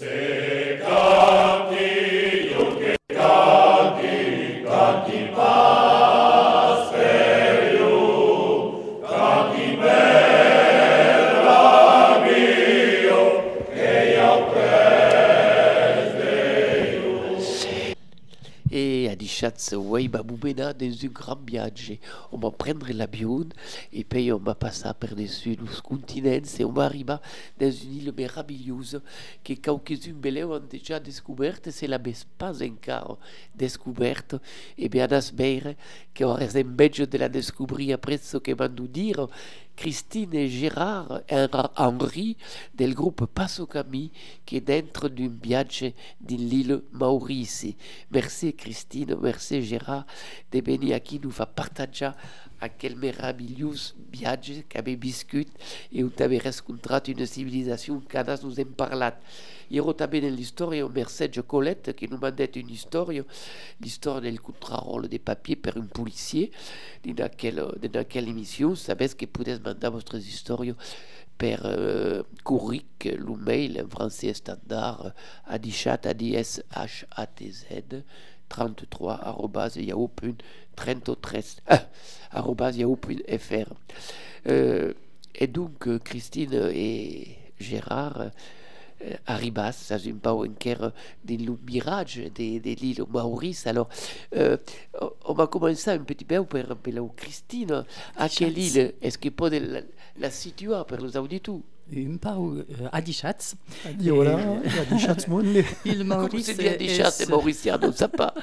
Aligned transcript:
Sí. 0.00 0.39
Schatz, 19.70 19.76
ouais, 19.76 20.08
m'a 20.08 20.22
dans 20.22 20.72
un 20.80 21.08
grand 21.08 21.38
viaggio. 21.46 21.96
On 22.32 22.38
va 22.38 22.50
prendre 22.50 22.86
l'avion 22.92 23.46
et 23.92 24.04
puis 24.04 24.32
on 24.32 24.38
va 24.38 24.54
passer 24.54 24.88
par-dessus 24.98 25.56
le 25.56 25.80
continent 25.82 26.40
et 26.58 26.64
on 26.64 26.72
va 26.72 26.90
dans 27.58 27.70
une 27.70 27.96
île 27.96 28.12
merveilleuse 28.16 29.00
que 29.44 29.54
quelques-uns 29.54 30.12
belés 30.12 30.44
ont 30.44 30.60
déjà 30.60 30.98
découverte, 30.98 31.70
c'est 31.70 31.86
la 31.86 31.98
pas 32.38 32.62
encore 32.62 33.18
découverte. 33.54 34.36
Et 34.76 34.88
bien, 34.88 35.06
on 35.10 35.16
espère 35.16 35.74
qu'on 36.16 36.34
reste 36.34 36.56
de 36.56 37.18
la 37.18 37.28
découvrir 37.28 37.94
après 37.94 38.18
ce 38.18 38.38
que 38.38 38.52
vont 38.52 38.74
nous 38.76 38.88
dire 38.88 39.28
Christine 39.80 40.34
et 40.34 40.46
Gérard 40.46 41.22
Henri 41.74 42.36
del 42.74 42.92
groupe 42.92 43.24
Passo 43.24 43.64
Cami 43.64 44.12
qui 44.44 44.56
est 44.56 44.60
dentro 44.60 45.08
d'un 45.08 45.32
viaggio 45.42 45.86
d'une 46.20 46.50
l'île 46.50 46.82
Maurice. 46.92 47.68
Merci 48.10 48.52
Christine, 48.52 49.16
merci 49.22 49.62
Gérard 49.62 50.04
de 50.52 50.60
venir 50.60 51.00
ici 51.02 51.18
nous 51.24 51.30
faire 51.30 51.46
partager 51.46 52.10
aquel 52.60 52.94
merveilleux 52.96 53.72
viaggio 54.12 54.56
qu'avait 54.68 54.96
biscuit 54.96 55.48
et 55.90 56.04
où 56.04 56.12
avait 56.18 56.36
rencontré 56.36 57.12
une 57.12 57.24
civilisation 57.24 58.02
qu'Anna 58.06 58.36
nous 58.42 58.60
a 58.60 58.64
parlé. 58.66 59.08
Ero 59.70 59.94
també 59.94 60.20
nell'historia 60.20 60.84
un 60.84 60.92
messaggio 60.92 61.44
Colette 61.44 61.94
che 61.94 62.08
nous 62.10 62.18
mandait 62.18 62.56
une 62.56 62.70
histoire, 62.70 63.12
l'histoire 63.80 64.20
del 64.20 64.40
contrarrôle 64.40 65.08
des 65.08 65.20
papiers 65.20 65.54
per 65.56 65.76
un 65.76 65.86
policier. 65.86 66.50
Dans 67.04 67.30
quelle, 67.30 67.64
dans 67.92 68.04
quelle 68.04 68.28
émission, 68.28 68.74
savez 68.74 69.08
que 69.16 69.26
pouvez 69.26 69.58
mandar 69.60 69.92
votre 69.92 70.16
histoire 70.16 70.64
per 71.38 71.60
euh, 71.64 72.22
curric, 72.44 73.04
l'email 73.04 73.80
en 73.80 73.88
français 73.88 74.34
standard, 74.34 75.12
adichat, 75.46 76.00
ads, 76.04 76.60
h 76.74 77.06
a 77.16 77.26
t 77.26 77.50
z 77.50 78.02
33 78.48 79.20
arrobas 79.22 79.76
yahoo.33 79.76 81.60
arrobas 82.32 82.72
yahoo.fr. 82.72 83.72
Euh, 84.48 84.92
et 85.34 85.46
donc, 85.46 85.88
Christine 86.04 86.70
et 86.74 87.38
Gérard 87.58 88.32
euh, 89.02 89.14
arribas 89.26 89.72
ça 89.72 89.96
un 89.96 90.18
peu 90.20 90.30
encara 90.30 90.92
de 91.24 91.36
mirage 91.66 92.16
de, 92.16 92.58
de 92.58 92.80
l'île 92.80 93.04
Maurice. 93.08 93.66
Alors, 93.66 93.88
euh, 94.36 94.56
on 95.24 95.34
va 95.34 95.46
commencer 95.46 95.90
un 95.90 95.98
petit 95.98 96.24
peu 96.24 96.44
par 96.44 96.70
appeler 96.70 97.00
Christine. 97.16 97.84
À 98.16 98.28
quelle 98.28 98.58
île 98.58 98.94
est-ce 99.00 99.18
que 99.18 99.28
peut 99.28 99.50
la, 99.50 99.80
la 100.18 100.30
situer 100.30 100.82
pour 100.86 100.98
les 100.98 101.16
auditeurs 101.16 101.60
un 101.96 102.16
peu 102.16 102.66
à 102.92 103.00
Dichatz. 103.00 103.56
Voilà, 103.98 104.38
à 104.38 104.94
Dichatz 104.94 105.26
Monde. 105.28 105.46
Île 105.84 106.04
Maurice. 106.04 106.46
C'est 106.46 106.68
à 106.68 106.76
Dichatz 106.76 107.20
et 107.20 107.26
ne 107.26 107.92
sait 107.92 108.08
pas. 108.08 108.34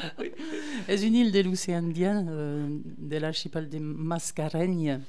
C'est 0.87 1.07
une 1.07 1.15
île 1.15 1.31
de 1.31 1.39
l'océan 1.41 1.77
Indien, 1.77 2.25
euh, 2.27 2.67
de 2.97 3.17
l'archipel 3.17 3.69
de 3.69 3.79
Mascarenhas. 3.79 4.99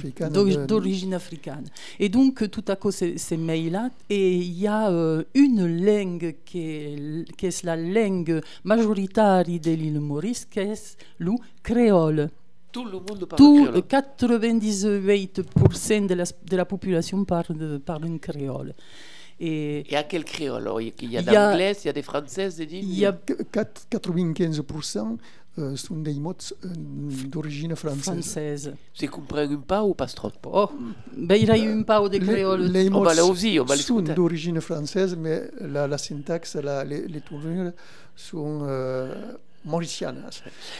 d'origine 0.66 1.14
africaine, 1.14 1.64
Et 1.98 2.08
donc, 2.08 2.50
tout 2.50 2.64
à 2.68 2.76
coup, 2.76 2.90
c'est 2.90 3.36
mail-là, 3.36 3.90
et 4.08 4.34
il 4.34 4.58
y 4.58 4.66
a 4.66 4.90
euh, 4.90 5.22
une 5.34 5.84
langue 5.84 6.36
qui 6.44 6.60
est, 6.60 7.24
qui 7.36 7.46
est, 7.46 7.62
la 7.62 7.76
langue 7.76 8.40
majoritaire 8.64 9.44
de 9.44 9.70
l'île 9.70 10.00
Maurice, 10.00 10.46
qui 10.46 10.60
est 10.60 10.96
le 11.18 11.32
créole. 11.62 12.30
Tout 12.72 12.86
le 12.86 12.92
monde 12.92 13.26
parle 13.26 13.38
Tout, 13.38 13.64
créole. 13.64 13.80
98% 13.80 16.06
de 16.06 16.14
la, 16.14 16.24
de 16.24 16.56
la 16.56 16.64
population 16.64 17.22
parle, 17.24 17.80
parle 17.80 18.06
un 18.06 18.16
créole. 18.18 18.72
Et, 19.40 19.92
et 19.92 19.96
à 19.96 20.04
quel 20.04 20.24
créole 20.24 20.70
Il 21.00 21.10
y 21.10 21.18
a 21.18 21.22
d'anglais, 21.22 21.72
il 21.82 21.86
y 21.86 21.90
a 21.90 21.92
des 21.92 22.02
françaises, 22.02 22.58
Il 22.70 22.98
y 22.98 23.04
a 23.04 23.12
95% 23.12 25.18
euh, 25.56 25.76
sont 25.76 25.96
des 25.96 26.14
mots 26.14 26.34
euh, 26.64 26.68
d'origine 27.26 27.76
française. 27.76 28.02
française. 28.02 28.74
C'est 28.92 29.06
comprendre 29.06 29.56
pas 29.60 29.84
ou 29.84 29.94
pas 29.94 30.06
trop 30.06 30.32
Oh, 30.46 30.68
ben 31.16 31.36
il 31.36 31.46
y 31.46 31.50
a 31.50 31.56
eu 31.56 31.70
un 31.70 31.82
peu 31.82 32.08
de 32.08 32.18
créole. 32.18 32.62
Les, 32.62 32.84
les 32.84 32.90
mots 32.90 33.08
sont 33.08 34.02
d'origine 34.02 34.60
française, 34.60 35.16
mais 35.16 35.42
la, 35.60 35.86
la 35.86 35.98
syntaxe, 35.98 36.56
la, 36.56 36.82
les, 36.82 37.06
les 37.06 37.20
tournures 37.20 37.72
sont 38.16 38.60
euh. 38.62 39.36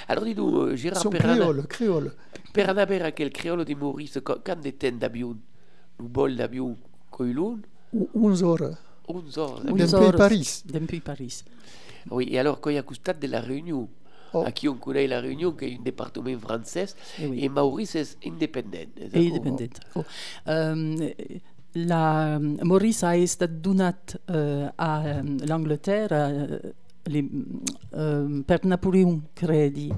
Alors 0.09 0.25
dis-nous, 0.25 0.61
euh, 0.61 0.77
Gérard 0.77 1.01
Sont 1.01 1.11
créole, 1.11 1.67
créole. 1.67 2.13
Per 2.53 2.69
anar 2.69 2.91
a 2.91 3.13
quel 3.13 3.31
créole 3.31 3.65
de 3.65 3.75
Maurice, 3.75 4.19
quand 4.23 4.61
de 4.61 4.71
temps 4.71 4.99
d'avion, 4.99 5.37
le 5.99 6.07
bol 6.07 6.37
d'avion, 6.37 6.77
coilon 7.11 7.61
11 8.15 8.45
heures. 8.45 8.77
11 9.09 9.39
heures. 9.39 9.61
Depuis 9.65 10.17
Paris. 10.17 10.63
Depuis 10.67 11.01
Paris. 11.01 11.45
Oui, 12.11 12.29
et 12.31 12.39
alors 12.39 12.61
quand 12.61 12.71
il 12.71 12.77
y 12.77 12.79
a 12.79 12.83
costat 12.83 13.15
de 13.15 13.27
la 13.27 13.41
Réunion, 13.41 13.89
oh. 14.33 14.45
à 14.47 14.53
qui 14.53 14.69
on 14.69 14.77
connaît 14.77 15.07
la 15.07 15.21
Réunion, 15.21 15.53
qui 15.53 15.65
est 15.65 15.79
un 15.79 15.83
département 15.83 16.39
français, 16.39 16.87
et, 17.19 17.27
oui. 17.27 17.45
et 17.45 17.49
Maurice 17.49 17.95
est 17.95 18.19
indépendant. 18.27 18.79
Indépendant. 19.15 19.67
Oh. 19.97 20.03
Um, 20.47 20.97
la, 21.75 22.39
Maurice 22.39 23.03
a 23.03 23.17
estat 23.17 23.49
donat 23.49 24.17
uh, 24.29 24.71
a 24.79 25.23
l'Angleterre 25.49 26.13
uh, 27.09 28.43
per 28.47 28.61
Napoleon, 28.65 29.23
credi. 29.35 29.91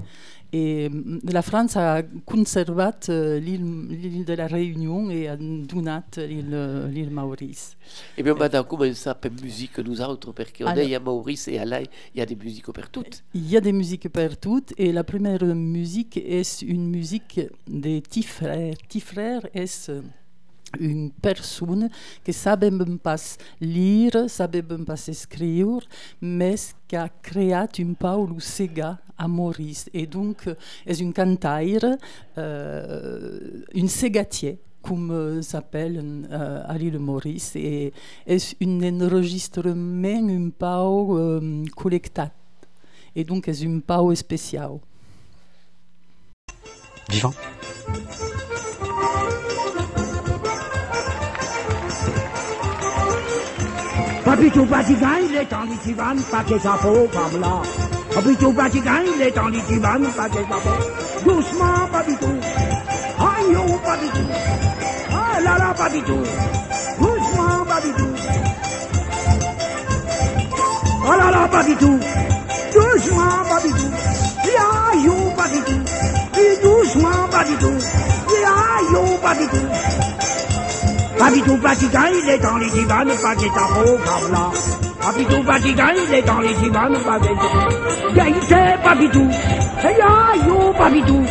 Et 0.53 0.89
mm, 0.89 1.19
la 1.31 1.41
France 1.41 1.77
a 1.77 2.01
conservé 2.25 2.89
euh, 3.09 3.39
l'île 3.39 4.25
de 4.25 4.33
la 4.33 4.47
Réunion 4.47 5.09
et 5.09 5.27
a 5.27 5.37
donné 5.37 5.99
l'île 6.17 7.09
Maurice. 7.11 7.77
Et 8.17 8.23
bien 8.23 8.33
maintenant, 8.33 8.63
comment 8.63 8.93
ça 8.93 9.15
peut 9.15 9.29
musique 9.41 9.79
nous 9.79 10.01
autres 10.01 10.31
Parce 10.31 10.51
qu'on 10.51 10.73
est 10.73 10.95
à 10.95 10.99
Maurice 10.99 11.47
et 11.47 11.57
à 11.57 11.65
là, 11.65 11.81
il 11.81 12.19
y 12.19 12.21
a 12.21 12.25
des 12.25 12.35
musiques 12.35 12.71
pour 12.71 12.89
toutes. 12.89 13.23
Il 13.33 13.49
y 13.49 13.57
a 13.57 13.61
des 13.61 13.73
musiques 13.73 14.09
pour 14.09 14.37
toutes 14.37 14.73
et 14.77 14.91
la 14.91 15.03
première 15.03 15.43
musique 15.43 16.17
est 16.17 16.61
une 16.61 16.89
musique 16.89 17.41
des 17.67 18.01
petits 18.01 18.23
frères. 18.23 18.75
Petits 18.77 19.01
frères 19.01 19.45
est 19.53 19.91
une 20.79 21.11
personne 21.11 21.89
qui 22.23 22.33
savait 22.33 22.71
même 22.71 22.99
pas 22.99 23.15
lire, 23.61 24.29
savait 24.29 24.61
même 24.61 24.85
pas 24.85 25.07
écrire, 25.07 25.79
mais 26.21 26.55
qui 26.87 26.95
a 26.95 27.09
créé 27.21 27.53
un 27.53 27.67
le 27.73 28.39
Sega 28.39 28.97
à 29.17 29.27
Maurice. 29.27 29.89
Et 29.93 30.05
donc, 30.05 30.49
est 30.85 30.99
une 30.99 31.13
cantaire, 31.13 31.97
euh, 32.37 33.63
une 33.73 33.87
ségatier 33.87 34.59
comme 34.87 35.41
s'appelle 35.41 36.25
euh, 36.31 36.63
à 36.65 36.77
l'île 36.77 36.99
Maurice, 36.99 37.55
et 37.55 37.91
est 38.25 38.55
un 38.61 39.01
enregistrement 39.01 40.29
un 40.29 40.49
peu 40.49 40.65
euh, 40.65 41.65
collecté. 41.75 42.23
Et 43.15 43.23
donc, 43.23 43.47
est 43.47 43.65
un 43.65 43.79
peu 43.79 44.15
spécial. 44.15 44.79
Vivant. 47.09 47.33
Pa 54.27 54.35
bitou 54.35 54.65
batigan, 54.65 55.23
il 55.29 55.35
est 55.37 55.53
en 55.53 55.63
litivan, 55.63 56.17
pa 56.29 56.43
ket 56.43 56.61
sa 56.61 56.73
peau, 56.81 57.07
pa 57.13 57.29
bla. 57.31 57.61
Pa 58.13 58.19
bitou 58.19 58.51
batigan, 58.51 59.05
il 59.15 59.21
est 59.21 59.37
en 59.39 59.47
litivan, 59.47 60.03
pa 60.17 60.27
ket 60.27 60.45
sa 60.49 60.57
peau. 60.65 60.79
Doucement, 61.23 61.87
pa 61.93 62.03
bitou. 62.03 62.35
Aïe, 63.19 63.53
yo, 63.53 63.63
pa 63.85 63.95
bitou. 63.95 64.27
Ah 65.13 65.39
là 65.39 65.57
là, 65.57 65.73
pa 65.77 65.87
bitou. 65.89 66.19
Doucement, 66.99 67.65
pa 67.69 67.79
bitou. 67.79 68.11
Ah 71.07 71.17
là 71.17 71.31
là, 71.31 71.47
pa 71.47 71.63
bitou. 71.63 71.97
Doucement, 72.75 73.45
pa 73.49 73.61
bitou. 73.63 73.91
Ya, 74.43 74.67
yo, 75.05 75.15
pa 75.37 75.47
bitou. 75.47 75.79
Doucement, 76.63 77.29
pa 77.31 77.45
bitou. 77.45 77.75
Ya, 78.43 78.55
yo, 78.91 79.03
pa 79.23 79.33
bitou. 79.35 80.16
Papitou 81.17 81.57
Vatican, 81.57 81.99
il 82.11 82.29
est 82.29 82.37
dans 82.39 82.57
les 82.57 82.67
haut 82.67 83.97
comme 84.05 84.31
là. 84.31 84.51
Papitou 85.01 85.43
Vatican, 85.43 85.93
il 85.95 86.13
est 86.13 86.21
dans 86.21 86.39
les 86.39 86.53
qu'il 86.53 86.67
est 86.67 88.15
Gaïté, 88.15 88.55
Papitou. 88.83 89.27
Aïe, 89.83 89.95
aïe, 90.01 90.73
Papitou. 90.77 91.23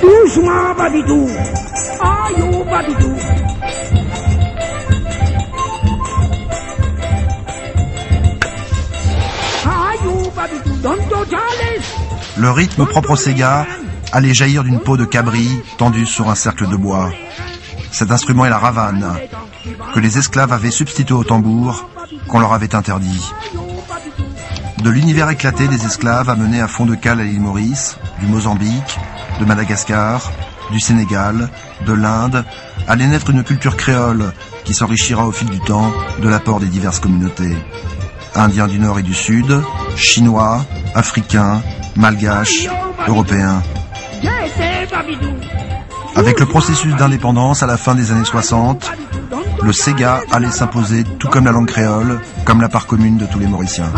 Doucement, 0.00 0.74
Papitou. 0.76 1.28
Aïe, 2.00 2.64
Papitou. 2.70 3.16
Le 12.38 12.50
rythme 12.50 12.86
propre 12.86 13.10
au 13.12 13.16
Sega 13.16 13.66
allait 14.10 14.34
jaillir 14.34 14.64
d'une 14.64 14.80
peau 14.80 14.96
de 14.96 15.04
cabri 15.04 15.48
tendue 15.78 16.06
sur 16.06 16.28
un 16.28 16.34
cercle 16.34 16.68
de 16.68 16.76
bois. 16.76 17.10
Cet 17.92 18.10
instrument 18.10 18.46
est 18.46 18.50
la 18.50 18.58
ravane, 18.58 19.16
que 19.94 20.00
les 20.00 20.18
esclaves 20.18 20.52
avaient 20.52 20.70
substitué 20.70 21.14
au 21.14 21.24
tambour, 21.24 21.88
qu'on 22.26 22.40
leur 22.40 22.54
avait 22.54 22.74
interdit. 22.74 23.30
De 24.82 24.90
l'univers 24.90 25.30
éclaté 25.30 25.68
des 25.68 25.84
esclaves 25.84 26.30
amenés 26.30 26.60
à 26.60 26.68
fond 26.68 26.86
de 26.86 26.94
cale 26.94 27.20
à 27.20 27.24
l'île 27.24 27.40
Maurice, 27.40 27.98
du 28.18 28.26
Mozambique, 28.26 28.98
de 29.38 29.44
Madagascar, 29.44 30.32
du 30.72 30.80
Sénégal, 30.80 31.50
de 31.86 31.92
l'Inde, 31.92 32.44
allait 32.88 33.06
naître 33.06 33.30
une 33.30 33.44
culture 33.44 33.76
créole 33.76 34.32
qui 34.64 34.74
s'enrichira 34.74 35.26
au 35.26 35.32
fil 35.32 35.50
du 35.50 35.60
temps 35.60 35.92
de 36.20 36.28
l'apport 36.28 36.60
des 36.60 36.66
diverses 36.66 36.98
communautés. 36.98 37.56
Indiens 38.34 38.66
du 38.66 38.78
Nord 38.78 38.98
et 38.98 39.02
du 39.02 39.14
Sud, 39.14 39.62
Chinois, 39.96 40.64
Africains, 40.94 41.62
Malgaches, 41.96 42.68
Européens. 43.06 43.62
Avec 46.14 46.40
le 46.40 46.46
processus 46.46 46.94
d'indépendance 46.96 47.62
à 47.62 47.66
la 47.66 47.76
fin 47.76 47.94
des 47.94 48.12
années 48.12 48.24
60, 48.24 48.90
le 49.62 49.72
Sega 49.72 50.20
allait 50.30 50.50
s'imposer 50.50 51.04
tout 51.18 51.28
comme 51.28 51.44
la 51.44 51.52
langue 51.52 51.68
créole, 51.68 52.20
comme 52.44 52.60
la 52.60 52.68
part 52.68 52.86
commune 52.86 53.16
de 53.16 53.26
tous 53.26 53.38
les 53.38 53.46
Mauriciens. 53.46 53.90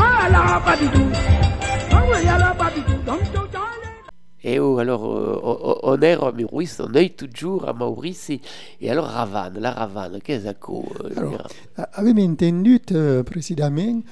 Et 4.47 4.59
oh, 4.59 4.79
alors, 4.79 5.11
euh, 5.11 5.81
on 5.83 6.01
est 6.03 6.13
à 6.13 6.33
Maurice, 6.33 6.81
on 6.81 6.93
est 6.93 7.17
toujours 7.17 7.67
à 7.67 7.73
Maurice, 7.73 8.31
et, 8.31 8.91
alors 8.91 9.07
Ravane, 9.07 9.59
la 9.59 9.71
Ravane, 9.71 10.19
qu'est-ce 10.23 10.51
que 10.51 10.73
c'est 11.15 11.19
euh, 11.19 11.87
Avevamo 11.95 12.33
entendu 12.33 12.79
euh, 12.93 13.23
précisément 13.23 14.03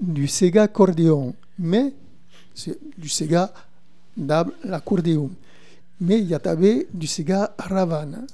du 0.00 0.28
Sega 0.28 0.62
accordéon, 0.62 1.34
mais 1.58 1.92
du 2.96 3.08
Sega 3.08 3.52
l'accordéon 4.16 5.30
mais 6.04 6.20
il 6.20 6.28
y 6.28 6.34
avait 6.34 6.86
du 6.92 7.06
Sega 7.06 7.54
ravana. 7.58 8.24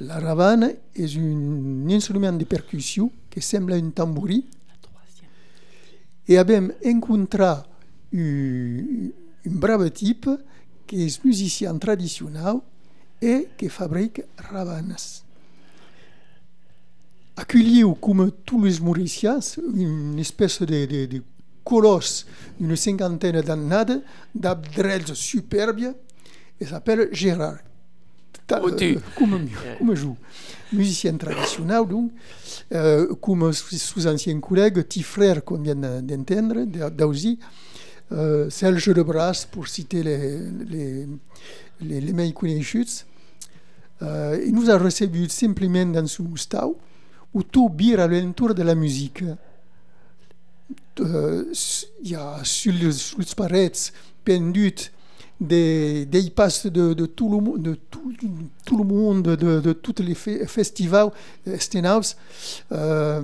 La 0.00 0.18
ravana 0.18 0.68
est 0.94 1.16
un 1.16 1.88
instrument 1.90 2.32
de 2.32 2.44
percussion 2.44 3.10
qui 3.30 3.40
semble 3.40 3.72
un 3.74 3.90
tambouri. 3.90 4.44
Et 6.26 6.36
abbiamo 6.36 6.72
rencontré 6.84 7.44
un, 7.44 9.10
brave 9.46 9.90
type 9.92 10.28
qui 10.86 11.04
est 11.04 11.24
musicien 11.24 11.78
traditionnel 11.78 12.56
et 13.22 13.48
qui 13.56 13.68
fabrique 13.68 14.22
ravanas. 14.36 15.22
Accueilli 17.36 17.84
comme 18.00 18.30
tous 18.44 18.62
les 18.64 18.80
Mauriciens, 18.80 19.38
une 19.74 20.18
espèce 20.18 20.60
de, 20.60 21.06
de, 21.06 21.22
colosse, 21.64 22.26
une 22.60 22.76
cinquantaine 22.76 23.40
d'années, 23.40 24.00
d'abdrels 24.34 25.14
superbes, 25.14 25.94
il 26.60 26.66
s'appelle 26.66 27.08
Gérard. 27.12 27.58
Euh, 28.50 28.96
comme, 29.14 29.48
comme 29.78 29.94
joue. 29.94 30.16
Musicien 30.72 31.16
traditionnel, 31.16 31.86
donc, 31.86 32.12
euh, 32.72 33.14
comme 33.16 33.52
sous 33.52 34.06
anciens 34.06 34.40
collègues, 34.40 34.74
petit 34.74 35.02
frère 35.02 35.44
qu'on 35.44 35.58
vient 35.58 35.74
d'entendre, 35.74 36.64
d'Ausy, 36.90 37.38
euh, 38.12 38.48
Serge 38.48 38.88
Lebras, 38.88 39.46
pour 39.50 39.68
citer 39.68 40.02
les, 40.02 40.40
les, 40.66 41.06
les, 41.82 42.00
les 42.00 42.12
meilleurs 42.12 42.34
euh, 44.02 44.40
il 44.46 44.54
nous 44.54 44.70
a 44.70 44.78
reçus 44.78 45.28
simplement 45.28 45.86
dans 45.86 46.06
son 46.06 46.36
stau, 46.36 46.78
où 47.34 47.42
tout 47.42 47.68
bire 47.68 48.00
à 48.00 48.06
l'entour 48.06 48.54
de 48.54 48.62
la 48.62 48.74
musique. 48.74 49.24
Euh, 51.00 51.52
il 52.02 52.10
y 52.10 52.14
a 52.14 52.38
sur 52.44 52.72
les, 52.72 52.92
sur 52.92 53.18
les 53.18 53.26
parets 53.36 53.72
pendues 54.24 54.92
des, 55.40 56.06
des 56.06 56.30
passes 56.30 56.66
de, 56.66 56.94
de, 56.94 57.06
tout 57.06 57.28
le, 57.28 57.58
de 57.58 57.74
tout, 57.74 58.12
tout 58.64 58.76
le 58.76 58.84
monde, 58.84 59.22
de, 59.22 59.60
de 59.60 59.72
tous 59.72 60.02
les 60.02 60.14
festivals 60.14 61.10
Stenhouse. 61.58 62.16
Euh, 62.72 63.22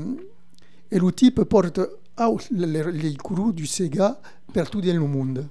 et 0.90 0.99
le 0.99 1.12
type 1.12 1.42
porte 1.44 1.80
out 2.21 2.49
les, 2.50 2.92
les 2.92 3.14
courroux 3.16 3.52
du 3.52 3.66
Sega 3.66 4.21
partout 4.52 4.80
dans 4.80 4.94
le 4.94 5.00
monde. 5.00 5.47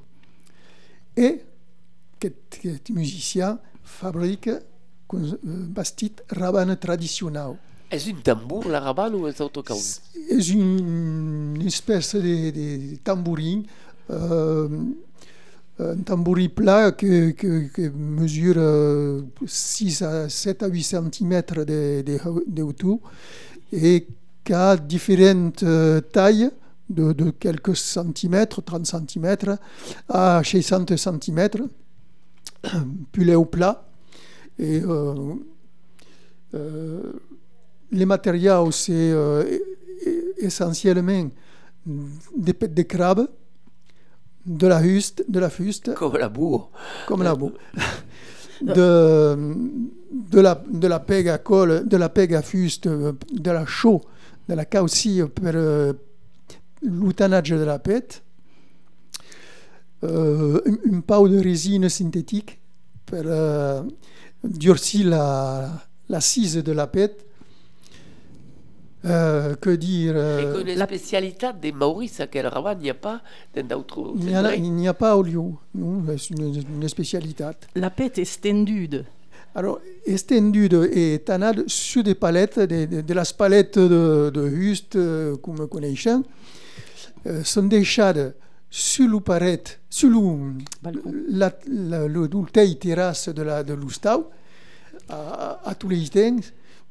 Et 1.17 1.41
cet 2.21 2.89
musicien 2.89 3.59
fabrique 3.83 4.47
un 4.47 5.37
bastit 5.43 6.13
raban 6.29 6.75
traditionnel. 6.75 7.55
Est-ce 7.91 8.09
un 8.09 8.21
tambour, 8.23 8.67
la 8.69 8.79
raban, 8.79 9.11
ou 9.13 9.27
est-ce 9.27 9.43
autre 9.43 9.63
chose 9.67 10.01
C'est 10.27 10.47
une, 10.49 11.61
espèce 11.65 12.15
de, 12.15 12.49
de 12.49 12.95
tambourin. 13.03 13.61
Euh, 14.09 14.67
un 15.79 15.97
tambourin 15.97 16.47
plat 16.49 16.91
qui, 16.91 17.35
mesure 17.95 19.23
6 19.45 20.01
à 20.03 20.29
7 20.29 20.63
à 20.63 20.67
8 20.67 20.83
cm 20.83 21.41
de, 21.65 22.03
de, 22.47 22.61
hauteur 22.61 22.97
et 23.71 24.07
qui 24.43 24.53
a 24.53 24.77
différentes 24.77 25.63
euh, 25.63 26.01
tailles 26.01 26.49
de, 26.89 27.31
quelques 27.31 27.75
centimètres, 27.75 28.61
30 28.61 28.85
cm 28.85 29.57
à 30.09 30.41
60 30.43 30.95
cm, 30.95 31.49
puis 33.11 33.33
au 33.35 33.45
plat. 33.45 33.87
Et 34.59 34.81
euh, 34.83 35.33
euh, 36.53 37.13
les 37.91 38.05
matériaux, 38.05 38.69
c'est 38.71 39.13
essentiellement 40.37 41.29
des 42.35 42.53
pêtes 42.53 42.73
de 42.73 42.83
crabe, 42.83 43.27
de 44.45 44.67
la 44.67 44.81
huste, 44.83 45.23
de 45.29 45.39
la 45.39 45.49
fuste. 45.49 45.93
Comme 45.95 46.17
la 46.17 46.29
boue. 46.29 46.63
Comme 47.07 47.23
la 47.23 47.35
boue. 47.35 47.53
de, 48.61 49.37
de, 50.11 50.39
la, 50.39 50.63
de 50.69 50.87
la 50.87 50.99
peg 50.99 51.27
à 51.29 51.37
colle, 51.37 51.87
de 51.87 51.97
la 51.97 52.09
peg 52.09 52.33
à 52.35 52.41
fuste, 52.41 52.87
de 52.87 53.51
la 53.51 53.65
chaux, 53.65 54.01
de 54.49 54.55
la 54.55 54.65
caucille 54.65 55.25
pour 55.33 55.45
euh, 55.53 55.93
l'outanage 56.81 57.49
de 57.51 57.63
la 57.63 57.79
pète. 57.79 58.23
euh, 60.03 60.59
un, 60.65 60.97
un 60.97 61.01
peu 61.01 61.29
de 61.29 61.39
résine 61.41 61.89
synthétique 61.89 62.59
pour 63.05 63.19
euh, 63.25 63.83
durcir 64.43 65.07
la, 65.09 65.69
l'assise 66.09 66.55
de 66.57 66.71
la 66.71 66.87
pète. 66.87 67.25
Euh, 69.05 69.55
que 69.55 69.71
dire 69.71 70.15
Et 70.15 70.17
euh, 70.17 70.61
une 70.61 70.75
la- 70.77 70.85
spécialité 70.85 71.47
des 71.61 71.73
Maurice 71.73 72.21
à 72.21 72.27
quel 72.27 72.47
rabat, 72.47 72.73
il 72.79 72.83
n'y 72.83 72.89
a 72.89 72.93
pas 72.93 73.21
dans 73.53 73.67
d'autres 73.67 74.13
il 74.15 74.27
n'y 74.73 74.87
a- 74.87 74.93
pas 74.93 75.17
au 75.17 75.23
lieu, 75.23 75.41
non, 75.75 76.03
c'est 76.17 76.29
une, 76.29 76.55
une 76.81 76.87
spécialité. 76.87 77.43
La 77.75 77.89
pète 77.89 78.17
est 78.17 78.23
stendude. 78.25 79.03
Alors, 79.55 79.79
estendude 80.05 80.89
et 80.93 81.19
tanade 81.19 81.65
sur 81.67 82.01
des 82.03 82.15
palettes, 82.15 82.59
de, 82.59 82.85
de, 82.85 83.01
de 83.01 83.13
las 83.13 83.33
palettes 83.33 83.77
de, 83.77 84.31
de 84.33 84.47
Hust, 84.49 84.95
euh, 84.95 85.35
comme 85.37 85.67
connaissons, 85.67 86.23
euh, 87.27 87.43
sont 87.43 87.63
deixades 87.63 88.33
sur 88.69 89.07
le 89.07 89.19
paret, 89.19 89.61
sur 89.89 90.09
le, 90.09 90.53
la, 91.29 91.51
la, 91.67 92.07
le 92.07 92.27
terrasse 92.79 93.27
de 93.29 93.41
la 93.43 93.63
de 93.63 93.73
l'Oustau, 93.73 94.29
à, 95.09 95.59
à 95.65 95.75
tous 95.75 95.89
les 95.89 96.07
temps, 96.07 96.37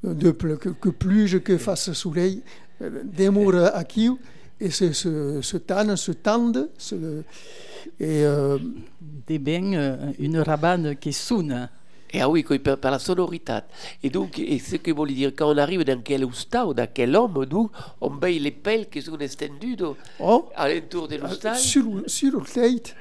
de, 0.03 0.31
que, 0.31 0.69
que 0.71 0.89
pluie, 0.89 1.41
que 1.43 1.59
fasse 1.59 1.93
soleil, 1.93 2.43
euh, 2.81 3.03
démour 3.05 3.55
à 3.55 3.85
qui, 3.85 4.11
et 4.61 4.71
se, 4.71 4.93
se, 4.93 5.41
se 5.43 5.57
tannent, 5.57 5.97
se 5.97 6.13
tendent, 6.13 6.69
se, 6.79 7.23
et 7.99 8.25
euh, 8.25 8.59
Des 9.27 9.39
bains, 9.39 9.73
euh, 9.75 10.13
une 10.19 10.39
rabane 10.39 10.97
qui 10.97 11.13
sonne. 11.13 11.69
Et 12.15 12.21
ah 12.21 12.29
oui, 12.29 12.45
par, 12.45 12.91
la 12.91 12.99
sonorité. 12.99 13.61
Et 14.03 14.11
donc, 14.11 14.39
et 14.39 14.59
ce 14.59 14.77
que 14.77 14.91
voulait 14.91 15.15
dire, 15.15 15.33
quand 15.35 15.51
on 15.51 15.57
arrive 15.57 15.83
dans 15.83 16.01
quel 16.03 16.25
ou 16.27 16.31
dans 16.75 16.89
quel 16.93 17.17
homme, 17.17 17.47
nous, 17.51 17.71
on 18.03 18.11
baille 18.11 18.39
les 18.39 18.51
pelles 18.51 18.89
qui 18.91 19.01
sont 19.01 19.17
estendues 19.19 19.77
oh, 20.21 20.51
à 20.55 20.69
l'entour 20.69 21.09
de 21.09 21.17
l'hostal. 21.17 21.57
sur, 21.57 21.85
le- 21.85 22.07
sur 22.07 22.39
le 22.39 22.45
tête 22.45 22.95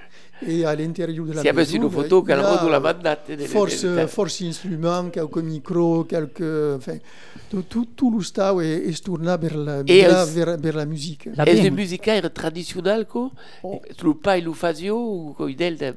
et 0.47 0.65
à 0.65 0.75
l'intérieur 0.75 1.25
de 1.25 1.33
la 1.33 1.41
Si 1.41 1.49
avait 1.49 1.57
maison, 1.61 1.75
une 1.83 1.89
photo 1.89 2.19
il 2.19 2.23
y 2.23 2.27
qu'elle 2.27 2.39
a 2.39 2.57
rend 2.57 2.69
la 2.69 2.79
mandate. 2.79 3.31
Force, 3.47 3.85
force 4.07 4.41
instruments, 4.41 5.09
quelques 5.09 5.37
micros, 5.37 6.03
quelques... 6.05 6.75
Enfin, 6.77 6.97
tout, 7.49 7.85
tout, 7.95 8.11
le 8.17 8.23
style 8.23 8.57
est, 8.61 8.89
est 8.89 9.03
tourné 9.03 9.35
vers 9.39 9.57
la, 9.57 9.83
vers, 9.83 10.25
vers, 10.25 10.57
vers 10.57 10.75
la 10.77 10.85
musique. 10.85 11.29
La 11.35 11.45
bain. 11.45 11.63
une 11.65 11.75
musique 11.75 12.09
traditionnelle, 12.33 13.05
quoi 13.05 13.29
Oh. 13.63 13.81
Le 14.03 14.13
pas 14.13 14.37
et 14.37 14.41
le 14.41 14.53
fasio, 14.53 14.95
ou 14.97 15.33
quoi, 15.33 15.51
il 15.51 15.61
est 15.61 15.93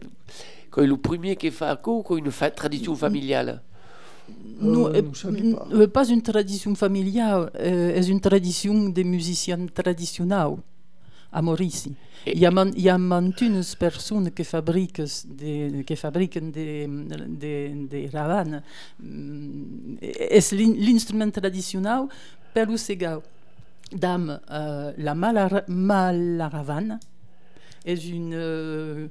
quand 0.71 0.83
le 0.83 0.97
premier 0.97 1.37
qui 1.37 1.51
fait 1.53 1.81
quoi, 1.83 2.03
quoi, 2.03 2.19
une 2.19 2.31
fa- 2.33 2.51
tradition 2.51 2.95
familiale? 2.97 3.63
Nous, 4.61 4.87
Euh, 4.87 4.93
euh, 4.97 5.03
je 5.13 5.19
savais 5.21 5.53
pas. 5.53 5.69
euh, 5.73 5.87
pas 5.87 6.09
une 6.09 6.23
tradition 6.23 6.75
familiale, 6.75 7.51
euh, 7.61 7.95
est 7.95 8.09
une 8.09 8.21
tradition 8.21 8.89
des 8.89 9.05
musiciens 9.05 9.67
traditionnels 9.73 10.57
à 11.35 11.43
Maurice. 11.43 11.89
Il 12.27 12.39
y 12.39 12.47
a, 12.47 12.51
man- 12.51 12.73
il 12.75 12.83
y 12.83 12.89
a 12.89 12.97
mantunes 12.97 13.61
personnes 13.79 14.31
qui 14.31 14.45
fabriquent 14.45 15.03
des, 15.27 15.85
qui 15.87 15.97
fabriquent 15.97 16.39
des, 16.51 16.89
des, 17.29 18.09
ravanes. 18.13 18.63
L'instrument 20.79 21.31
traditionnel, 21.31 22.07
per 22.55 22.67
segau, 22.79 23.23
dame 23.93 24.41
euh, 24.51 24.93
la 24.97 25.15
malara- 25.15 25.65
malaravane, 25.69 26.99
est 27.85 28.05
une, 28.09 28.33
euh, 28.35 29.09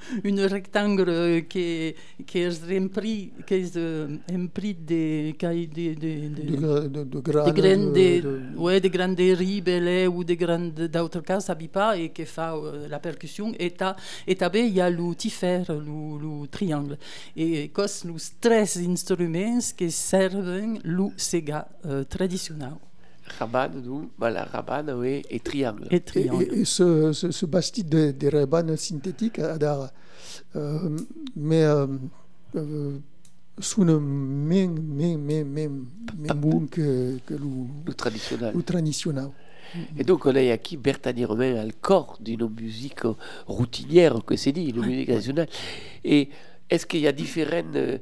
rectangle 0.40 1.44
qui, 1.48 1.94
qui 2.26 2.38
est 2.38 2.48
rempli, 2.68 3.32
euh, 3.76 4.16
rempli 4.30 4.74
de, 4.74 5.32
des, 6.28 6.28
De, 6.44 6.56
gra- 6.56 6.88
de, 6.88 7.04
de 7.04 7.20
des 7.44 7.52
graines, 7.52 7.52
graines 7.52 7.92
de- 7.92 8.20
de, 8.20 8.38
de- 8.52 8.56
ouais, 8.56 8.80
de 8.80 8.88
riz, 9.34 9.60
belé 9.60 10.06
ou 10.06 10.24
de- 10.70 10.86
d'autres 10.86 11.20
cas, 11.20 11.40
ça 11.40 11.54
ne 11.54 11.58
pas 11.68 11.96
et 11.98 12.10
qui 12.10 12.24
fait 12.24 12.40
euh, 12.40 12.88
la 12.88 12.98
percussion. 12.98 13.52
Et 13.58 13.70
ta- 13.70 13.96
et 14.26 14.36
tabé, 14.36 14.60
il 14.66 14.74
y 14.74 14.80
a 14.80 14.90
le 14.90 15.14
tiffer, 15.14 15.62
le, 15.68 15.76
le 16.42 16.46
triangle. 16.48 16.98
Et 17.36 17.68
cos 17.68 17.86
les 18.04 18.20
trois 18.40 18.78
instruments 18.78 19.58
qui 19.76 19.90
servent 19.90 20.60
le 20.84 21.08
sega 21.16 21.68
euh, 21.86 22.04
traditionnel. 22.04 22.74
Rabane, 23.38 23.82
nous, 23.84 24.10
bah, 24.18 24.30
la 24.30 24.44
rabane, 24.44 24.90
oui, 24.98 25.22
et 25.30 25.40
triangle. 25.40 25.86
Et 25.90 25.96
Et, 25.96 26.00
triangle. 26.00 26.42
et- 26.50 26.60
et 26.60 26.64
ce, 26.64 27.12
ce, 27.12 27.30
ce 27.30 27.46
bastide 27.46 27.88
de, 27.88 28.10
de 28.10 28.36
rebanes 28.36 28.76
synthétiques, 28.76 29.38
adar, 29.38 29.90
euh, 30.56 30.98
mais 31.36 31.62
euh, 31.64 31.86
euh, 32.56 32.98
sonne 33.58 33.98
même, 33.98 34.78
même, 34.80 35.20
même, 35.22 35.48
même, 35.48 35.86
même 36.18 36.38
bon 36.40 36.66
que, 36.66 37.18
que 37.24 37.34
le, 37.34 37.40
Le 37.86 37.94
traditionnel. 37.94 38.52
le 38.54 38.62
traditionnel. 38.62 39.28
Et 39.96 40.04
donc, 40.04 40.26
on 40.26 40.34
a 40.36 40.42
ici 40.42 40.76
Bertani 40.76 41.24
Romain 41.24 41.56
à 41.56 41.64
le 41.64 41.72
corps 41.80 42.18
d'une 42.20 42.46
musique 42.50 43.00
routinière, 43.46 44.22
que 44.26 44.36
c'est 44.36 44.52
dit, 44.52 44.64
une 44.68 44.84
musique 44.84 45.08
nationale. 45.08 45.48
Et 46.04 46.28
est-ce 46.72 46.86
qu'il 46.86 47.00
y 47.00 47.08
a 47.08 47.12
différents, 47.12 47.74
euh, 47.76 47.98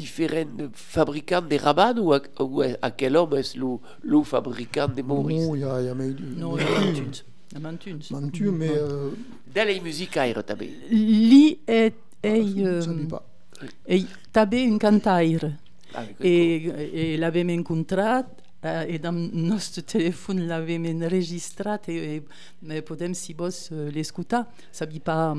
différents 0.00 0.70
fabricants 0.72 1.42
de 1.52 1.56
rabanes 1.66 1.98
ou 2.04 2.12
à, 2.14 2.20
ou 2.40 2.62
à- 2.62 2.68
à 2.80 2.90
quel 2.90 3.16
homme 3.16 3.34
est 3.40 3.54
le, 3.62 3.70
le 4.02 4.22
fabricant 4.22 4.88
de 4.88 5.02
Maurice? 5.02 5.42
Non, 5.46 5.54
il 5.54 5.60
y 5.60 5.64
a, 5.64 5.80
il 5.82 5.86
y 5.86 5.88
a 5.90 5.94
mais- 5.94 6.14
Non, 6.42 6.56
il 6.56 6.62
y 6.62 6.66
a 6.66 6.70
mantunes. 6.80 7.12
Il 7.50 7.54
y 7.54 7.56
a 7.56 7.60
mantunes. 7.60 8.00
Mantu, 8.10 8.44
mais 8.50 8.70
euh, 8.70 9.10
Dans 9.54 9.68
les 9.68 9.80
musiques 9.80 10.16
aires, 10.16 10.42
tabe. 10.44 10.62
Li 10.90 11.58
est, 11.66 11.94
je 12.24 12.28
est, 12.30 12.42
ne 12.42 12.66
euh, 12.66 13.68
est 13.86 14.06
tabé 14.32 14.66
un 14.72 14.78
cantaire. 14.78 15.50
Avec 15.94 16.16
Et, 16.22 17.12
et 17.12 17.16
l'avem 17.18 17.50
encontrat 17.50 18.24
eh, 18.26 18.43
e 18.64 18.98
dans 18.98 19.12
nostre 19.32 19.82
telefon 19.82 20.46
l'avem 20.46 20.86
enregistrat 20.86 21.88
e, 21.88 22.22
e 22.70 22.82
podem 22.82 23.14
si 23.14 23.34
vos 23.34 23.70
eh, 23.70 23.90
l'escutar 23.92 24.46
sabi 24.72 25.00
pas 25.00 25.36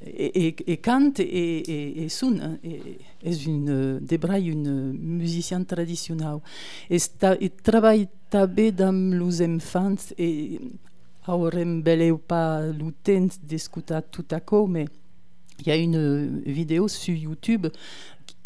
e, 0.00 0.30
e, 0.34 0.54
e 0.66 0.76
cante 0.80 1.22
e, 1.22 1.62
e, 1.68 2.04
e 2.04 2.08
sun 2.08 2.58
e, 2.62 2.98
une 3.46 4.00
de 4.00 4.16
brai 4.18 4.48
une 4.48 4.92
musicien 4.96 5.64
traditionnel 5.64 6.40
e, 6.88 6.98
sta, 6.98 7.36
e 7.36 7.50
treball 7.50 8.08
també 8.30 8.72
amb 8.80 9.14
los 9.20 9.40
enfants 9.40 10.14
e 10.16 10.58
aurem 11.26 11.82
beleu 11.82 12.16
pas 12.16 12.64
le 12.72 12.92
temps 13.02 13.36
d'escutar 13.42 14.02
tout 14.02 14.26
à 14.32 14.40
mais 14.66 14.88
il 15.58 15.68
y 15.68 15.70
a 15.70 15.76
une 15.76 16.42
vidéo 16.44 16.86
sur 16.86 17.14
YouTube 17.14 17.66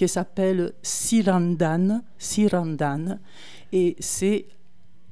qui 0.01 0.09
s'appelle 0.09 0.73
Sirandan, 0.83 2.03
Sirandan, 2.17 3.19
et 3.73 3.97
c'est 3.99 4.47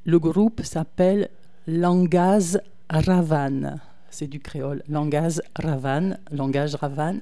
le 0.04 0.18
groupe 0.18 0.62
s'appelle 0.62 1.28
Langaz 1.66 2.58
Ravan. 2.88 3.76
C'est 4.10 4.26
du 4.26 4.40
créole, 4.40 4.82
langage 4.88 5.38
Ravan, 5.54 6.16
langage 6.32 6.74
Ravan. 6.76 7.18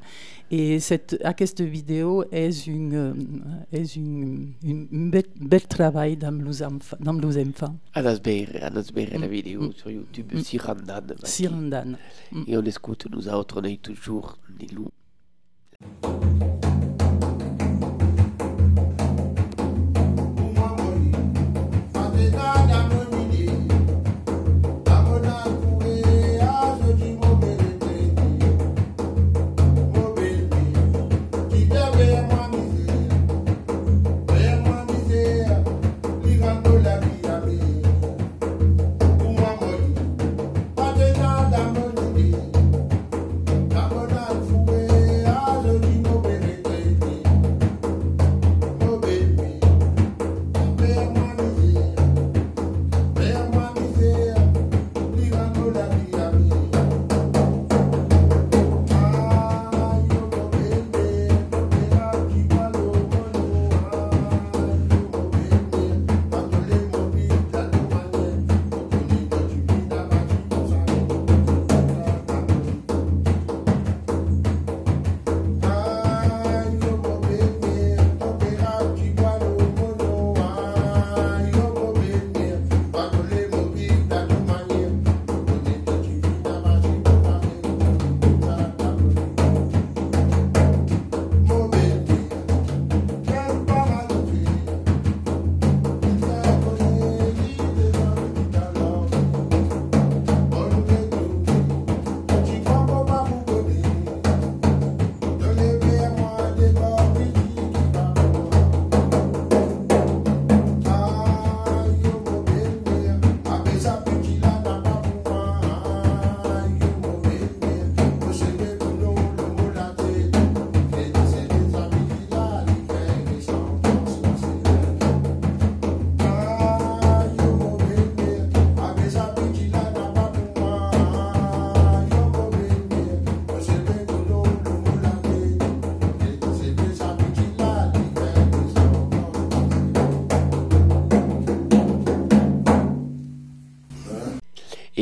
Et 0.52 0.78
cette, 0.78 1.19
à 1.25 1.35
cette 1.37 1.61
vidéo 1.61 2.25
est 2.31 2.66
une, 2.69 2.95
euh, 2.95 3.12
est 3.73 3.97
une, 3.97 4.52
une, 4.62 4.87
une 4.93 5.11
bel, 5.11 5.25
bel 5.40 5.62
travail 5.66 6.16
dans 6.16 6.31
les 6.31 6.62
enfants. 6.62 6.97
Enfants. 7.05 7.76
Anas 7.93 8.21
Beire, 8.21 8.50
Anas 8.62 8.90
Beire, 8.95 9.19
la 9.19 9.26
Mm. 9.26 9.31
vidéo 9.31 9.62
Mm. 9.62 9.73
sur 9.73 9.90
YouTube, 9.90 10.31
Mm. 10.33 10.38
Sirandan. 10.40 11.02
Sirandan. 11.25 11.97
Et 12.47 12.57
on 12.57 12.62
écoute, 12.62 13.07
nous 13.11 13.28
autres, 13.28 13.61
on 13.61 13.64
est 13.64 13.83
toujours 13.83 14.38
des 14.59 14.69
loups. 14.69 14.93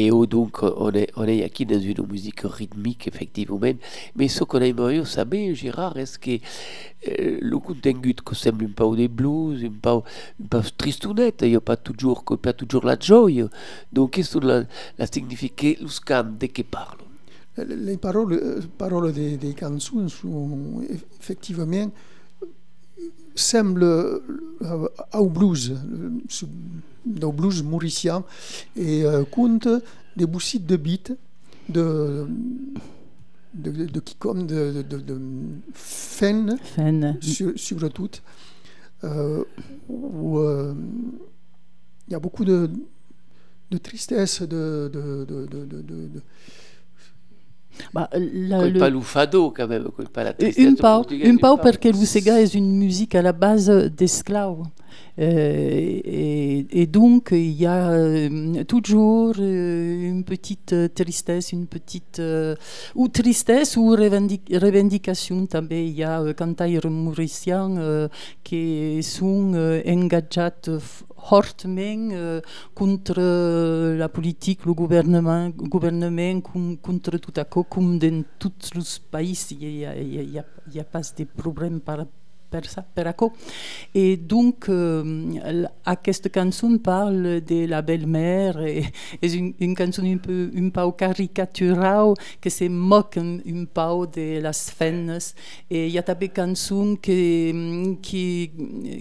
Et 0.05 0.27
donc, 0.27 0.63
on 0.63 0.91
est, 0.93 1.11
on 1.17 1.25
est 1.25 1.39
ici 1.39 1.65
dans 1.65 1.81
une 1.81 2.07
musique 2.07 2.41
rythmique, 2.45 3.09
effectivement. 3.09 3.61
Mais 4.17 4.29
ce 4.29 4.45
qu'on 4.45 4.61
aimerait 4.61 5.05
savoir, 5.05 5.55
Gérard, 5.55 5.97
est-ce 5.97 6.19
que 6.19 6.33
euh, 7.09 7.39
le 7.41 7.59
contengut 7.59 8.15
que 8.15 8.35
semble 8.35 8.67
un 8.67 8.69
peu 8.69 8.97
des 8.97 9.09
blues, 9.09 9.65
un 9.65 9.71
peu, 9.81 10.57
un 10.57 10.63
tristounette, 10.77 11.41
il 11.43 11.51
n'y 11.51 11.57
a 11.57 11.61
pas 11.61 11.77
toujours, 11.77 12.25
pas 12.25 12.53
toujours 12.53 12.85
la 12.85 12.99
joie. 13.01 13.31
Donc, 13.93 14.13
qu'est-ce 14.13 14.39
que 14.39 14.47
la, 14.47 14.65
la 14.99 15.07
signifie, 15.07 15.53
le 15.81 15.89
scan 15.89 16.27
de 16.39 16.47
qui 16.47 16.65
parle? 16.65 16.99
Les 17.57 17.97
paroles, 17.97 18.61
paroles 18.77 19.13
des, 19.13 19.37
des 19.37 19.55
sont 20.09 20.83
effectivement 21.21 21.91
semblent 23.35 23.83
euh, 23.83 24.89
au 25.13 25.29
blues, 25.29 25.75
au 27.23 27.33
blues 27.33 27.63
mauricien, 27.63 28.25
et 28.77 29.05
euh, 29.05 29.25
compte 29.25 29.69
des 30.17 30.27
boussites 30.27 30.67
de 30.67 30.77
beats 30.77 31.15
de, 31.69 32.27
de, 33.55 33.71
de, 33.71 34.03
comme 34.19 34.47
de, 34.47 34.83
de, 34.89 34.99
de 34.99 35.21
Fen, 35.73 36.57
Fen. 36.63 37.19
sur, 37.21 37.53
surtout, 37.57 38.11
euh, 39.05 39.45
où 39.89 40.39
euh, 40.39 40.75
il 42.09 42.13
y 42.13 42.15
a 42.15 42.21
beaucoup 42.21 42.45
de, 42.45 42.71
de 43.71 43.79
tristesse, 43.79 44.43
de, 44.43 44.91
de, 44.93 45.25
de 45.25 46.21
Bah, 47.93 48.09
la- 48.13 48.59
Col 48.61 48.73
le- 48.73 48.79
pas 48.79 48.91
l'ufado, 48.91 49.51
quand 49.51 49.67
même, 49.67 49.89
col 49.97 50.09
pas 50.09 50.25
la 50.25 50.33
tristesse 50.33 50.65
un 50.67 50.75
pau, 50.75 51.07
un 51.25 51.37
pau 51.37 51.57
perché 51.57 51.89
il 51.91 52.07
Sega 52.07 52.41
est 52.41 52.55
une 52.55 52.77
musique 52.77 53.15
à 53.15 53.23
la 53.23 53.33
base 53.33 53.69
d'esclaves. 53.97 54.63
Euh, 55.19 56.01
et, 56.05 56.87
donc, 56.87 57.29
il 57.33 57.53
y 57.53 57.67
a 57.67 57.91
euh, 57.91 58.65
toujours 58.65 59.35
euh, 59.39 60.09
une 60.11 60.25
petite 60.25 60.75
tristesse, 60.95 61.53
une 61.53 61.67
petite. 61.67 62.21
ou 62.95 63.09
tristesse 63.09 63.77
ou 63.77 63.95
revendic- 63.95 64.53
revendication. 64.59 65.47
També 65.47 65.87
il 65.87 65.95
y 65.95 66.05
a 66.05 66.33
cantaires 66.35 66.91
mauriciens 66.91 68.09
qui 68.43 69.03
sont 69.03 69.55
engagés 69.87 70.81
fortement 71.19 72.41
contre 72.75 73.95
la 73.97 74.09
politique, 74.09 74.65
le 74.67 74.75
gouvernement, 74.75 75.51
gouvernement 75.51 76.41
contre 76.83 77.19
tout 77.19 77.33
à 77.37 77.45
coup, 77.45 77.65
comme 77.65 77.99
dans 77.99 78.23
tous 78.39 78.71
les 78.75 78.83
pays, 79.11 79.39
il 79.53 79.59
n'y 79.59 79.85
a, 79.85 79.91
a- 79.91 80.41
a- 80.41 80.81
a 80.81 80.85
pas 80.85 81.01
de 81.01 81.25
problème 81.25 81.81
par 81.81 82.05
Et 83.95 84.17
donc, 84.17 84.69
euh, 84.69 85.67
aquesta 85.85 86.29
cançó 86.29 86.69
parle 86.79 87.41
de 87.41 87.67
la 87.67 87.83
belle-mère 87.83 88.61
et 88.61 88.85
és 89.23 89.35
une, 89.35 89.55
une 89.59 89.75
cançó 89.75 90.03
un 90.03 90.19
peu, 90.19 90.51
un 90.57 90.71
peu 90.71 90.93
caricaturale 90.93 92.15
que 92.41 92.51
se 92.51 92.69
moque 92.69 93.17
un, 93.17 93.65
peu 93.67 94.07
de 94.07 94.41
les 94.41 94.71
feines. 94.71 95.19
Et 95.71 95.87
il 95.89 95.93
y 95.93 95.99
a 95.99 96.03
també 96.03 96.29
cançons 96.29 96.97
qui, 96.97 97.99
qui, 98.03 98.51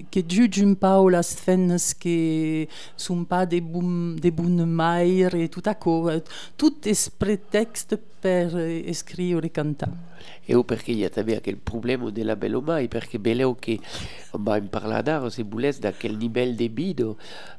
qui 0.10 0.26
jugent 0.28 0.64
un 0.64 0.74
peu 0.74 1.10
les 1.12 1.24
feines 1.24 1.78
qui 2.00 2.68
sont 2.98 3.24
pas 3.26 3.46
des, 3.46 3.62
bon, 3.62 4.16
des 4.16 4.32
bonnes 4.32 4.66
mères 4.66 5.36
et 5.36 5.50
tout 5.50 5.64
à 5.66 5.76
coup. 5.76 6.10
Tout 6.58 6.88
est 6.88 7.10
prétexte 7.18 7.98
per 8.24 8.56
eh, 8.58 8.94
scrivere 8.94 9.48
e 9.48 9.52
cantare. 9.52 9.92
E 10.46 10.56
o 10.56 10.64
perché 10.64 10.94
il 10.94 11.00
y 11.00 11.04
a 11.04 11.10
també 11.10 11.36
aquel 11.36 11.58
problema 11.58 12.10
de 12.10 12.24
la 12.24 12.36
belle 12.38 12.62
mai, 12.62 12.88
perché 12.88 13.20
beleu 13.20 13.58
che 13.60 13.80
on 14.32 14.44
va 14.44 14.56
en 14.58 14.70
parlar 14.70 15.04
d'ara, 15.04 15.30
se 15.30 15.44
volés, 15.44 15.82
d'aquel 15.82 16.16
nivell 16.18 16.56
de 16.56 16.70
vida, 16.70 17.14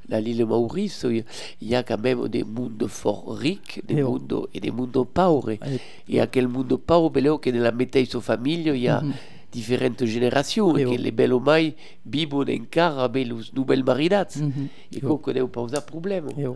dans 0.09 0.19
l'île 0.25 0.47
Maurice, 0.47 1.05
il 1.05 1.25
y 1.61 1.75
a 1.75 1.83
quand 1.83 2.01
même 2.03 2.29
des 2.29 2.45
mondes 2.45 2.87
fort 2.89 3.37
rics, 3.37 3.83
des 3.87 3.97
Eh 3.99 4.03
oh. 4.03 4.13
mondes, 4.13 4.49
et 4.55 4.61
des 4.61 4.71
mondes 4.71 5.07
pauvres. 5.13 5.51
Eh. 5.51 5.79
Et 6.09 6.21
aquel 6.21 6.49
monde 6.49 6.77
pauvre, 6.79 7.11
beleu 7.11 7.39
che 7.39 7.51
nella 7.53 7.71
mateixa 7.73 8.19
famiglia 8.21 8.73
il 8.73 8.81
y 8.81 8.89
a 8.89 9.03
Mhm. 9.03 9.13
differenti 9.51 10.07
generazioni, 10.07 10.81
Eh 10.83 10.85
che 10.87 10.95
oh. 10.99 11.03
le 11.03 11.13
belle 11.13 11.39
mai 11.41 11.75
vivono 12.03 12.51
encara 12.51 13.05
amb 13.05 13.17
els 13.17 13.53
nouvelles 13.53 13.85
maridats. 13.85 14.37
Mhm. 14.37 14.69
E 14.91 14.99
Eh 14.99 15.05
oh. 15.07 15.21
co 15.21 15.33
deu 15.33 15.49
pas 15.49 15.71
problema. 15.85 16.31
Eh 16.37 16.49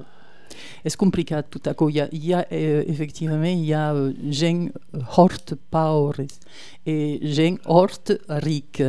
oh. 0.48 0.86
És 0.86 0.96
complicat 0.96 1.50
tot 1.52 1.68
això. 1.70 1.88
Hi 1.88 2.00
ha, 2.02 2.08
hi 2.12 2.34
ha 2.34 2.42
eh, 2.50 2.84
efectivament, 2.90 3.62
hi 3.64 3.74
ha 3.76 3.90
eh, 3.92 4.08
gent 4.30 4.68
hort 5.16 5.54
paures 5.70 6.38
i 6.84 7.18
gent 7.34 7.60
hort 7.66 8.14
ric. 8.44 8.82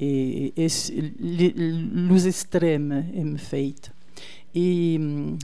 I 0.00 0.52
és 0.56 0.86
l'ús 0.96 2.26
extrem 2.28 2.92
hem 2.98 3.34
fet. 3.36 3.90
I 4.56 4.96
mm, 4.98 5.34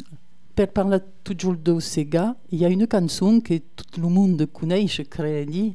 per 0.57 0.71
parlar 0.73 1.03
toujours 1.23 1.59
de 1.61 1.75
Sega, 1.85 2.31
hi 2.49 2.65
ha 2.65 2.73
una 2.73 2.89
cançó 2.89 3.29
que 3.45 3.61
tot 3.77 3.99
el 4.01 4.07
món 4.09 4.39
coneix, 4.57 5.03
credi, 5.13 5.67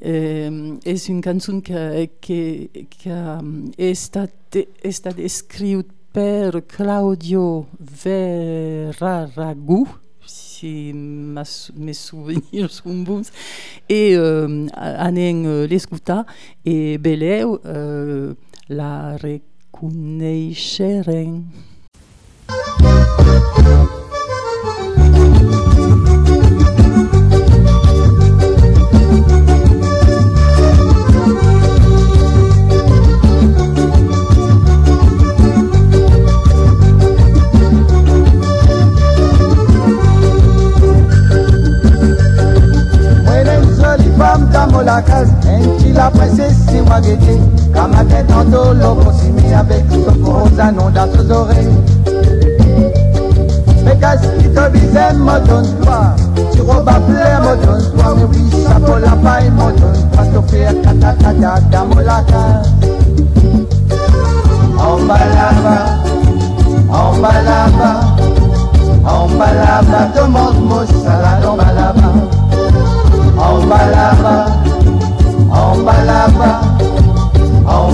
eh, 0.00 0.48
és 0.84 1.08
una 1.12 1.20
um, 3.12 3.50
ha 3.76 3.90
estat, 3.90 4.56
ha 4.56 4.88
estat 4.88 5.20
per 6.14 6.62
Claudio 6.68 7.66
Verraragu, 7.80 9.88
si 10.24 10.92
mes 10.94 11.92
souvenirs 11.92 12.70
sont 12.70 13.02
bons, 13.02 13.28
et 13.88 14.14
euh, 14.14 14.68
anem 14.76 15.44
euh, 15.44 15.66
l'escoltar, 15.66 16.24
et 16.64 16.98
beleu 16.98 17.58
euh, 17.66 18.34
la 18.68 19.16
reconeixerem. 19.16 21.42
La 44.94 45.02
case, 45.02 45.28
ainsi 45.48 45.92
la 45.92 46.08
princesse 46.08 46.54
si 46.68 46.80
wagete, 46.88 47.40
kama 47.72 48.04
tento 48.04 48.72
lobo 48.74 49.12
simi 49.12 49.52
avec 49.52 49.84
son 49.90 50.14
corosano 50.22 50.88
dans 50.90 51.12
ses 51.12 51.30
oreilles. 51.32 51.68
Mais 53.84 53.96
qu'est-ce 53.98 54.28
qui 54.38 54.48
te 54.54 54.70
disait, 54.70 55.12
me 55.14 55.38
donne-toi, 55.46 56.00
tu 56.52 56.60
robas 56.60 57.00
plaire, 57.08 57.40
me 57.42 57.56
donne-toi, 57.66 58.14
mais 58.16 58.24
oui, 58.24 58.42
chapeau 58.62 58.96
la 58.98 59.16
paille, 59.16 59.50
la 62.04 62.22
case. 62.22 62.70
En 64.78 64.96
bas 65.06 65.26
là-bas, 65.34 65.84
en 66.90 67.12
bas 67.20 67.42
là-bas, 67.42 68.00
en 69.04 69.26
bas 69.38 69.54
là-bas, 69.54 70.06
demande 70.14 70.60
mon 70.62 70.86
salade 70.86 71.44
en 71.44 71.56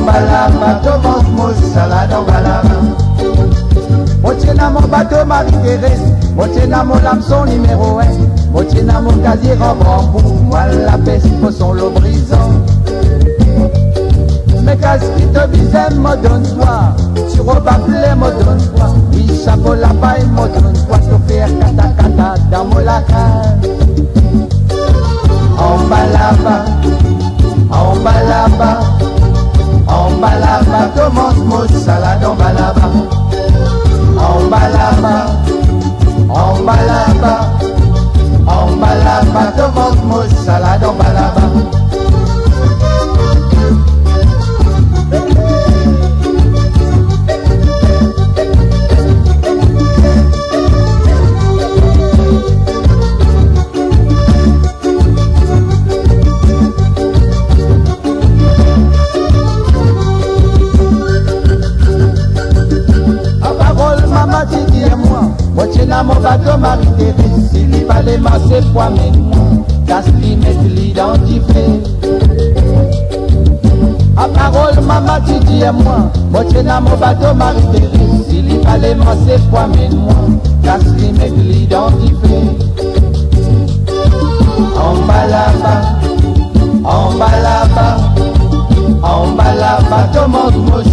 bas 0.04 0.20
là-bas. 0.20 0.80
Moitié 4.22 4.52
dans 4.54 4.70
mon 4.70 4.86
bateau 4.86 5.24
Marie-Thérèse, 5.26 6.00
moitié 6.36 6.66
dans 6.66 6.84
mon 6.84 6.94
hameçon 6.94 7.44
numéro 7.46 7.98
1, 7.98 8.04
moitié 8.52 8.82
dans 8.82 9.02
mon 9.02 9.12
casier 9.22 9.54
bambou, 9.54 10.20
moi 10.44 10.66
la 10.86 10.98
peste 10.98 11.26
son 11.58 11.72
l'eau 11.72 11.90
brisant. 11.90 12.50
Mais 14.62 14.76
qu'est-ce 14.76 15.10
qui 15.16 15.26
te 15.26 15.46
disait, 15.48 15.90
me 15.96 16.16
donne-toi, 16.22 16.94
tu 17.32 17.40
rebablais, 17.40 18.14
me 18.14 18.44
donne-toi, 18.44 18.86
oui, 19.12 19.26
chapeau 19.42 19.74
la 19.74 19.88
paille, 19.88 20.26
me 20.26 20.60
donne-toi, 20.60 20.98
te 20.98 21.32
faire 21.32 21.48
kata 21.58 21.88
kata 21.96 22.34
dans 22.52 22.64
mon 22.66 22.78
lacage. 22.78 23.70
En 25.58 25.78
bas 25.88 26.06
là-bas, 26.12 26.64
en 27.70 27.96
bas 28.04 28.22
là-bas, 28.28 28.80
en 29.90 30.10
bas 30.20 30.38
là-bas, 30.38 30.86
commence 30.96 31.36
mon 31.36 31.66
salade 31.68 32.24
en 32.24 32.34
bas 32.34 32.52
là-bas. 32.52 32.90
En 34.18 34.48
bas 34.50 34.68
là-bas, 34.68 35.26
en 36.28 36.64
bas 36.64 36.82
là-bas, 36.86 37.40
en 38.46 38.76
bas 38.76 38.94
là-bas, 39.04 39.52
commence 39.56 40.02
mon 40.04 40.44
salade 40.44 40.84
en 40.84 40.92
bas 40.92 41.79
moi, 76.60 76.60
moi 76.60 76.60
tu 76.60 76.64
n'as 76.64 76.80
mon 76.80 76.96
bateau 76.96 77.34
marie 77.34 77.60
S'il 78.28 78.60
fallait 78.62 78.94
masser 78.94 79.38
poids 79.50 79.68
mais 79.74 79.88
moi, 79.94 80.14
Castri 80.62 81.12
mettre 81.12 81.34
l'identifié. 81.36 82.40
En 84.76 84.94
bas 85.06 85.26
là-bas, 85.26 85.82
en 86.84 87.12
bas 87.18 87.40
là-bas, 87.42 87.96
en 89.02 89.26
bas 89.32 89.54
là-bas, 89.54 90.08
tout 90.12 90.89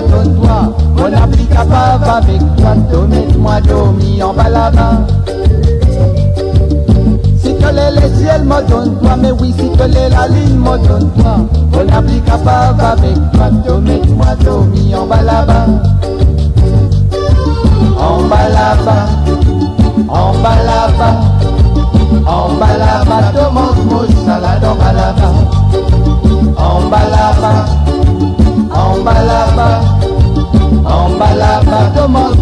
donne-toi, 0.00 0.74
mon 0.96 1.12
appli 1.12 1.46
capable 1.46 2.04
avec 2.04 2.40
toi, 2.56 2.74
mets-moi 3.08 3.60
dormi 3.62 4.22
en 4.22 4.32
bas 4.32 4.48
là-bas. 4.48 5.06
Si 7.42 7.54
que 7.54 7.68
les, 7.74 8.00
les 8.00 8.14
ciels 8.16 8.44
me 8.44 8.68
donne-toi, 8.68 9.16
mais 9.20 9.32
oui, 9.32 9.54
si 9.58 9.68
que 9.70 9.84
les 9.84 10.08
la 10.08 10.28
ligne 10.28 10.58
me 10.58 10.76
donne-toi, 10.86 11.36
mon 11.72 11.88
appli 11.96 12.20
capable 12.20 12.80
avec 12.80 13.16
toi, 13.32 13.50
mets-moi 13.80 14.34
dormi 14.44 14.94
en 14.94 15.06
bas 15.06 15.22
là-bas. 15.22 15.66
En 17.98 18.22
bas 18.28 18.48
là-bas, 18.48 19.06
en 20.08 20.32
bas 20.42 20.62
là-bas, 20.64 21.14
en 22.26 22.54
bas 22.54 22.76
là-bas, 22.78 23.50
mouche, 23.52 24.08
salade 24.24 24.64
en 24.64 24.74
bas 24.74 24.92
là-bas. 24.92 25.34
En 26.56 26.88
bas 26.88 27.08
là-bas, 27.10 27.79
en 28.72 29.04
bas 29.04 29.22
là-bas, 29.22 29.80
en 30.84 31.18
bas 31.18 31.34
là-bas, 31.34 32.39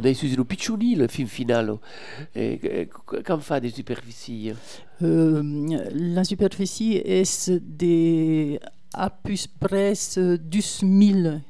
o 0.00 0.02
dai 0.02 0.14
su 0.14 0.26
lo 0.34 0.44
piccioni 0.44 1.08
fin 1.08 1.26
finale, 1.26 1.78
e, 2.32 2.58
e, 2.62 2.88
quand 3.22 3.40
fa 3.40 3.60
des 3.60 3.70
superficies? 3.70 4.54
Euh, 5.02 5.42
la 5.92 6.24
superficie 6.24 6.96
est 7.04 7.50
de 7.50 8.58
à 8.92 9.10
peu 9.10 9.34
près 9.58 9.92
12 10.16 10.80
000 10.80 11.40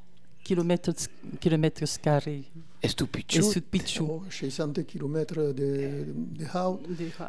km, 0.44 0.92
kilomètres 1.40 2.00
carrés. 2.02 2.44
Est 2.82 2.96
tu 2.96 3.04
Et 3.04 3.06
piccioni? 3.06 3.52
sous 3.52 3.60
Pichou. 3.60 4.06
Oh, 4.10 4.22
600 4.30 4.72
km 4.86 5.34
de, 5.52 5.52
de 5.52 6.44
haut. 6.54 6.80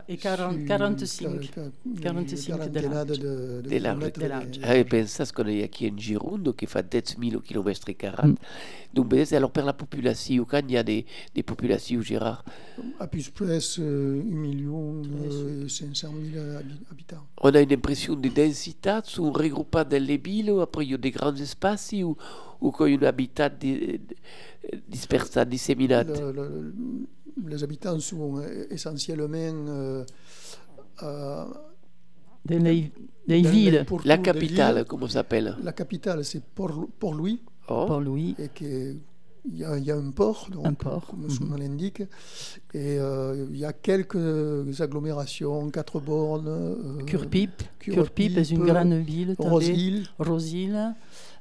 Et 0.08 0.16
40, 0.16 0.66
45. 0.66 1.52
45 2.02 2.70
de 2.72 2.80
de, 2.80 2.88
large. 2.88 3.08
de, 3.20 3.62
de, 3.62 3.70
De 3.70 3.78
large. 3.78 4.14
De 4.14 4.26
large. 4.28 4.60
Ah, 4.64 4.78
e 4.78 5.34
qu'on 5.36 5.48
est 5.48 5.68
qui 5.68 5.88
in 5.88 5.98
Gironde 5.98 6.56
qui 6.56 6.66
fa 6.68 6.82
10 6.82 7.18
000 7.20 7.42
km 7.42 7.92
40. 7.98 8.38
Donc, 8.94 9.08
ben, 9.10 9.26
alors 9.34 9.52
per 9.52 9.64
la 9.64 9.74
population, 9.74 10.46
quand 10.46 10.62
il 10.68 10.72
y 10.72 10.78
a 10.78 10.84
des, 10.84 11.06
des 11.36 11.44
populations, 11.44 12.02
Gérard, 12.02 12.44
À 13.00 13.08
plus 13.08 13.30
près, 13.30 13.60
euh, 13.80 14.22
1 14.22 14.24
million 14.36 15.02
euh, 15.24 15.68
500 15.68 16.14
000 16.34 16.44
habi- 16.60 16.80
habitants. 16.92 17.26
on 17.42 17.50
a 17.54 17.62
une 17.62 17.74
impression 17.74 18.16
de 18.16 18.30
densité, 18.30 19.00
sont 19.04 19.32
regroupés 19.32 19.84
dans 19.90 20.02
les 20.04 20.18
villes, 20.18 20.54
après 20.62 20.86
il 20.86 20.92
y 20.92 20.94
a 20.94 20.98
des 20.98 21.12
grands 21.12 21.36
espaces 21.36 21.94
ou, 22.04 22.18
ou 22.60 22.72
qu'il 22.72 22.90
y 22.90 22.96
a 22.96 23.00
un 23.00 23.04
habitat 23.10 23.50
di- 23.50 24.00
Le- 26.08 26.32
le- 26.32 26.74
les 27.47 27.63
habitants 27.63 28.00
sont 28.00 28.38
euh, 28.38 28.67
essentiellement 28.69 29.38
euh, 29.67 30.04
euh, 31.04 31.45
Dans 32.45 32.63
les, 32.63 32.91
les 33.28 33.41
dans 33.41 33.50
villes, 33.50 33.86
les 33.89 33.97
La 34.08 34.17
capitale, 34.17 34.76
villes. 34.76 34.86
comment 34.86 35.08
ça 35.08 35.13
s'appelle 35.13 35.56
La 35.63 35.74
capitale, 35.74 36.24
c'est 36.26 36.43
Port, 36.43 36.88
Port-Louis, 37.00 37.41
oh. 37.69 37.86
Port-Louis, 37.88 38.36
et 38.39 38.50
que 38.50 38.95
il 39.50 39.58
y, 39.58 39.65
a, 39.65 39.76
il 39.76 39.84
y 39.84 39.89
a 39.89 39.97
un 39.97 40.12
port, 40.12 40.50
donc, 40.52 40.67
Un 40.67 40.74
port, 40.74 41.08
comme 41.08 41.28
son 41.28 41.45
mhm. 41.45 41.50
nom 41.50 41.58
l'indique, 41.58 42.02
et 42.76 43.00
euh, 43.00 43.47
il 43.50 43.58
y 43.58 43.65
a 43.65 43.74
quelques 43.74 44.80
agglomérations, 44.80 45.67
quatre 45.71 46.00
bornes, 46.00 46.47
euh, 46.47 47.04
Curpip. 47.06 47.63
Est 48.38 48.52
une 48.52 48.65
grande 48.65 48.93
ville. 48.93 49.36
Roseville, 49.39 50.06
Rosille. 50.19 50.93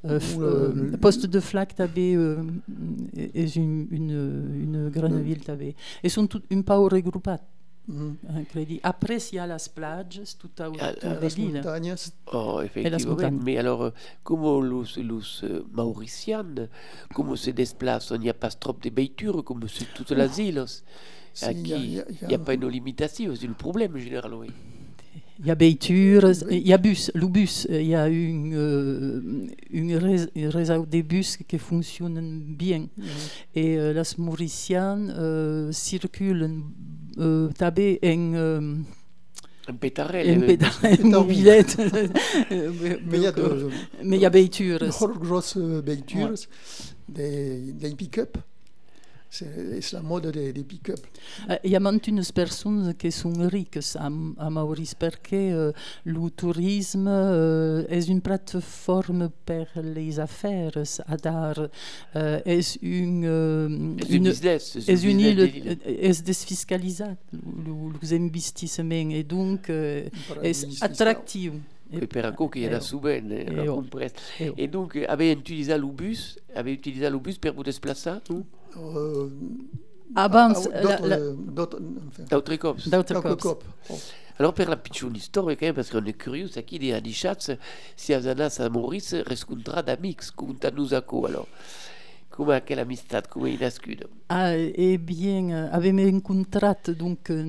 Euh, 0.05 0.19
euh, 0.41 0.73
le- 0.75 0.97
poste 0.97 1.27
de 1.27 1.41
flac, 1.41 1.75
t'avais 1.75 2.15
euh, 2.17 2.43
est 3.17 3.55
une, 3.57 3.87
une, 3.91 4.11
une 4.63 4.89
grande 4.89 5.13
Le- 5.13 5.19
ville, 5.21 5.41
t'avais. 5.41 5.75
Et 6.03 6.09
sont 6.09 6.27
toutes 6.27 6.47
un 6.51 6.63
peu 6.63 6.73
regroupées. 6.75 7.37
mhm. 7.89 8.17
Après, 8.83 9.19
il 9.33 9.35
y 9.37 9.39
a 9.39 9.47
las 9.47 9.69
plages, 9.69 10.23
tout 10.39 10.51
à 10.63 10.69
las 10.69 11.37
montagnes, 11.39 11.95
Oh, 12.33 12.61
effectivement. 12.65 13.17
Mais 13.45 13.59
alors, 13.59 13.83
euh, 13.83 13.91
comment 14.23 14.61
les, 14.61 15.03
les 15.03 15.45
euh, 15.45 15.63
Mauriciennes, 15.73 16.69
comment 17.15 17.37
se 17.37 17.51
déplacent? 17.51 18.13
Il 18.15 18.21
n'y 18.21 18.31
a 18.31 18.35
pas 18.35 18.51
trop 18.51 18.73
de 18.81 18.91
beitures 18.91 19.45
comme 19.45 19.67
sur 19.69 19.87
y 21.69 22.01
a- 22.01 22.05
il 22.09 22.29
n'y 22.29 22.35
a 22.35 22.39
pas 22.39 22.55
une 22.55 22.69
limitation, 22.69 23.35
c'est 23.37 23.47
le 23.47 23.55
problème 23.55 23.97
général, 23.97 24.35
oui. 24.35 24.49
Il 25.42 25.46
y 25.46 25.50
a 25.50 25.55
Beitures, 25.55 26.24
Oui. 26.50 26.61
il 26.61 26.68
y 26.68 26.72
a 26.74 26.76
bus, 26.79 27.11
le 27.14 27.26
bus, 27.26 27.66
il 27.70 27.87
y 27.87 27.94
a 27.94 28.09
une, 28.09 28.53
euh, 28.55 29.22
une 29.70 29.96
rés- 29.96 30.29
un 30.37 30.50
réseau 30.50 30.85
de 30.85 31.00
bus 31.00 31.38
qui 31.48 31.59
fonctionne 31.59 32.42
bien. 32.46 32.81
Mhm. 32.96 33.05
Et 33.55 33.79
euh, 33.79 33.94
les 33.94 34.03
Mauriciennes 34.22 35.14
euh, 35.16 35.72
circulent 35.72 36.61
euh, 37.18 37.48
tabé 37.57 37.98
en, 38.05 38.35
euh, 38.35 38.74
Un 39.68 39.72
pétarel. 39.74 40.44
pédale, 40.44 40.70
en 40.83 40.96
pétard 40.96 41.20
mobilette. 41.22 41.76
Mais 42.50 43.16
il 43.16 43.22
y 43.22 43.26
a 43.26 43.33
de, 43.33 43.68
Mais 44.05 44.16
il 44.16 44.22
y 44.22 44.26
a 44.26 44.31
Beitures. 44.31 44.79
de 44.81 45.18
grosses 45.18 45.57
beitures, 45.57 46.35
des, 47.09 47.72
des 47.72 47.94
pick-up. 47.94 48.37
C'est 49.33 49.81
c'est 49.81 49.93
la 49.97 50.03
mode 50.03 50.27
des, 50.33 50.53
des 50.53 50.64
pick-up. 50.64 50.99
Euh, 51.49 51.57
Il 51.62 51.71
y 51.71 51.77
a 51.77 51.81
même 51.81 52.01
une 52.05 52.21
personnes 52.35 52.95
qui 52.95 53.12
sont 53.12 53.33
riches 53.49 53.95
à, 53.97 54.07
à 54.38 54.51
Maurice 54.51 54.95
parce 54.97 55.16
que 55.23 55.37
euh, 55.37 55.73
le 56.05 56.31
tourisme 56.31 57.07
euh, 57.09 57.85
est 57.88 58.09
une 58.09 58.21
plateforme 58.23 59.31
pour 59.47 59.66
les 59.85 60.19
affaires 60.19 60.73
à 61.07 61.16
dar, 61.16 61.55
euh, 62.16 62.40
est 62.45 62.77
une, 62.83 63.25
euh, 63.25 63.69
C'est 64.03 64.16
une 64.16 64.25
business. 64.25 64.77
est 64.88 65.03
une 65.05 65.21
business 65.21 65.21
île 65.21 65.37
des 65.37 65.59
îles. 65.59 65.79
euh, 65.87 66.09
est 66.09 66.23
défiscalisée 66.25 67.05
les 68.03 68.12
investissements 68.14 69.11
et 69.11 69.23
donc 69.23 69.71
euh, 69.71 70.09
Un 70.38 70.43
est 70.43 70.55
fiscal. 70.66 70.90
attractive 70.90 71.55
Et 71.93 72.07
per 72.07 72.23
eh, 72.57 72.69
bene, 73.01 73.33
eh, 73.33 73.51
la 73.51 73.64
oh. 73.69 73.75
compresse. 73.77 74.12
eh, 74.40 74.51
oh. 74.51 74.55
Et 74.57 74.69
donc, 74.69 74.95
euh, 74.97 75.05
avait 75.09 75.33
utilisé 75.33 75.77
le 75.77 75.87
bus, 75.87 76.38
avait 76.55 76.73
utilisé 76.75 77.11
le 77.11 77.19
bus 77.19 77.37
pour 77.38 77.53
vous 77.53 77.64
déplacer, 77.64 78.11
Abans, 80.14 80.52
d'autres, 80.83 81.06
la- 81.06 81.18
d'autres. 81.18 81.78
Oh. 83.90 83.94
Alors, 84.38 84.54
per 84.54 84.66
la 84.66 84.76
piccione 84.76 85.18
même, 85.61 85.74
parce 85.74 85.90
qu'on 85.90 86.04
est 86.04 86.14
curieux, 86.14 86.48
c'est 86.50 86.62
qui 86.62 86.78
des 86.78 86.92
Adichatz, 86.94 87.50
si 87.94 88.14
Azana 88.14 88.48
San 88.48 88.72
Maurice 88.72 89.14
rescontra 89.26 89.83
d'amix, 89.83 90.30
conta-nous 90.30 90.94
à 90.94 91.02
quoi, 91.02 91.28
alors 91.28 91.46
Come 92.30 92.62
quelle 92.64 92.78
amistad, 92.78 93.28
come 93.28 93.52
è 93.52 93.56
nascuda? 93.59 94.06
Ah, 94.28 94.54
eh 94.54 94.98
bien, 94.98 95.50
euh, 95.50 95.68
avem 95.72 95.98
incontrat 95.98 96.90
donc 96.96 97.28
euh, 97.28 97.42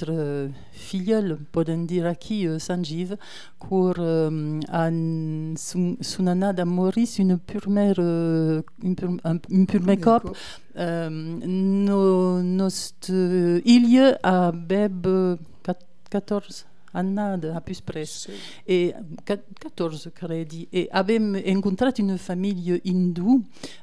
nostre 0.00 0.52
filleul, 0.72 1.36
podem 1.52 1.86
dir 1.86 2.06
aquí, 2.06 2.46
uh, 2.48 2.58
Sanjiv, 2.58 3.16
cur 3.58 3.94
um, 3.98 4.60
an 4.68 5.54
sun, 5.58 5.96
sun 6.00 6.28
anat 6.28 6.58
a 6.60 6.64
Maurice 6.64 7.18
une 7.20 7.38
primer, 7.38 7.94
uh, 7.98 8.62
un, 8.84 8.94
pur- 8.94 9.20
un, 9.24 9.40
un 9.50 9.66
primer 9.66 9.96
cop, 10.00 10.22
Cop. 10.22 10.36
um, 10.74 11.40
no, 11.84 12.42
nost 12.42 13.10
uh, 13.10 13.60
ilie 13.64 14.16
a 14.22 14.50
beb 14.52 15.06
uh, 15.06 15.36
cat- 15.62 15.86
14 16.10 16.64
annat 16.94 17.38
a 17.54 17.60
plus 17.60 17.80
pres. 17.80 18.04
C'est- 18.06 18.32
Et 18.66 18.94
quat- 19.26 19.44
14, 19.60 20.10
credi. 20.14 20.68
Et 20.72 20.88
avem 20.90 21.36
incontrat 21.46 21.92
une 21.98 22.16
famille 22.18 22.80
hindoue 22.84 23.42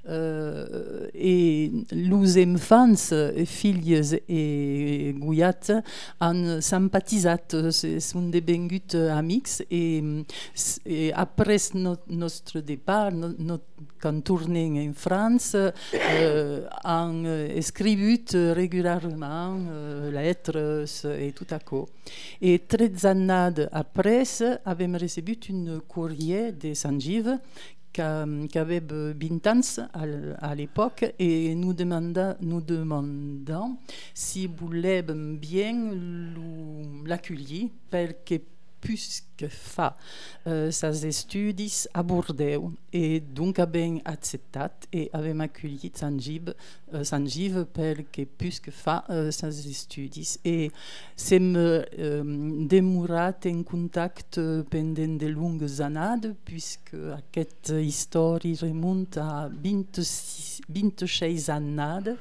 euh, 0.10 1.08
et 1.14 1.72
los 1.92 2.38
infants, 2.38 3.12
eh, 3.12 3.46
filles 3.46 4.20
et 4.28 5.14
guiat, 5.18 5.84
han 6.20 6.62
sympathisat, 6.62 7.72
se- 7.72 8.00
sont 8.00 8.30
devengut 8.30 8.96
amics 9.12 9.64
et, 9.70 10.04
s- 10.56 10.80
et 10.86 11.12
après 11.14 11.58
no, 11.74 11.96
notre 12.10 12.60
départ, 12.62 13.12
no, 13.12 13.30
no, 13.40 13.58
quand 14.00 14.22
tournem 14.24 14.78
en 14.78 14.94
France, 14.94 15.56
euh, 15.56 16.68
han 16.84 17.26
eh, 17.26 17.58
escrit 17.58 18.24
régulièrement 18.34 19.58
euh, 19.70 20.12
lettres 20.12 20.86
et 21.20 21.32
tout 21.32 21.48
à 21.50 21.60
coup. 21.60 21.86
Et 22.42 22.60
13 22.60 23.06
années 23.06 23.68
après, 23.72 24.24
avem 24.66 24.96
recebut 24.96 25.40
un 25.52 25.80
courrier 25.88 26.52
de 26.52 26.74
Sanjiv 26.74 27.40
qui 27.94 28.02
qui 28.52 28.60
avait 28.60 28.84
20 28.88 29.48
ans 29.48 29.88
à 30.40 30.54
l'époque 30.54 31.16
et 31.18 31.56
nous 31.56 31.74
demanda, 31.74 32.38
nous 32.42 32.62
demandant 32.62 33.80
si 34.14 34.46
voulem 34.46 35.38
bien 35.38 35.94
l'accueillir 37.06 37.70
perquè 37.90 38.57
puisque 38.82 39.48
fa 39.48 39.98
euh, 40.48 40.72
ses 40.72 41.06
estudis 41.06 41.88
a 41.94 42.04
Bordeaux 42.04 42.72
et 42.94 43.20
donc 43.20 43.60
avem 43.60 44.00
acceptat 44.06 44.88
et 44.92 45.10
avem 45.14 45.42
accueillit 45.42 45.92
Sanjiv, 45.96 46.54
euh, 46.94 47.04
Sanjiv 47.04 47.66
perquè 47.74 48.26
puisque 48.26 48.72
fa 48.72 49.04
euh, 49.10 49.32
et 50.46 50.72
sem 51.16 51.56
euh, 51.56 52.24
demorat 52.68 53.40
en 53.46 53.64
contact 53.64 54.38
euh, 54.38 54.64
pendant 54.64 55.18
de 55.18 55.28
longues 55.28 55.82
années 55.82 56.34
puisque 56.46 56.96
cette 57.34 57.74
histoire 57.80 58.40
remonte 58.62 59.18
à 59.18 59.50
26, 59.64 60.62
26 60.70 61.50
années 61.50 62.16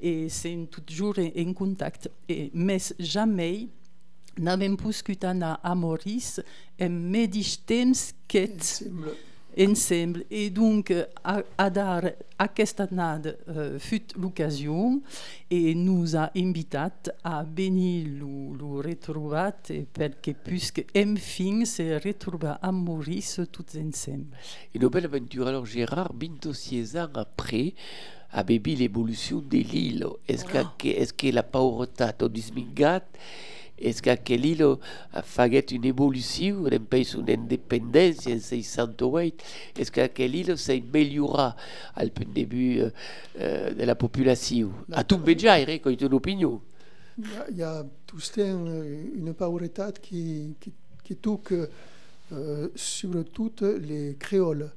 et 0.00 0.28
c'est 0.28 0.68
toujours 0.86 1.14
en, 1.18 1.48
en 1.48 1.52
contact 1.52 2.10
et, 2.28 2.50
mais 2.54 2.78
jamais 2.98 3.68
n'avem 4.38 4.76
pogut 4.76 5.24
anar 5.24 5.58
a 5.62 5.74
Maurice 5.74 6.42
en 6.78 6.90
medis 7.10 7.56
temps 7.66 8.12
qu'et 8.28 8.58
Ensemble. 8.60 9.14
ensemble. 9.58 10.24
Et 10.30 10.50
donc, 10.50 10.90
euh, 10.90 11.06
à, 11.24 11.42
à 11.56 11.70
dar 11.70 12.02
aquesta 12.38 12.84
année 12.84 13.32
euh, 13.48 13.78
fut 13.78 14.02
l'occasion 14.18 15.00
et 15.50 15.74
nous 15.74 16.16
a 16.16 16.30
invitat 16.36 16.92
à 17.24 17.42
venir 17.42 18.06
lo, 18.20 18.54
lo 18.54 18.82
retrobat 18.82 19.70
et 19.70 19.86
perquè 19.86 20.34
puisque 20.34 20.84
enfin 20.94 21.64
se 21.64 21.98
retroba 22.04 22.58
a 22.60 22.70
Maurice 22.72 23.40
tous 23.50 23.78
ensemble. 23.78 24.36
Une 24.74 24.88
belle 24.88 25.06
aventure. 25.06 25.46
Alors, 25.46 25.64
Gérard, 25.64 26.12
26 26.14 26.96
ans 26.98 27.08
après, 27.14 27.72
a 28.32 28.42
l'évolution 28.42 29.38
de 29.40 29.56
l'île. 29.58 30.06
Est-ce 30.28 30.44
que, 30.44 30.88
est 30.88 31.16
que 31.16 31.28
la 31.28 31.42
pauvreté 31.42 32.04
a 32.04 32.12
l'île 34.34 34.66
a 35.12 35.22
fait 35.22 35.70
une 35.72 35.84
évolution 35.84 36.62
d'un 36.62 36.78
pays 36.78 37.04
sous 37.04 37.20
indépendance 37.28 38.26
en 38.26 38.38
608? 38.38 39.42
Est-ce 39.78 39.90
que 39.90 40.22
l'île 40.22 40.56
s'est 40.58 40.82
améliorée 40.88 41.52
au 41.96 42.24
début 42.32 42.80
euh, 42.80 42.90
euh, 43.40 43.72
de 43.74 43.84
la 43.84 43.94
population? 43.94 44.70
A 44.92 45.04
tout 45.04 45.18
déjà, 45.18 45.58
Eric, 45.60 45.84
tu 45.98 46.04
une 46.06 46.14
opinion? 46.14 46.60
Il 47.18 47.56
y 47.56 47.62
a- 47.62 47.82
a 47.82 47.84
temps 48.34 48.66
euh, 48.66 49.04
une 49.14 49.32
pauvreté 49.34 49.82
qui, 50.02 50.54
qui, 50.60 50.72
qui 51.02 51.16
touche 51.16 51.52
euh, 52.32 52.68
surtout 52.74 53.52
les 53.80 54.16
créoles. 54.18 54.70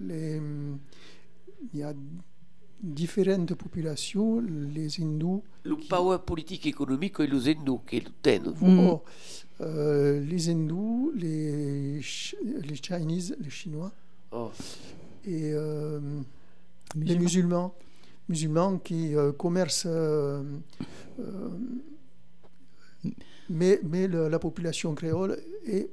Les, 0.00 0.38
hum, 0.38 0.78
il 1.74 1.80
y 1.80 1.82
a 1.82 1.94
différentes 2.82 3.54
populations, 3.54 4.40
les 4.40 5.00
hindous, 5.00 5.42
Le 5.64 5.76
power 5.88 6.18
politique 6.26 6.66
économique 6.66 7.20
et 7.20 7.26
les 7.26 7.48
hindous 7.50 7.80
qui 7.88 8.00
le 8.00 8.10
tiennent. 8.22 8.52
Mm. 8.60 8.78
oh, 8.88 9.02
euh, 9.60 10.20
les 10.20 10.48
hindous, 10.50 11.12
les, 11.14 12.00
Ch- 12.02 12.34
les 12.42 12.74
Chinese, 12.76 13.36
les 13.40 13.50
Chinois 13.50 13.92
Oh. 14.32 14.50
et 15.26 15.52
euh, 15.52 16.00
les 16.96 17.16
musulmans, 17.18 17.74
musulmans 18.28 18.78
qui 18.78 19.14
euh, 19.14 19.30
commercent, 19.32 19.84
euh, 19.86 20.42
euh, 21.20 21.48
mais, 23.50 23.80
mais 23.84 24.06
le- 24.08 24.28
la 24.28 24.38
population 24.38 24.94
créole 24.94 25.38
est 25.66 25.90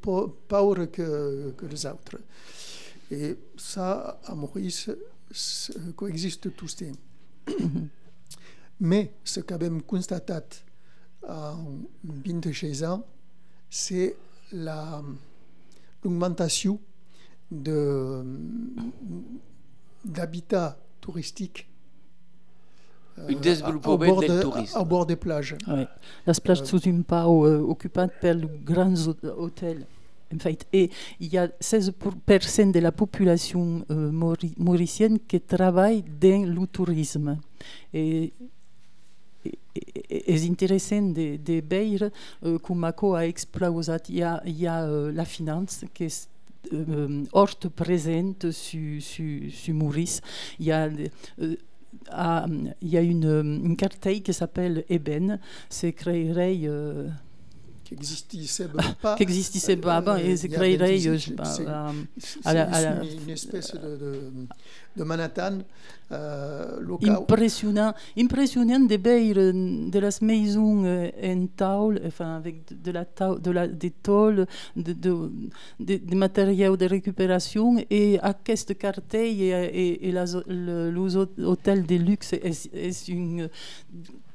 po- 0.00 0.36
pauvre 0.48 0.86
que, 0.86 1.52
que 1.56 1.66
les 1.66 1.84
autres. 1.86 2.18
Et 3.10 3.36
ça, 3.56 4.20
à 4.24 4.34
Maurice, 4.34 4.88
c'est- 5.30 5.94
coexiste 5.96 6.54
tous 6.56 6.68
ces. 6.68 6.92
mais 8.80 9.12
ce 9.24 9.40
qu'avons 9.40 9.80
constaté 9.80 10.34
en 11.28 11.56
26 12.04 12.84
ans, 12.84 13.04
c'est 13.68 14.16
la- 14.52 15.02
l'augmentation 16.02 16.78
de- 17.50 18.24
d'habitat 20.04 20.78
touristique 21.00 21.66
euh, 23.18 23.28
Un 23.28 23.34
développement 23.40 23.92
au 23.92 23.98
bord 23.98 24.20
de- 24.22 24.26
des 25.06 25.16
plages. 25.16 25.56
Ouais. 25.66 25.86
Les 26.26 26.32
plages 26.42 26.62
sont 26.64 26.80
un 26.88 27.02
pau 27.02 27.46
euh, 27.46 27.58
occupées 27.60 28.06
par 28.20 28.34
de 28.36 28.48
grands 28.64 28.94
hô- 28.94 29.16
hôtels. 29.44 29.86
En 30.32 30.38
fait, 30.38 30.66
et 30.72 30.90
il 31.18 31.32
y 31.32 31.38
a 31.38 31.48
16% 31.60 32.70
de 32.70 32.78
la 32.78 32.92
population 32.92 33.84
euh, 33.90 34.10
mauri- 34.12 34.54
mauricienne 34.58 35.18
qui 35.18 35.40
travaille 35.40 36.04
dans 36.20 36.48
le 36.48 36.66
tourisme. 36.66 37.38
Et 37.92 38.32
és 40.10 40.44
interessant 40.44 41.12
de, 41.14 41.36
de 41.36 41.60
veure 41.62 42.10
uh, 42.42 42.58
com 42.58 42.78
Maco 42.78 43.14
ha 43.14 43.24
explosat. 43.26 44.10
Hi 44.10 44.22
ha, 44.22 44.34
hi 44.44 44.66
ha 44.66 44.76
uh, 44.86 45.10
la 45.14 45.24
finance 45.24 45.86
que 45.94 46.08
és 46.10 46.18
um, 46.72 47.24
hort 47.32 47.68
present 47.76 48.50
sur, 48.52 49.74
Maurice. 49.74 50.20
Il 50.58 50.66
y 50.66 50.72
a, 50.72 50.88
euh, 51.40 51.56
il 52.82 52.88
y 52.88 52.96
a 52.96 53.02
une, 53.02 53.60
une 53.64 53.76
carteille 53.76 54.22
qui 54.22 54.32
s'appelle 54.32 54.84
Eben. 54.88 55.38
C'est 55.68 55.92
créerait... 55.92 56.60
euh, 59.74 59.76
pas. 59.80 60.02
pas 60.02 60.16
euh, 60.16 60.18
et 60.32 60.36
c'est 60.36 60.46
il 60.48 60.52
y 60.52 60.54
a 60.54 60.58
créerait 60.58 60.96
26, 60.96 61.06
euh, 61.08 61.92
à 62.44 62.54
la- 62.54 62.64
à 62.74 62.80
la- 62.82 63.04
une, 63.04 63.30
espèce 63.30 63.72
de, 63.74 63.96
de, 63.96 64.12
de 64.96 65.04
Manhattan 65.04 65.58
euh, 66.12 66.80
local. 66.80 67.10
impressionnant, 67.10 67.92
impressionnant 68.18 68.80
de 68.80 68.96
veure 68.96 69.52
de 69.90 69.98
les 69.98 70.22
maisons 70.22 70.84
euh, 70.84 71.08
en 71.22 71.46
tôle, 71.46 72.00
enfin 72.06 72.36
avec 72.36 72.68
de, 72.68 72.74
de 72.74 72.90
la 72.90 73.04
de 73.38 73.50
la, 73.50 73.68
des 73.68 73.90
tôles, 73.90 74.46
de, 74.76 74.92
de, 74.92 75.30
de, 75.78 75.96
de 75.98 76.14
matériaux 76.16 76.76
de 76.76 76.86
récupération 76.86 77.76
et 77.90 78.18
aquest 78.20 78.76
cartell 78.76 79.26
et, 79.40 79.48
et, 79.50 80.08
et 80.08 80.12
les, 80.12 80.24
le, 80.48 80.90
les 80.90 81.16
hôt- 81.16 81.44
hôtels 81.44 81.86
de 81.86 81.94
luxe 81.96 82.32
est, 82.32 82.68
est 82.74 83.08
une 83.08 83.48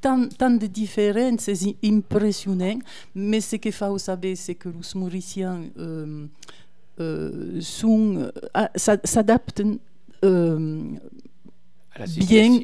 tant, 0.06 0.28
tant 0.40 0.50
de 0.64 0.66
différences, 0.66 1.50
c'est 1.52 1.76
impressionnant, 1.84 2.78
mais 3.14 3.40
ce 3.40 3.56
qu'il 3.56 3.72
faut 3.72 3.98
savoir, 3.98 4.36
c'est 4.36 4.54
que 4.62 4.68
les 4.68 5.00
Mauriciens 5.00 5.60
euh, 5.78 6.26
euh, 7.00 7.60
euh, 8.16 8.30
s'adaptent 9.14 9.62
euh, 10.24 10.80
bien, 12.30 12.60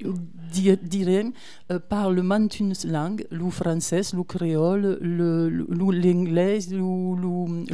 direm, 0.83 1.33
euh, 1.71 1.79
parle 1.79 2.21
mantune 2.23 2.75
langue, 2.97 3.25
le 3.31 3.49
français, 3.51 4.03
le 4.15 4.23
créole, 4.23 4.99
le- 5.01 5.49
le- 5.49 5.67
l'anglais, 6.03 6.59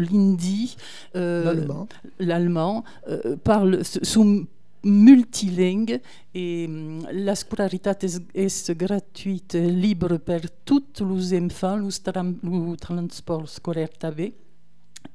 l'hindi, 0.07 0.77
euh, 1.17 1.45
L'allemand. 1.45 1.89
l'allemand, 2.21 2.85
euh, 3.09 3.37
parle 3.43 3.75
s- 3.81 3.99
sont 4.03 4.47
multilingues 4.85 6.01
et 6.35 6.67
hum, 6.69 7.07
la 7.13 7.35
scolarité 7.35 7.91
est, 8.35 8.71
gratuite, 8.73 9.55
libre 9.55 10.19
pour 10.19 10.41
tous 10.65 10.85
les 11.01 11.39
enfants, 11.41 11.77
le, 11.77 12.77
transport 12.77 13.49
scolaire 13.49 13.91
tabé. 13.91 14.35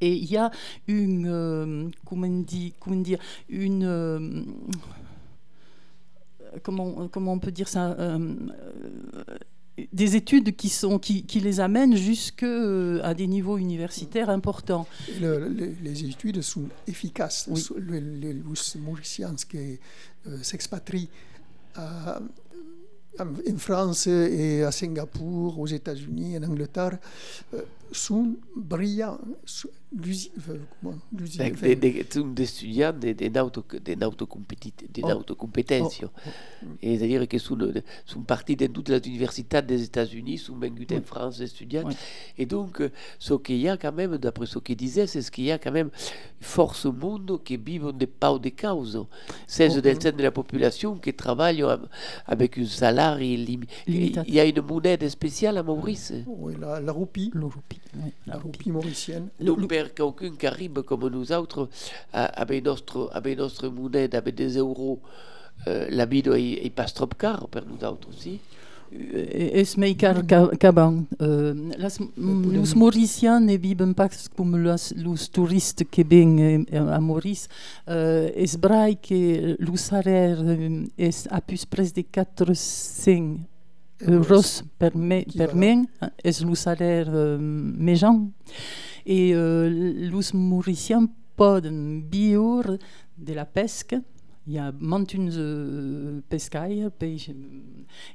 Et 0.02 0.13
il 0.15 0.32
y 0.32 0.38
a 0.38 0.52
une, 0.88 1.28
euh, 1.28 1.89
comment, 2.06 2.28
dit, 2.28 2.73
comment 2.80 2.97
dire, 2.97 3.19
une, 3.47 3.84
euh, 3.86 4.43
comment, 6.62 7.08
comment 7.08 7.34
on 7.34 7.39
peut 7.39 7.52
dire 7.52 7.67
ça, 7.67 7.91
euh, 7.91 8.36
des 9.92 10.16
études 10.16 10.56
qui, 10.56 10.70
sont, 10.70 11.00
qui, 11.00 11.24
qui 11.24 11.40
les 11.40 11.60
amènent 11.60 11.96
jusqu'à 11.96 13.14
des 13.16 13.28
niveaux 13.28 13.58
universitaires 13.58 14.30
importants. 14.30 14.88
Le- 15.20 15.48
le- 15.50 15.74
les 15.82 16.04
études 16.06 16.42
sont 16.42 16.66
efficaces. 16.88 17.46
Oui. 17.50 17.66
Le- 17.78 18.00
le- 18.00 18.32
les 18.34 18.80
Mauriciens 18.80 19.34
qui 19.50 19.80
euh, 20.28 20.38
s'expatrient 20.44 21.10
en 23.20 23.58
France 23.58 24.08
et 24.08 24.64
à 24.64 24.72
Singapour, 24.72 25.60
aux 25.60 25.68
États-Unis, 25.68 26.38
en 26.38 26.44
Angleterre, 26.44 26.98
euh, 27.54 27.62
sont 27.93 28.36
brillants. 28.56 29.19
Sont- 29.45 29.69
l'usi- 29.95 30.32
comment- 30.82 30.97
l'usi- 31.15 31.39
Ec, 31.39 31.53
enfin, 31.53 31.67
de, 31.69 31.75
de, 32.34 32.45
sunt 32.45 32.93
de, 32.99 33.13
de, 33.13 33.29
nauto, 33.29 33.63
de, 33.86 33.93
nautocompeti- 33.93 34.73
de 34.91 35.01
Oh. 35.03 35.08
nautocompetència. 35.10 36.10
Et 36.82 36.97
C'est-à-dire 36.97 37.27
que 37.27 37.38
sont, 37.38 37.56
de- 37.56 37.84
sont 38.06 38.21
partis 38.21 38.56
de 38.56 38.65
toutes 38.67 38.89
les 38.89 38.97
universités 39.08 39.62
des 39.62 39.84
États-Unis, 39.84 40.39
sont 40.39 40.56
venus 40.58 40.88
en 40.91 41.01
France 41.03 41.41
étudiants. 41.41 41.84
Oui. 41.86 41.93
Et 42.39 42.47
donc, 42.47 42.82
euh, 42.82 42.89
ce 43.19 43.36
qu'il 43.36 43.58
y 43.58 43.69
a 43.69 43.77
quand 43.77 43.91
même, 43.93 44.17
d'après 44.17 44.47
ce 44.47 44.58
qu'il 44.60 44.75
disait, 44.77 45.06
c'est 45.06 45.21
ce 45.21 45.29
qu'il 45.29 45.43
y 45.45 45.51
a 45.51 45.60
quand 45.60 45.71
même 45.71 45.91
force 46.41 46.86
au 46.88 46.91
monde 46.91 47.39
qui 47.43 47.58
vivent 47.58 47.91
de 47.95 48.06
pas 48.08 48.38
de 48.39 48.49
cause. 48.49 49.06
16% 49.47 50.12
de 50.15 50.23
la 50.23 50.32
population 50.32 50.97
qui 50.97 51.13
travaillent 51.13 51.63
avec 52.25 52.58
un 52.58 52.65
salaire 52.65 53.17
Limitatif. 53.19 54.23
Il 54.27 54.34
y 54.34 54.39
a 54.39 54.45
une 54.45 54.62
monnaie 54.62 54.97
spéciale 55.10 55.58
à 55.60 55.63
Maurice. 55.63 56.13
oui, 56.25 56.53
la, 56.60 56.79
la 56.79 56.91
roupie, 56.91 57.29
L'Europe, 57.34 57.73
oui, 57.96 58.12
la 58.28 58.34
la 58.34 58.39
roupie. 58.39 58.58
roupie 58.58 58.72
mauricienne. 58.72 59.30
Per 59.67 59.93
quelqu'un 59.93 60.36
qui 60.38 60.48
arrive 60.48 60.82
comme 60.84 61.08
nous 61.10 61.32
autres, 61.32 61.69
avec 62.12 62.63
notre, 62.63 63.10
avec 63.13 63.38
notre 63.38 63.67
monnaie, 63.67 64.13
avec 64.15 64.36
des 64.36 64.58
euros, 64.58 65.00
euh, 65.67 65.88
la 65.89 66.06
vie 66.06 66.24
est, 66.26 66.69
pas 66.69 66.86
trop 66.86 67.08
car 67.08 67.48
pour 67.48 67.62
nous 67.65 67.86
autres 67.88 68.10
aussi. 68.10 68.39
Es 68.96 69.76
meikar 69.78 70.22
kaban. 70.60 71.08
Las, 71.78 72.00
los 72.15 72.76
Mauriciens 72.76 73.39
ne 73.39 73.58
viven 73.58 73.93
pas 73.96 74.30
comme 74.36 74.56
los, 74.56 74.93
los 74.96 75.32
touristes 75.32 75.84
qui 75.89 76.04
viennent 76.04 76.65
eh, 76.69 76.78
a 76.78 77.00
Maurice. 77.00 77.48
Uh, 77.88 78.30
es 78.36 78.56
brai 78.58 78.98
que 78.98 79.56
le 79.58 79.78
salaire 79.78 80.38
eh, 80.48 80.86
es 80.98 81.28
a 81.32 81.41
plus 81.41 81.65
près 81.65 81.91
de 81.91 82.04
400 82.04 83.53
euros 84.08 84.63
per, 84.78 84.96
me, 84.96 85.24
per 85.24 85.50
Equivalent. 85.50 85.88
men, 86.02 86.12
es 86.24 86.42
le 86.42 86.56
salaire 86.56 87.10
uh, 87.10 87.38
méjan. 87.39 88.32
Et 89.06 89.34
uh, 89.36 89.68
los 90.10 90.34
Mauriciens 90.34 91.10
poden 91.36 92.04
viure 92.12 92.78
de 93.18 93.34
la 93.34 93.46
pesca. 93.46 94.02
Il 94.46 94.54
y 94.54 94.58
a 94.58 94.74
mantunes 94.78 95.32
euh, 95.38 96.20
pescaires, 96.28 96.92
peix, 96.92 97.32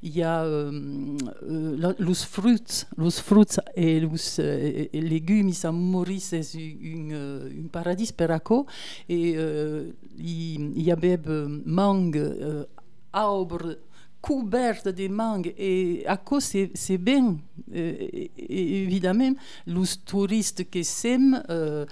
il 0.03 0.15
y 0.15 0.23
a 0.23 0.45
euh, 0.45 1.17
euh, 1.49 1.95
los 1.99 2.27
fruits, 2.27 2.85
los 2.99 3.23
fruits 3.23 3.59
et 3.75 4.03
euh, 4.03 4.85
et 4.93 5.01
légumes 5.01 5.53
à 5.63 5.73
Maurice 5.73 6.35
c'est 6.43 6.77
un 6.85 7.13
un 7.15 7.69
paradis 7.73 8.13
per 8.13 8.31
acco 8.31 8.67
et 9.09 9.37
euh, 9.39 9.91
il 10.19 10.77
il 10.77 10.83
y 10.83 10.93
a 10.93 10.97
beb 10.97 11.27
mangue, 11.65 12.19
euh, 12.19 12.67
arbre 13.11 13.79
couverte 14.21 14.89
de 14.89 15.09
mangues. 15.09 15.55
Et 15.59 16.05
à 16.07 16.17
cause 16.17 16.53
c'est 16.75 16.99
bien. 16.99 17.37
Euh, 17.75 18.09
évidemment 18.37 19.35
les 19.67 19.87
touristes 20.05 20.71
qui 20.71 20.85
s'aiment 20.85 21.43
euh, 21.51 21.85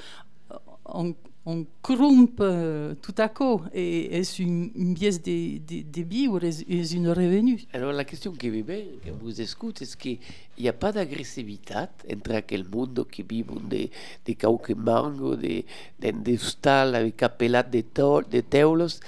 on 1.48 1.64
crumpe 1.80 2.40
euh, 2.40 2.94
tout 3.00 3.14
à 3.18 3.28
coup 3.28 3.60
et 3.72 4.18
est 4.18 4.38
une, 4.40 4.70
une 4.74 4.94
pièce 4.94 5.22
de, 5.22 5.58
de, 5.58 5.82
de 5.88 6.02
vie 6.02 6.26
ou 6.26 6.38
est, 6.38 6.68
est 6.68 6.92
une 6.92 7.08
revenu. 7.08 7.62
Alors 7.72 7.92
la 7.92 8.04
question 8.04 8.32
qui 8.32 8.50
me 8.50 8.62
vient, 8.62 8.82
quand 9.04 9.12
vous 9.22 9.40
écoute, 9.40 9.80
est-ce 9.80 9.96
qu'il 9.96 10.18
n'y 10.58 10.68
a 10.68 10.72
pas 10.72 10.90
d'agressivité 10.90 11.74
entre 12.12 12.32
aquel 12.34 12.64
monde 12.68 13.06
qui 13.12 13.22
vit 13.22 13.44
de, 13.44 13.88
de 14.26 14.32
quelques 14.32 14.70
mango, 14.76 15.36
de, 15.36 15.62
de, 16.02 16.36
stalles 16.36 16.96
avec 16.96 17.22
appelats 17.22 17.62
de, 17.62 17.78
de 17.78 18.40
teulos 18.40 18.98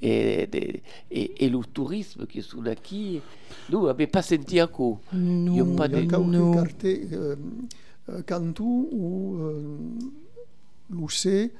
et, 0.00 0.46
de, 0.46 0.58
et, 1.10 1.44
et 1.44 1.48
le 1.50 1.58
tourisme 1.64 2.24
qui 2.26 2.40
sont 2.40 2.62
ici 2.64 3.20
Nous, 3.68 3.78
on 3.78 3.86
n'avons 3.86 4.06
pas 4.06 4.22
senti 4.22 4.62
encore. 4.62 5.00
Nous, 5.12 5.52
Il 5.54 5.58
y 5.58 5.60
a 5.60 5.76
pas 5.76 5.88
de- 5.88 6.02
nous- 6.02 6.54
quartiers, 6.54 7.08
euh, 7.12 7.34
euh, 8.10 8.22
Cantou 8.22 8.88
où 8.92 9.36
euh, 9.40 9.76
l'UC 10.90 11.50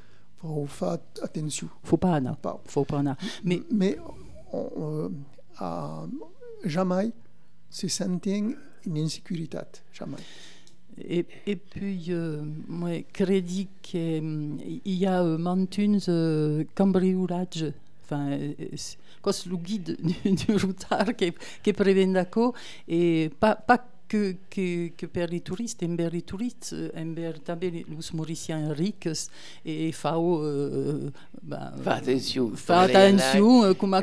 faut 0.40 0.66
faire 0.66 0.98
attention. 1.22 1.68
faut 1.82 1.96
pas 1.96 2.20
Pas. 2.36 2.60
faut 2.66 2.84
pas 2.84 2.98
anar. 2.98 3.16
Mais 3.44 3.62
Mais 3.70 3.96
on, 4.52 4.68
euh, 4.78 5.08
à 5.58 6.04
jamais 6.64 7.10
se 7.68 7.88
sentir 7.88 8.42
une 8.86 8.98
insécurité. 8.98 9.58
Jamais. 9.92 10.16
Et, 11.02 11.24
et 11.46 11.56
puis, 11.56 12.06
euh, 12.08 12.42
moi, 12.68 12.90
crédit 13.12 13.68
qu'il 13.82 14.80
y 14.84 15.06
a 15.06 15.22
euh, 15.22 15.38
mantunes 15.38 16.00
euh, 16.08 16.64
cambriolage. 16.74 17.72
Enfin, 18.04 18.30
euh, 18.32 18.52
c'est- 18.76 18.98
cause 19.22 19.46
le 19.46 19.56
guide 19.56 19.96
du, 20.02 20.32
du 20.34 20.56
routard 20.56 21.14
qui, 21.16 21.32
qui 21.62 21.72
prévient 21.74 22.10
d'accord 22.12 22.54
et 22.88 23.30
pas, 23.38 23.54
pas 23.54 23.78
que, 24.10 24.34
que, 24.50 24.88
que 24.98 25.06
per 25.06 25.28
les 25.30 25.40
touristes, 25.40 25.84
envers 25.84 26.10
les 26.10 26.22
touristes, 26.22 26.72
euh, 26.72 26.90
envers 26.98 27.38
també 27.44 27.70
les 27.70 27.86
Mauriciens 28.12 28.72
rics 28.72 29.08
et 29.64 29.92
faut 29.92 30.40
euh, 30.42 31.10
ben, 31.42 31.70
euh, 31.78 31.82
à 32.74 32.86
elle 32.88 33.14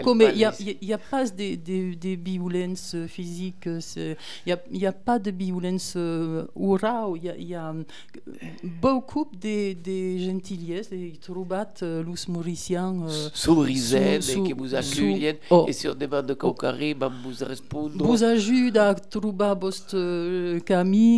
quoi, 0.02 0.16
mais 0.16 0.26
il 0.32 0.38
n'y 0.38 0.46
a, 0.46 0.52
a- 0.52 0.54
a 0.94 0.98
pas 0.98 1.26
de, 1.26 1.56
de, 1.56 1.94
de 1.96 2.16
violences 2.24 2.96
physiques, 3.08 3.68
c'est- 3.82 4.16
il 4.46 4.56
n'y 4.72 4.86
a, 4.86 4.90
a 4.90 4.94
pas 4.94 5.20
de 5.20 5.32
violence 5.32 5.94
euh, 5.98 6.46
orale, 6.56 7.12
il 7.18 7.24
y 7.26 7.30
a, 7.30 7.36
y 7.38 7.56
a 7.56 7.70
euh, 7.72 7.84
beaucoup 8.82 9.28
de, 9.34 9.74
de 9.74 10.18
gentillesses, 10.26 10.92
et 10.94 11.14
euh, 11.84 12.02
Mauriciens. 12.30 12.96
euh, 13.04 13.30
sous- 14.22 14.32
et 14.38 14.44
qui 14.46 14.54
vous 14.54 14.74
accueillent. 14.74 15.36
oh. 15.50 15.66
Et 15.68 15.74
vous 17.90 18.06
vous 18.06 18.24
ajude 18.24 18.78
à 18.78 18.94
trouver 18.96 19.54
votre 19.60 19.97
euh, 19.98 20.60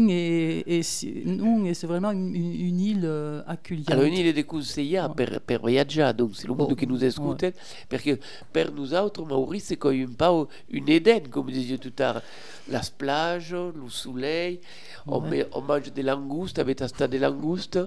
et, 0.10 0.80
et 0.80 0.84
non, 1.26 1.66
et 1.66 1.74
c'est 1.74 1.88
vraiment 1.88 2.12
une, 2.12 2.36
une- 2.36 2.80
île 2.80 3.02
euh, 3.06 3.42
accueillante. 3.48 3.92
Alors, 3.92 4.06
une 4.06 4.14
île 4.14 4.34
de 4.34 4.42
conseillers 4.42 5.06
per, 5.16 5.40
per 5.46 5.60
viaggiare, 5.64 6.14
donc 6.14 6.32
c'est 6.34 6.48
le 6.48 6.54
monde 6.54 6.70
Oh, 6.72 6.76
qui 6.76 6.88
nous 6.88 7.04
écoute, 7.04 7.46
parce 7.90 8.04
que 8.04 8.18
per 8.54 8.66
nous 8.76 8.94
autres, 8.94 9.24
Maurice, 9.26 9.66
c'est 9.66 9.76
quand 9.78 9.92
même 9.92 10.16
pas 10.16 10.32
une 10.70 10.90
Éden, 10.90 11.28
comme 11.30 11.52
disait 11.52 11.78
tout 11.78 11.94
à 12.00 12.14
l'heure. 12.14 12.22
La 12.70 12.82
plage, 12.98 13.54
le 13.54 13.90
soleil, 13.90 14.60
on, 15.08 15.20
Ouais. 15.22 15.30
met- 15.30 15.48
on 15.54 15.62
mange 15.62 15.92
des 15.92 16.04
langoustes, 16.04 16.60
avec 16.60 16.82
un 16.82 16.88
stade 16.88 17.12
de 17.12 17.18
langoustes, 17.18 17.80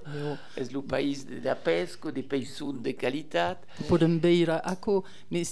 c'est 0.56 0.72
le 0.72 0.82
pays 0.82 1.24
de 1.24 1.44
la 1.44 1.54
pesque, 1.54 2.12
des 2.12 2.22
paysans 2.22 2.72
de 2.72 2.90
qualité, 2.92 3.54
podem 3.88 4.18
veure 4.18 4.60
acco, 4.64 5.04
mais 5.30 5.44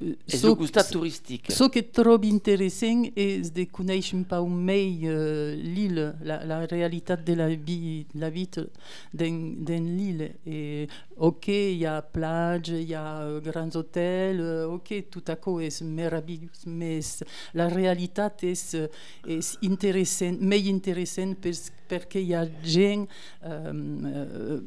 et 0.00 0.16
so- 0.36 0.56
gustat 0.56 0.84
touristique. 0.84 1.46
Ce 1.50 1.64
qui 1.68 1.78
est 1.80 1.92
trop 1.92 2.18
intéressant 2.24 3.02
est 3.16 3.54
de 3.54 3.64
connaître 3.64 4.14
un 4.14 4.22
peu 4.22 4.40
mieux 4.46 5.10
euh, 5.10 5.54
l'île, 5.56 6.14
la, 6.22 6.44
la 6.46 6.60
réalité 6.66 7.14
de 7.24 7.34
la 7.34 7.48
vie, 7.54 8.06
la 8.14 8.30
vie 8.30 8.48
d'un 9.12 9.52
d'un 9.58 9.80
l'île. 9.80 10.32
Et 10.46 10.88
ok, 11.18 11.48
il 11.48 11.78
y 11.78 11.86
a 11.86 12.00
plage, 12.02 12.68
il 12.68 12.88
y 12.88 12.94
a 12.94 13.20
euh, 13.20 13.40
grands 13.40 13.74
hôtels, 13.76 14.40
euh, 14.40 14.66
ok, 14.68 15.04
tout 15.10 15.24
à 15.28 15.36
coup 15.36 15.60
est 15.60 15.82
merveilleux, 15.82 16.48
mais 16.66 17.02
c- 17.02 17.24
la 17.54 17.68
réalité 17.68 18.22
est, 18.42 18.74
euh, 18.74 18.88
est 19.28 19.58
intéressante, 19.64 20.38
mais 20.40 20.66
intéressante 20.70 21.36
parce, 21.42 21.70
parce 21.88 22.06
qu'il 22.06 22.22
y 22.26 22.34
a 22.34 22.46
des 22.46 22.68
gens 22.68 23.06
euh, 23.44 23.72
euh, 24.04 24.60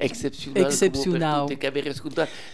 exceptionnel. 0.00 0.64
Exceptionnel. 0.64 1.46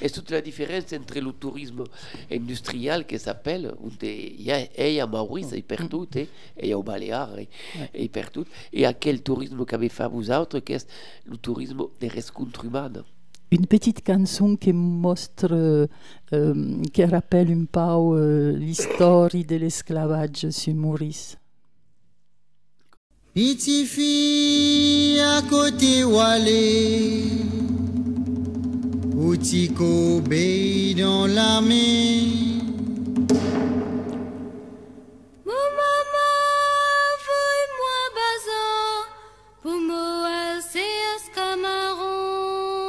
Et 0.01 0.11
toute 0.11 0.31
la 0.31 0.41
différence 0.41 0.93
entre 0.93 1.19
le 1.21 1.33
tourisme 1.33 1.85
industriel 2.31 3.07
qui 3.07 3.19
s'appelle, 3.19 3.73
où 3.81 3.91
il 4.03 4.43
y 4.43 4.53
a 4.53 4.61
et 4.77 5.01
à 5.01 5.07
Maurice, 5.07 5.53
et 5.53 5.63
partout, 5.63 6.07
et 6.15 6.29
il 6.63 6.69
y 6.69 6.73
a 6.73 6.79
au 6.79 6.83
Baléares, 6.83 7.39
et, 7.39 7.49
et 7.95 8.09
partout, 8.09 8.45
et 8.73 8.87
à 8.87 8.93
quel 8.93 9.23
tourisme 9.23 9.65
qu'avait 9.65 9.89
fait 9.89 10.09
vous 10.09 10.31
autres, 10.31 10.61
qui 10.61 10.75
est 10.75 10.89
le 11.27 11.37
tourisme 11.37 11.83
des 12.01 12.09
rencontres 12.09 12.65
humaines? 12.65 13.03
une 13.55 13.67
petite 13.67 14.03
chanson 14.07 14.57
qui 14.57 14.73
montre, 14.73 15.53
euh, 15.53 15.87
euh, 16.33 16.83
qui 16.93 17.05
rappelle 17.05 17.53
un 17.53 17.65
peu 17.67 17.81
euh, 17.81 18.57
l'histoire 18.57 19.29
de 19.31 19.57
l'esclavage 19.57 20.51
sur 20.51 20.75
Maurice. 20.75 21.39
Petite 23.35 23.89
fille 23.89 25.19
à 25.19 25.43
côté 25.51 26.05
Walé, 26.05 27.25
ou 29.17 29.35
Tico 29.35 30.21
dans 30.97 31.27
la 31.27 31.61
main. 31.61 32.21
Mon 35.45 35.67
maman, 35.81 36.37
fouille-moi 37.25 37.99
bazar, 38.15 39.09
pour 39.65 39.81
moi 39.81 40.61
c'est 40.73 41.35
Camaron. 41.35 42.85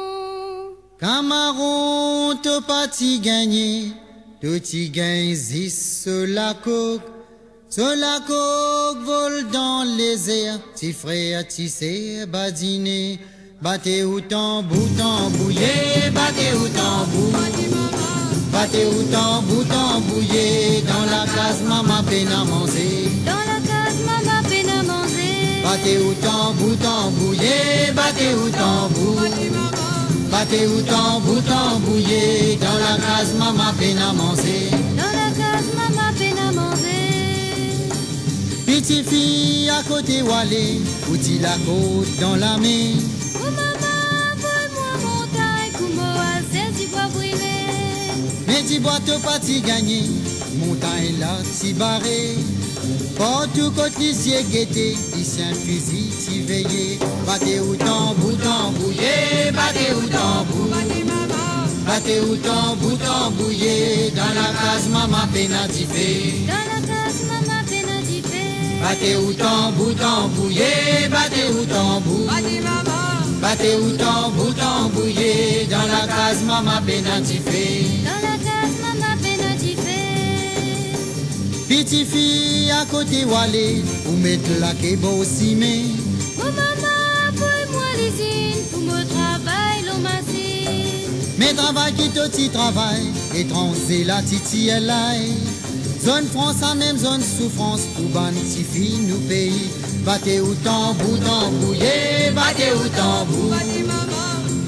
Camaron, 1.00 2.36
t'as 2.40 2.60
pas 2.60 2.86
ti 2.86 3.18
gagné, 3.18 3.94
t'as 4.40 4.60
ti 4.60 4.90
gagné 4.90 5.34
zis 5.34 6.04
la 6.06 6.54
coque. 6.54 7.15
Sur 7.68 7.84
la 7.96 8.20
coque 8.26 9.04
vole 9.04 9.50
dans 9.52 9.82
les 9.98 10.30
airs, 10.30 10.60
ti 10.74 10.92
frère 10.92 11.46
tissé 11.46 12.24
badiner. 12.26 13.18
Battez 13.60 14.04
ou 14.04 14.20
tambour, 14.20 14.86
tambouillé, 14.96 16.10
battez 16.14 16.52
ou 16.54 16.68
tambour. 16.68 17.32
Battez 18.52 18.86
ou 18.86 19.02
tambour, 19.10 19.64
tambouillé, 19.66 20.82
dans 20.86 21.04
la 21.10 21.24
case 21.26 21.62
maman 21.66 22.02
peine 22.08 22.28
à 22.28 22.44
manger. 22.44 23.10
Dans 23.24 23.32
la 23.32 23.58
case, 23.60 23.98
maman 24.06 24.42
peine 24.48 24.70
à 24.70 24.82
manger. 24.82 25.62
Battez 25.64 25.98
ou 25.98 26.14
tambour, 26.14 26.76
tambouillé, 26.78 27.92
battez 27.94 28.34
ou 28.34 28.48
tambour. 28.50 29.20
Battez 30.30 30.66
ou 30.66 30.80
tambour, 30.82 31.42
tambouillé, 31.42 32.58
dans 32.60 32.78
la 32.78 32.96
case 33.04 33.34
maman 33.38 33.72
peine 33.78 33.98
à 33.98 34.12
manger. 34.12 34.70
Dans 34.96 35.12
la 35.20 35.28
case, 35.30 35.66
maman 35.76 35.94
à. 35.94 35.95
Fille 38.86 39.68
à 39.68 39.82
côté 39.82 40.22
Walé, 40.22 40.80
outil 41.10 41.40
la 41.40 41.56
côte 41.66 42.06
dans 42.20 42.36
la 42.36 42.56
main. 42.56 42.94
Oh 43.34 43.50
maman, 43.50 44.36
fouille-moi 44.38 44.92
montagne, 45.02 45.72
Kumoa, 45.76 46.38
c'est 46.52 46.80
du 46.80 46.86
bois 46.86 47.08
brûlé. 47.12 47.66
Mais 48.46 48.62
dis 48.62 48.78
bois 48.78 49.00
t'as 49.04 49.18
pas 49.18 49.40
ti 49.40 49.60
gagné, 49.60 50.02
montagne 50.64 51.18
là 51.18 51.36
ti 51.58 51.72
barré. 51.72 52.36
Partout 53.18 53.72
côté 53.72 53.98
l'ici 53.98 54.34
guetté, 54.52 54.96
ici 55.18 55.42
un 55.42 55.52
fusil 55.52 56.12
ti 56.24 56.42
veillé. 56.42 57.00
Battez 57.26 57.58
ou 57.58 57.74
tambour, 57.74 58.38
tambouillé, 58.38 59.50
battez 59.52 59.94
ou 59.96 60.06
tambour. 60.06 60.76
Battez 61.84 62.20
ou 62.20 62.36
tambour, 62.36 62.98
dans 62.98 64.34
la 64.34 64.48
case 64.62 64.88
maman 64.92 65.26
fait. 65.32 65.48
Dans 66.46 66.52
la 66.52 66.80
case, 66.86 67.24
maman. 67.26 67.65
Battez 68.88 69.16
ou 69.16 69.32
tambour, 69.32 69.96
tambouillé, 69.96 71.08
battez 71.10 71.50
ou 71.50 71.64
tambour. 71.64 72.30
Battez 73.42 73.74
ou 73.74 73.90
tambour, 73.96 74.54
tambouillé, 74.54 75.66
dans 75.68 75.88
la 75.88 76.06
case 76.06 76.44
maman 76.46 76.80
fait. 76.86 77.82
Dans 78.04 78.22
la 78.22 78.36
case, 78.38 78.76
maman 78.80 79.16
differ. 79.58 80.92
Petite 81.68 82.06
fille 82.06 82.70
à 82.70 82.84
côté 82.84 83.24
Walé, 83.24 83.82
ou 84.08 84.12
mettre 84.18 84.50
la 84.60 84.72
kebo 84.74 85.24
cimé. 85.24 85.86
Oh 86.38 86.44
maman, 86.44 87.34
fouille-moi 87.34 87.90
l'usine, 87.98 88.62
pour 88.70 88.82
me 88.82 89.02
travail, 89.02 89.82
massine. 90.00 91.10
Mais 91.38 91.54
travail 91.54 91.92
qui 91.94 92.08
te 92.10 92.28
ti 92.28 92.50
travail, 92.50 93.02
étranger 93.34 94.04
la 94.04 94.22
titi 94.22 94.68
elle 94.68 94.90
aille. 94.90 95.32
Zone 96.06 96.28
France 96.28 96.62
a 96.62 96.72
même 96.76 96.96
zone 96.96 97.20
souffrance, 97.20 97.80
ou 97.98 98.06
ban 98.14 98.30
ti 98.30 98.62
fille 98.62 99.08
nous 99.08 99.18
pays. 99.26 99.72
Battez 100.04 100.40
ou 100.40 100.54
tambour, 100.62 101.18
tambouillé, 101.18 102.30
battez 102.32 102.70
ou 102.74 102.88
tambour. 102.90 103.56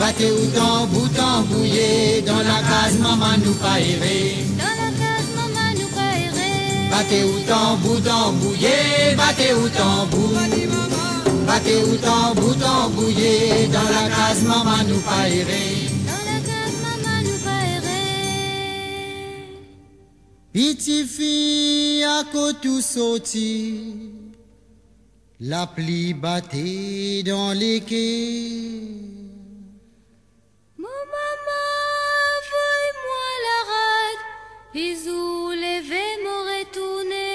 Battez 0.00 0.32
ou 0.32 0.46
tambour, 0.46 1.08
tambouillé, 1.14 2.24
dans 2.26 2.38
la 2.38 2.58
case 2.68 2.98
maman 2.98 3.38
nous 3.44 3.54
pas 3.54 3.78
errer. 3.78 4.34
Dans 4.58 4.64
la 4.82 4.90
case, 4.98 5.30
maman 5.36 5.70
nous 5.78 5.86
pas 5.94 6.10
errer. 6.26 6.90
Battez 6.90 7.22
ou 7.22 7.38
tambour, 7.46 8.02
tambouillé, 8.02 9.14
battez 9.16 9.54
ou 9.54 9.68
tambour. 9.68 10.32
Battez 11.46 11.84
ou 11.84 11.96
tambour, 11.98 12.56
tambouillé, 12.58 13.68
dans 13.72 13.88
la 13.96 14.08
case 14.10 14.42
maman 14.42 14.82
nous 14.88 15.00
pas 15.02 15.28
errer. 15.28 15.97
Petite 20.52 21.06
fille 21.06 22.02
à 22.04 22.24
côté 22.32 22.80
sorti, 22.80 24.12
la 25.40 25.66
pluie 25.66 26.14
battait 26.14 27.22
dans 27.22 27.52
les 27.52 27.80
quais. 27.82 28.80
Maman, 30.78 30.88
fouille-moi 32.48 33.28
la 33.46 33.58
rade, 33.70 34.24
bisous, 34.72 35.50
levez, 35.50 36.16
me 36.24 36.36
retourner. 36.50 37.28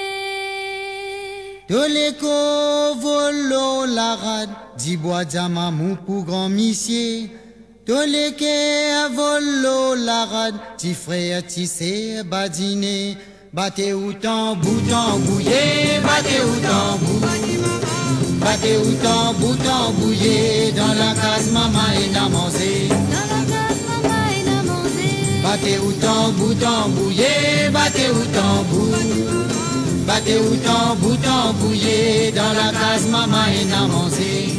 De 1.68 1.82
l'écho 1.94 2.98
volo 3.00 3.86
la 3.94 4.16
rade, 4.16 4.50
dit 4.76 4.96
bois 4.96 5.24
mamou 5.48 5.96
pour 6.04 6.24
grand 6.24 6.48
missier. 6.48 7.30
De 7.86 7.92
l'écho 8.06 9.12
volo 9.14 9.94
la 9.94 10.24
rade, 10.24 10.58
ti 10.78 10.94
frère 10.94 11.44
tissé 11.46 12.22
badiner. 12.24 13.14
Battez 13.52 13.92
ou 13.92 14.14
tambour, 14.14 14.80
tambouillé, 14.88 16.00
battez 16.02 16.40
ou 16.40 16.56
tambour. 16.64 17.28
Battez 18.40 18.78
ou 18.78 18.92
tambour, 19.02 19.56
tambouillé, 19.58 20.72
dans 20.72 20.94
la 20.94 21.12
case 21.14 21.50
maman 21.52 21.92
et 22.00 22.08
n'a 22.10 22.26
mangé. 22.30 22.88
Dans 22.88 23.28
la 23.32 23.40
case, 23.52 23.82
maman 23.86 24.28
est 24.32 24.48
à 24.48 24.62
manger. 24.62 25.42
Battez 25.42 25.78
ou 25.78 25.92
tambour, 25.92 26.54
tambouillé, 26.58 27.68
battez 27.70 28.10
ou 28.10 28.24
tambour. 28.32 28.96
Battez 30.06 30.38
ou 30.38 30.56
tambour, 30.56 31.16
tambouillé, 31.20 32.32
dans 32.32 32.54
la 32.54 32.72
case 32.72 33.06
maman 33.08 33.44
et 33.60 33.66
n'a 33.66 33.86
mangé. 33.86 34.54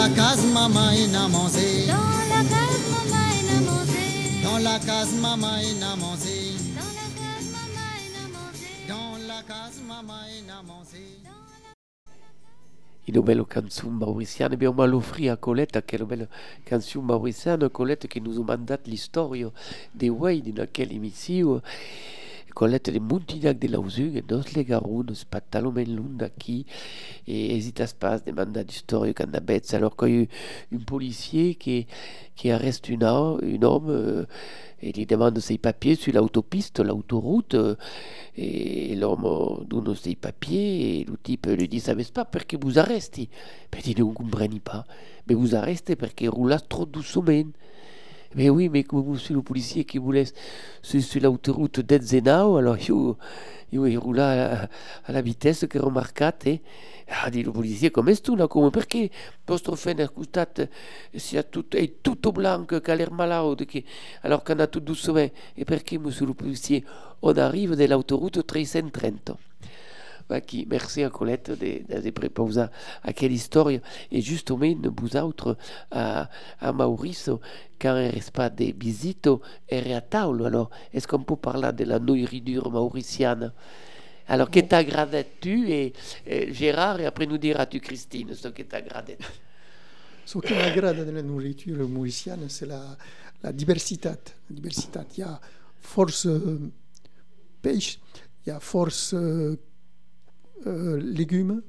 La 0.00 0.08
case 0.14 0.46
maman 0.54 0.90
et 0.92 1.06
n'a 1.08 1.28
mangé. 1.28 1.86
Dans 1.86 2.18
la 2.28 2.40
case, 2.48 2.80
maman 2.90 3.26
est 3.36 3.52
à 3.52 3.60
manger. 3.68 4.08
Dans 4.42 4.58
la 4.58 4.78
case 4.78 5.14
maman 5.20 5.56
et 5.60 5.74
n'a 5.76 5.96
mangé. 5.96 6.56
Dans 8.88 9.18
la 9.28 9.42
case, 9.42 9.80
maman 9.86 10.24
et 10.26 10.42
n'a 10.46 10.62
mangé. 10.62 11.04
Une 13.08 13.20
belle 13.20 13.44
canzone 13.44 13.98
mauricienne. 13.98 14.52
Abbiamo 14.52 14.86
l'offrir 14.86 15.32
a 15.32 15.36
Colette, 15.36 15.84
quelle 15.84 16.04
belle 16.04 16.28
canzone 16.64 17.04
mauricienne, 17.04 17.68
Colette 17.68 18.06
che 18.08 18.20
nous 18.20 18.42
mandat 18.42 18.86
l'histoire 18.86 19.52
de 19.94 20.08
Wayne 20.08 20.46
in 20.46 20.66
quelle 20.72 20.92
Colette 22.50 22.90
de 22.90 22.98
de 22.98 23.68
Lausung, 23.68 24.16
e 24.16 24.22
nos 24.28 24.44
le 24.54 24.62
garoun, 24.62 25.14
spattalo 25.14 25.72
men 25.72 25.94
lunda 25.96 26.28
qui, 26.28 26.66
et 27.26 27.56
hésitas 27.56 27.94
pas 27.98 28.18
de 28.18 28.32
mandat 28.32 28.64
d'histoire 28.64 29.06
quand 29.14 29.34
a 29.34 29.40
bête. 29.40 29.72
Alors 29.74 29.96
qu'il 29.96 30.08
y 30.08 30.18
a 30.18 30.22
eu 30.22 30.28
un 30.74 30.78
policier 30.78 31.54
qui, 31.54 31.86
qui 32.36 32.50
arrête 32.50 32.88
une 32.88 33.04
un 33.04 33.62
homme, 33.62 33.88
euh, 33.88 34.24
et 34.82 34.92
lui 34.92 35.06
demande 35.06 35.38
ses 35.40 35.58
papiers 35.58 35.94
sur 35.94 36.12
l'autopiste, 36.14 36.80
l'autoroute, 36.80 37.54
euh, 37.54 37.76
et 38.36 38.94
l'homme 38.96 39.64
donne 39.68 39.94
ses 39.94 40.14
papiers, 40.14 41.00
et 41.00 41.04
le 41.04 41.16
type 41.22 41.46
lui 41.46 41.68
dit, 41.68 41.80
savez 41.80 42.04
pas 42.12 42.24
pourquoi 42.24 42.58
vous 42.60 42.78
arrêtez 42.78 43.28
Ben, 43.70 43.80
il 43.86 43.98
ne 43.98 44.12
comprend 44.12 44.46
pas. 44.64 44.84
Mais 45.26 45.34
vous 45.34 45.54
arrêtez 45.54 45.96
parce 45.96 46.14
que 46.14 46.26
roulez 46.26 46.56
trop 46.68 46.86
doucement. 46.86 47.44
Mais 48.36 48.48
oui, 48.48 48.68
mais 48.68 48.84
comme 48.84 49.04
monsieur 49.08 49.34
le 49.34 49.42
policier 49.42 49.84
qui 49.84 49.98
vous 49.98 50.12
laisse 50.12 50.32
sur, 50.82 51.20
l'autoroute 51.20 51.80
d'Etzenau, 51.80 52.58
alors 52.58 52.76
il 53.72 53.98
roule 53.98 54.20
à, 54.20 54.68
la 55.08 55.20
vitesse 55.20 55.66
che 55.68 55.78
remarcate. 55.78 56.60
Ah, 57.08 57.28
dit 57.28 57.42
le 57.42 57.50
policier, 57.50 57.90
come 57.90 58.14
tu 58.14 58.36
là, 58.36 58.46
come 58.46 58.70
perché 58.70 59.10
vostro 59.44 59.74
fene 59.74 60.04
accustat 60.04 60.68
sia 61.12 61.42
tutto, 61.42 61.76
è 61.76 62.00
tutto 62.00 62.30
blanco, 62.30 62.80
che 62.80 62.92
ha 62.92 62.94
l'air 62.94 63.10
malade, 63.10 63.66
che, 63.66 63.82
alors 64.22 64.44
qu'on 64.44 64.60
a 64.60 64.68
tout 64.68 64.80
doucement. 64.80 65.28
Et 65.56 65.64
perché, 65.64 65.98
monsieur 65.98 66.26
le 66.26 66.34
policier, 66.34 66.84
on 67.22 67.36
arrive 67.36 67.74
de 67.74 67.84
l'autoroute 67.86 68.44
330. 68.44 69.49
Qui, 70.38 70.66
merci 70.70 71.02
à 71.02 71.10
Colette 71.10 71.50
de, 71.50 72.00
de 72.00 72.10
préposer 72.10 72.66
à 73.02 73.12
quelle 73.12 73.32
histoire 73.32 73.70
et 73.70 74.20
justement 74.20 74.72
vous 74.96 75.16
autres 75.16 75.56
à, 75.90 76.28
à 76.60 76.72
Mauricio 76.72 77.40
quand 77.80 77.96
il 77.98 78.10
reste 78.10 78.30
pas 78.30 78.50
des 78.50 78.72
visites 78.72 79.28
et 79.68 79.94
à 79.94 80.00
table 80.00 80.46
alors 80.46 80.70
est-ce 80.92 81.08
qu'on 81.08 81.24
peut 81.24 81.36
parler 81.36 81.72
de 81.72 81.84
la 81.84 81.98
nourriture 81.98 82.70
mauricienne? 82.70 83.52
Alors 84.28 84.50
que 84.50 84.60
t'agradais 84.60 85.26
tu 85.40 85.70
et, 85.70 85.92
et 86.26 86.52
Gérard 86.52 87.00
et 87.00 87.06
après 87.06 87.26
nous 87.26 87.38
diras-tu 87.38 87.80
Christine 87.80 88.34
ce 88.34 88.48
que 88.48 88.62
t'agradais 88.62 89.18
ce 90.26 90.38
qui 90.38 90.54
m'agrade 90.54 91.04
dans 91.04 91.12
la 91.12 91.22
nourriture 91.22 91.88
mauricienne, 91.88 92.48
c'est 92.48 92.66
la, 92.66 92.96
la 93.42 93.52
diversité. 93.52 94.10
La 94.10 94.14
diversité. 94.50 95.00
Il 95.16 95.20
y 95.20 95.22
a 95.24 95.40
force 95.80 96.26
euh, 96.26 96.70
pêche, 97.60 97.98
il 98.46 98.50
y 98.50 98.52
a 98.52 98.60
force 98.60 99.12
euh, 99.14 99.58
euh, 100.66 100.98
légumes, 101.00 101.62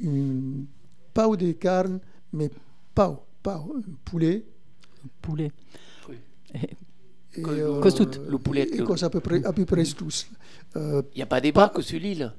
une 0.00 0.66
pau 1.14 1.36
de 1.36 1.52
carne, 1.52 2.00
mais 2.32 2.50
pau, 2.94 3.18
pau, 3.42 3.50
un 3.76 3.82
poulet. 4.04 4.44
poulet. 5.22 5.50
Oui. 6.08 6.16
Et- 6.54 6.58
Et, 7.38 7.42
Que- 7.42 7.80
Cause 7.82 7.94
tout. 7.94 8.08
Le 8.28 8.38
poulet, 8.38 8.66
Et, 8.72 8.78
le- 8.78 9.04
à 9.04 9.10
peu 9.10 9.20
près, 9.20 9.44
à 9.44 9.52
peu 9.52 9.64
près 9.66 9.84
tous. 9.84 10.26
Euh, 10.76 11.02
Il 11.14 11.18
n'y 11.18 11.22
a 11.22 11.26
pas 11.26 11.40
des 11.40 11.52
bacs 11.52 11.80
sur 11.82 12.00
l'île. 12.00 12.32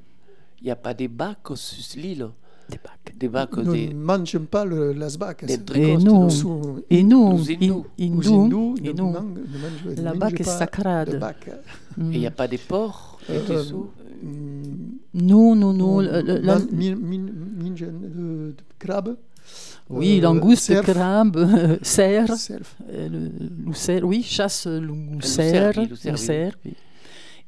Il 0.60 0.66
n'y 0.66 0.72
a 0.72 0.76
pas 0.76 0.94
des 0.96 1.08
bacs 1.08 1.38
sur 1.56 2.02
l'île. 2.02 2.30
des 2.70 2.78
bacs. 2.84 3.16
Des 3.18 3.30
bacs 3.30 3.58
nous 3.58 3.74
des... 3.74 3.88
ne 3.90 3.94
mangeons 3.94 4.46
pas 4.46 4.66
le, 4.66 4.94
las. 4.94 5.18
Des 5.18 5.54
Et 5.54 5.98
nous, 5.98 6.28
et 6.90 7.04
nous, 7.04 7.44
hindous. 8.00 8.76
et 8.84 8.94
nous, 8.94 9.14
la 9.98 10.14
bac 10.16 10.40
est 10.40 10.44
sacrade. 10.44 11.22
mm. 11.98 12.12
Et 12.12 12.16
il 12.16 12.20
n'y 12.20 12.28
a 12.28 12.32
pas 12.32 12.48
des 12.48 12.58
porcs 12.58 13.20
Euh, 13.30 13.40
euh, 13.50 13.64
mm, 14.24 14.97
Non, 15.14 15.56
non, 15.56 15.74
non. 15.74 16.00
la- 16.00 16.60
min- 16.72 16.96
min- 16.96 17.32
de, 17.82 18.52
de 18.52 18.56
crabe. 18.80 19.16
oui, 19.90 20.18
euh, 20.18 20.22
langouste, 20.22 20.64
cerf, 20.66 20.84
crabe, 20.84 21.38
euh, 21.38 21.78
cerf, 21.82 22.36
cerf. 22.36 22.76
euh, 22.90 23.08
le- 23.10 23.32
lucère, 23.66 24.04
oui, 24.04 24.22
chasse 24.24 24.68
loup-cerf, 24.68 25.78
lucère, 25.78 26.54
oui. 26.66 26.74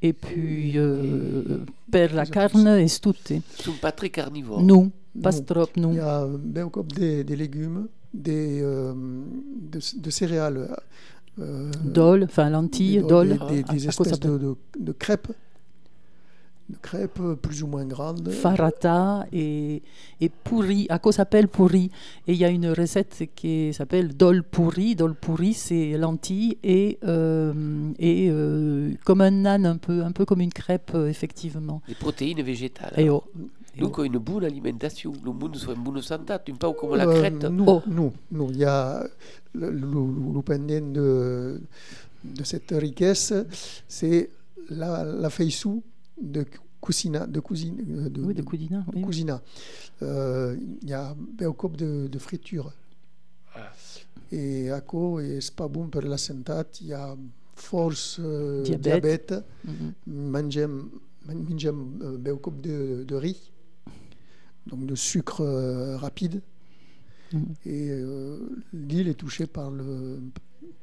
Et 0.02 0.14
puis, 0.14 0.74
euh, 0.78 1.60
per 1.92 2.08
la 2.14 2.26
carne 2.26 2.68
est 2.68 3.02
toute. 3.02 3.32
Ils 3.32 3.42
sont 3.62 3.74
pas 3.82 3.92
très 3.92 4.10
carnivores. 4.10 4.62
Non, 4.62 4.90
pas 5.22 5.32
Non. 5.32 5.42
trop, 5.44 5.68
non. 5.76 5.92
Il 5.92 5.98
y 5.98 6.00
a 6.00 6.26
beaucoup 6.26 6.84
des, 6.84 7.26
des 7.26 7.36
légumes, 7.36 7.88
des, 8.14 8.62
euh, 8.64 8.94
de, 9.74 9.80
de 10.00 10.10
céréales. 10.10 10.70
euh, 11.40 11.70
Dol, 11.84 12.24
enfin 12.24 12.50
lentilles, 12.50 13.04
dol. 13.08 13.38
des, 13.50 13.64
des- 13.64 13.80
ça 13.80 13.90
espèces 13.90 14.20
de, 14.22 14.38
de, 14.38 14.56
de 14.80 14.92
crêpes. 14.94 15.28
De 16.70 16.76
crêpes 16.82 17.20
plus 17.42 17.64
ou 17.64 17.68
moins 17.68 17.84
grandes. 17.86 18.30
farata 18.30 19.26
et, 19.34 19.82
et 20.22 20.30
pourri. 20.30 20.86
À 20.90 21.00
quoi 21.00 21.12
s'appelle 21.12 21.48
pourri? 21.48 21.90
Et 22.28 22.34
il 22.34 22.38
y 22.38 22.46
a 22.46 22.50
une 22.50 22.68
recette 22.70 23.24
qui 23.36 23.74
s'appelle 23.74 24.16
dol 24.16 24.44
pourri. 24.44 24.96
Dol 24.96 25.16
pourri, 25.16 25.54
c'est 25.56 25.98
lentilles 25.98 26.58
et, 26.64 27.00
euh, 27.06 27.52
et 27.98 28.30
euh, 28.30 28.94
comme 29.04 29.22
un 29.22 29.46
âne, 29.46 29.66
un 29.66 29.78
peu, 29.78 30.04
un 30.04 30.12
peu 30.12 30.26
comme 30.26 30.42
une 30.42 30.54
crêpe, 30.54 30.94
effectivement. 31.08 31.82
Des 31.88 31.96
protéines 31.96 32.44
végétales. 32.44 32.94
Et 32.98 33.10
oh, 33.10 33.24
Donc, 33.80 33.98
oh. 33.98 34.04
une 34.04 34.20
bonne 34.20 34.44
alimentation. 34.46 35.12
Une 35.26 35.34
bonne 35.34 35.56
santé. 36.04 36.34
Un 36.34 36.38
peu 36.56 36.72
comme 36.74 36.96
la 36.96 37.08
Euh, 37.08 37.20
crête. 37.20 37.46
nous, 37.46 37.66
Oh. 37.68 37.82
nous, 37.88 38.14
nous, 38.32 38.52
il 38.52 38.58
y 38.58 38.66
a 38.66 39.04
le, 39.54 39.72
le, 39.72 39.80
le- 39.80 40.34
le 40.36 40.42
pendant 40.44 40.92
de, 40.94 41.62
de 42.24 42.44
cette 42.44 42.70
richesse, 42.78 43.34
c'est 43.88 44.30
la, 44.70 45.04
la 45.04 45.30
de 46.22 46.46
cuisina, 46.82 47.28
de 47.28 47.40
cuisine, 47.40 47.78
euh, 47.90 48.10
de, 48.10 48.22
Oui, 48.24 48.34
de 48.34 48.42
Coudina. 48.42 48.86
oui. 48.94 49.02
cuisina. 49.04 49.42
Euh, 50.02 50.56
Il 50.82 50.90
y 50.90 50.94
a 50.94 51.16
beaucoup 51.38 51.70
de, 51.70 52.08
de 52.08 52.20
friture. 52.20 52.72
Ah. 53.56 53.72
Et 54.32 54.70
c'est 55.42 55.56
pas 55.56 55.68
bon 55.68 55.88
pour 55.90 56.02
la 56.02 56.18
santé, 56.18 56.54
il 56.82 56.88
y 56.88 56.94
a 56.94 57.16
force 57.56 58.18
euh, 58.20 58.64
Diabète. 58.64 59.34
Mhm. 59.66 59.94
Mangem, 60.08 60.90
man- 61.26 61.44
mangem 61.50 62.00
euh, 62.02 62.18
beaucoup 62.18 62.52
de, 62.52 63.04
de 63.08 63.16
riz, 63.16 63.52
donc 64.68 64.86
de 64.86 64.96
sucre 64.96 65.42
euh, 65.42 65.98
rapide. 65.98 66.42
Mhm. 67.34 67.46
Et 67.66 67.90
euh, 67.92 68.40
l'île 68.72 69.08
est 69.10 69.16
touchée 69.20 69.48
par 69.48 69.72
le, 69.72 70.20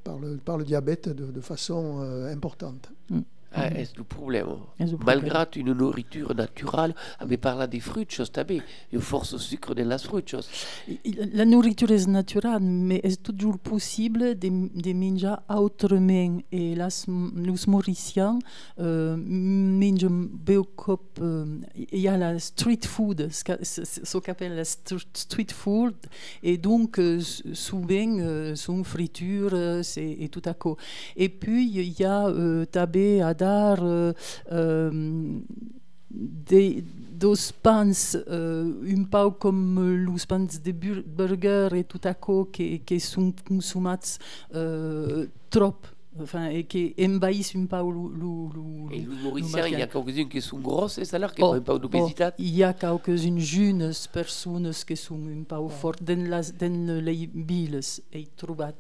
par 0.05 0.19
le, 0.19 0.37
par 0.37 0.59
le 0.59 0.65
diabète 0.65 1.09
de, 1.09 1.31
façon 1.41 2.01
importante. 2.31 2.93
Ah, 3.59 3.71
le 3.97 4.05
problème? 4.05 4.47
Est 4.79 4.85
le 4.91 4.97
problème? 4.99 5.21
Malgré 5.23 5.47
une 5.57 5.73
nourriture 5.73 6.35
naturelle, 6.35 6.95
ah, 7.19 7.25
mais 7.27 7.39
parla 7.39 7.67
des 7.67 7.81
fruits, 7.81 8.07
també. 8.33 8.61
Il 8.93 9.01
force 9.01 9.33
au 9.33 9.39
sucre 9.39 9.75
de 9.75 9.83
las 9.83 10.05
fruits. 10.05 10.25
I- 10.89 11.17
La 11.33 11.45
nourriture 11.45 11.91
est 11.91 12.07
naturelle, 12.07 12.61
mais 12.61 13.01
est 13.03 13.23
toujours 13.23 13.59
possible 13.59 14.39
de, 14.39 14.49
de 14.75 14.93
manger 14.93 15.35
autrement? 15.49 16.39
Et 16.53 16.75
là, 16.75 16.89
les 17.37 17.55
Mauriciens 17.67 18.39
euh, 18.79 19.17
mangent 19.17 20.07
beaucoup. 20.11 20.99
euh, 21.21 21.47
Il 21.93 22.01
y 22.01 22.09
a 22.09 22.17
la 22.19 22.39
street 22.39 22.81
food, 22.87 23.29
ce 23.31 23.43
qu'a- 23.45 23.59
ce 23.63 23.83
ce 23.85 24.19
qu'on 24.19 24.33
appelle 24.33 24.55
la 24.57 24.65
str- 24.65 25.05
street 25.15 25.53
food, 25.53 25.95
et 26.43 26.59
donc 26.59 26.99
euh, 26.99 27.21
souvent 27.55 28.19
euh, 28.21 28.55
sont 28.55 28.85
fritures 28.85 29.51
euh, 29.55 29.83
c'est- 29.83 30.17
et 30.21 30.29
tout 30.29 30.43
à 30.45 30.55
coup. 30.55 30.77
Et 31.17 31.29
puis 31.29 31.67
il 31.69 31.99
y 31.99 32.05
a 32.05 32.27
euh, 32.29 32.65
tabé 32.67 33.21
à 33.23 33.35
dar. 33.47 33.79
euh, 33.83 34.13
euh, 34.53 35.39
des, 36.51 36.83
dos 37.13 37.35
pans 37.63 37.91
euh, 38.29 38.95
un 38.97 39.05
peu 39.05 39.31
comme 39.43 40.05
les 40.07 40.27
pans 40.29 40.39
de 40.65 40.73
bur- 40.73 41.03
burger 41.19 41.69
et 41.75 41.85
tout 41.85 42.01
à 42.05 42.15
coup 42.15 42.45
qui, 42.53 42.81
qui 42.81 43.01
sont 43.01 43.33
consommés 43.49 43.95
euh, 44.55 45.27
trop 45.51 45.75
enfin, 46.21 46.47
et 46.49 46.65
qui 46.65 46.95
envahissent 47.01 47.55
un 47.57 47.67
peu 47.67 47.77
le, 47.77 48.95
Et 48.95 49.01
le, 49.01 49.11
les 49.11 49.23
Mauriciens, 49.25 49.67
il 49.67 49.73
y 49.73 49.75
a 49.75 49.79
mercat. 49.79 50.01
quelques-uns 50.03 50.29
qui 50.29 50.41
sont 50.41 50.59
grosses, 50.59 50.99
et 50.99 51.05
ça 51.05 51.19
l'air 51.19 51.33
qui 51.35 51.43
Oh, 51.43 51.55
n'ont 51.55 51.61
pas 51.63 51.79
d'obésité. 51.79 52.25
il 52.39 52.55
y 52.57 52.63
a 52.63 52.73
quelques-unes 52.73 53.39
jeunes 53.41 53.93
personnes 54.13 54.71
qui 54.87 54.97
sont 54.97 55.21
un 55.41 55.43
peu 55.43 55.69
fortes 55.69 56.03
dans, 56.03 56.23
la, 56.33 56.41
dans 56.43 57.05
les 57.05 57.29
villes 57.35 57.81
et 58.13 58.27
trouvat. 58.37 58.73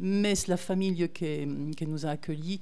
Mais 0.00 0.34
la 0.48 0.56
famille 0.56 1.08
qui, 1.16 1.46
qui 1.76 1.86
nous 1.86 2.04
a 2.06 2.10
accueillis 2.10 2.60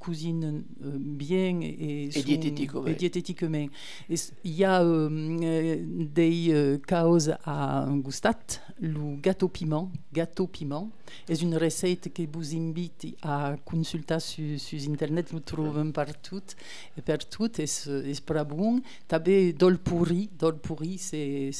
euh, 0.00 0.04
cuisine 0.04 0.64
euh, 0.84 0.90
bien 0.98 1.60
et, 1.60 2.10
sont- 2.10 2.22
diététiquement. 2.22 2.86
et 2.86 2.94
diététiquement. 2.94 3.66
Et 4.08 4.14
s- 4.14 4.32
Il 4.44 4.52
y 4.56 4.64
a 4.64 4.82
euh, 4.82 5.08
des 6.14 6.48
euh, 6.50 6.78
causes 6.86 7.34
à 7.44 7.86
gustat, 7.90 8.38
le 8.80 9.16
gâteau 9.20 9.48
piment. 9.48 9.90
Gâteau 10.12 10.46
piment 10.46 10.90
est 11.28 11.40
une 11.42 11.56
recette 11.56 12.12
que 12.12 12.22
vous 12.32 12.54
invite 12.56 13.16
à 13.22 13.56
consulter 13.64 14.20
sur, 14.20 14.58
sur 14.58 14.80
Internet. 14.90 15.28
Vous 15.30 15.40
trouvez 15.40 15.92
partout 15.92 16.40
et 16.96 17.02
partout 17.02 17.48
et 17.60 17.66
c'est 17.66 18.20
pas 18.24 18.44
bon. 18.44 18.80
Tabe 19.06 19.28
dol 19.58 19.78
pourri, 19.78 20.28
dol 20.38 20.56
pourri, 20.58 20.98
c'est 20.98 21.50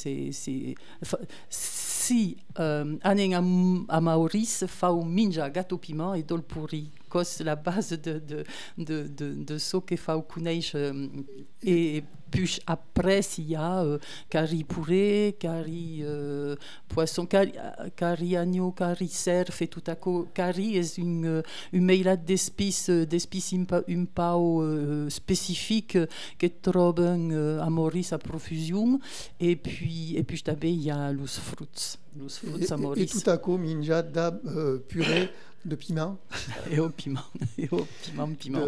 si 1.49 2.37
euh, 2.59 2.95
à, 3.03 4.01
Maurice 4.01 4.65
fa 4.67 4.87
un 4.87 5.05
minja 5.05 5.49
gâteau 5.49 5.77
piment 5.77 6.13
et 6.15 6.23
dol 6.23 6.41
pourri. 6.41 6.89
C'est 7.23 7.43
la 7.43 7.55
base 7.55 7.89
de 7.91 8.19
de 8.19 8.43
de 8.77 9.07
de, 9.07 9.33
de 9.43 9.57
ce 9.57 9.77
que 9.77 9.95
fa 9.95 10.19
conèche 10.21 10.73
euh, 10.75 11.07
et 11.63 12.03
puis 12.31 12.59
après 12.67 13.21
il 13.37 13.49
y 13.49 13.55
a 13.55 13.83
euh, 13.83 13.97
curry 14.29 14.63
poulet, 14.63 15.35
curry 15.39 15.99
euh, 16.03 16.55
poisson, 16.87 17.25
curry, 17.25 17.53
curry 17.95 18.35
agneau, 18.37 18.71
curry 18.71 19.07
cerf 19.07 19.61
et 19.61 19.67
tout 19.67 19.83
à 19.87 19.95
coup 19.95 20.27
curry 20.33 20.77
est 20.77 20.97
une 20.97 21.25
euh, 21.25 21.41
une 21.73 21.85
mêlade 21.85 22.25
d'épices 22.25 22.89
euh, 22.89 23.05
un 23.53 23.63
peu 23.65 23.83
euh, 24.61 25.09
spécifiques 25.09 25.95
euh, 25.95 26.07
que 26.37 26.47
trouve 26.47 26.95
euh, 26.99 27.61
à 27.61 27.69
Maurice 27.69 28.13
à 28.13 28.17
profusion 28.17 28.99
et 29.39 29.55
puis 29.55 30.15
et 30.17 30.23
puis 30.23 30.41
il 30.71 30.81
y 30.83 30.91
a 30.91 31.11
les 31.11 31.27
fruits. 31.27 31.97
Et, 32.17 32.27
fruits 32.27 32.71
à 32.71 32.75
et- 32.75 32.77
et 32.77 32.81
Maurice 32.81 33.23
tout 33.23 33.29
à 33.29 33.37
coup, 33.37 33.57
minja 33.57 34.01
da 34.01 34.37
euh, 34.45 34.77
purée 34.79 35.29
de 35.65 35.75
piment. 35.75 36.17
et 36.71 36.79
au 36.79 36.89
piment. 36.89 37.21
Et 37.57 37.67
au 37.71 37.85
piment 38.03 38.29
piment 38.33 38.59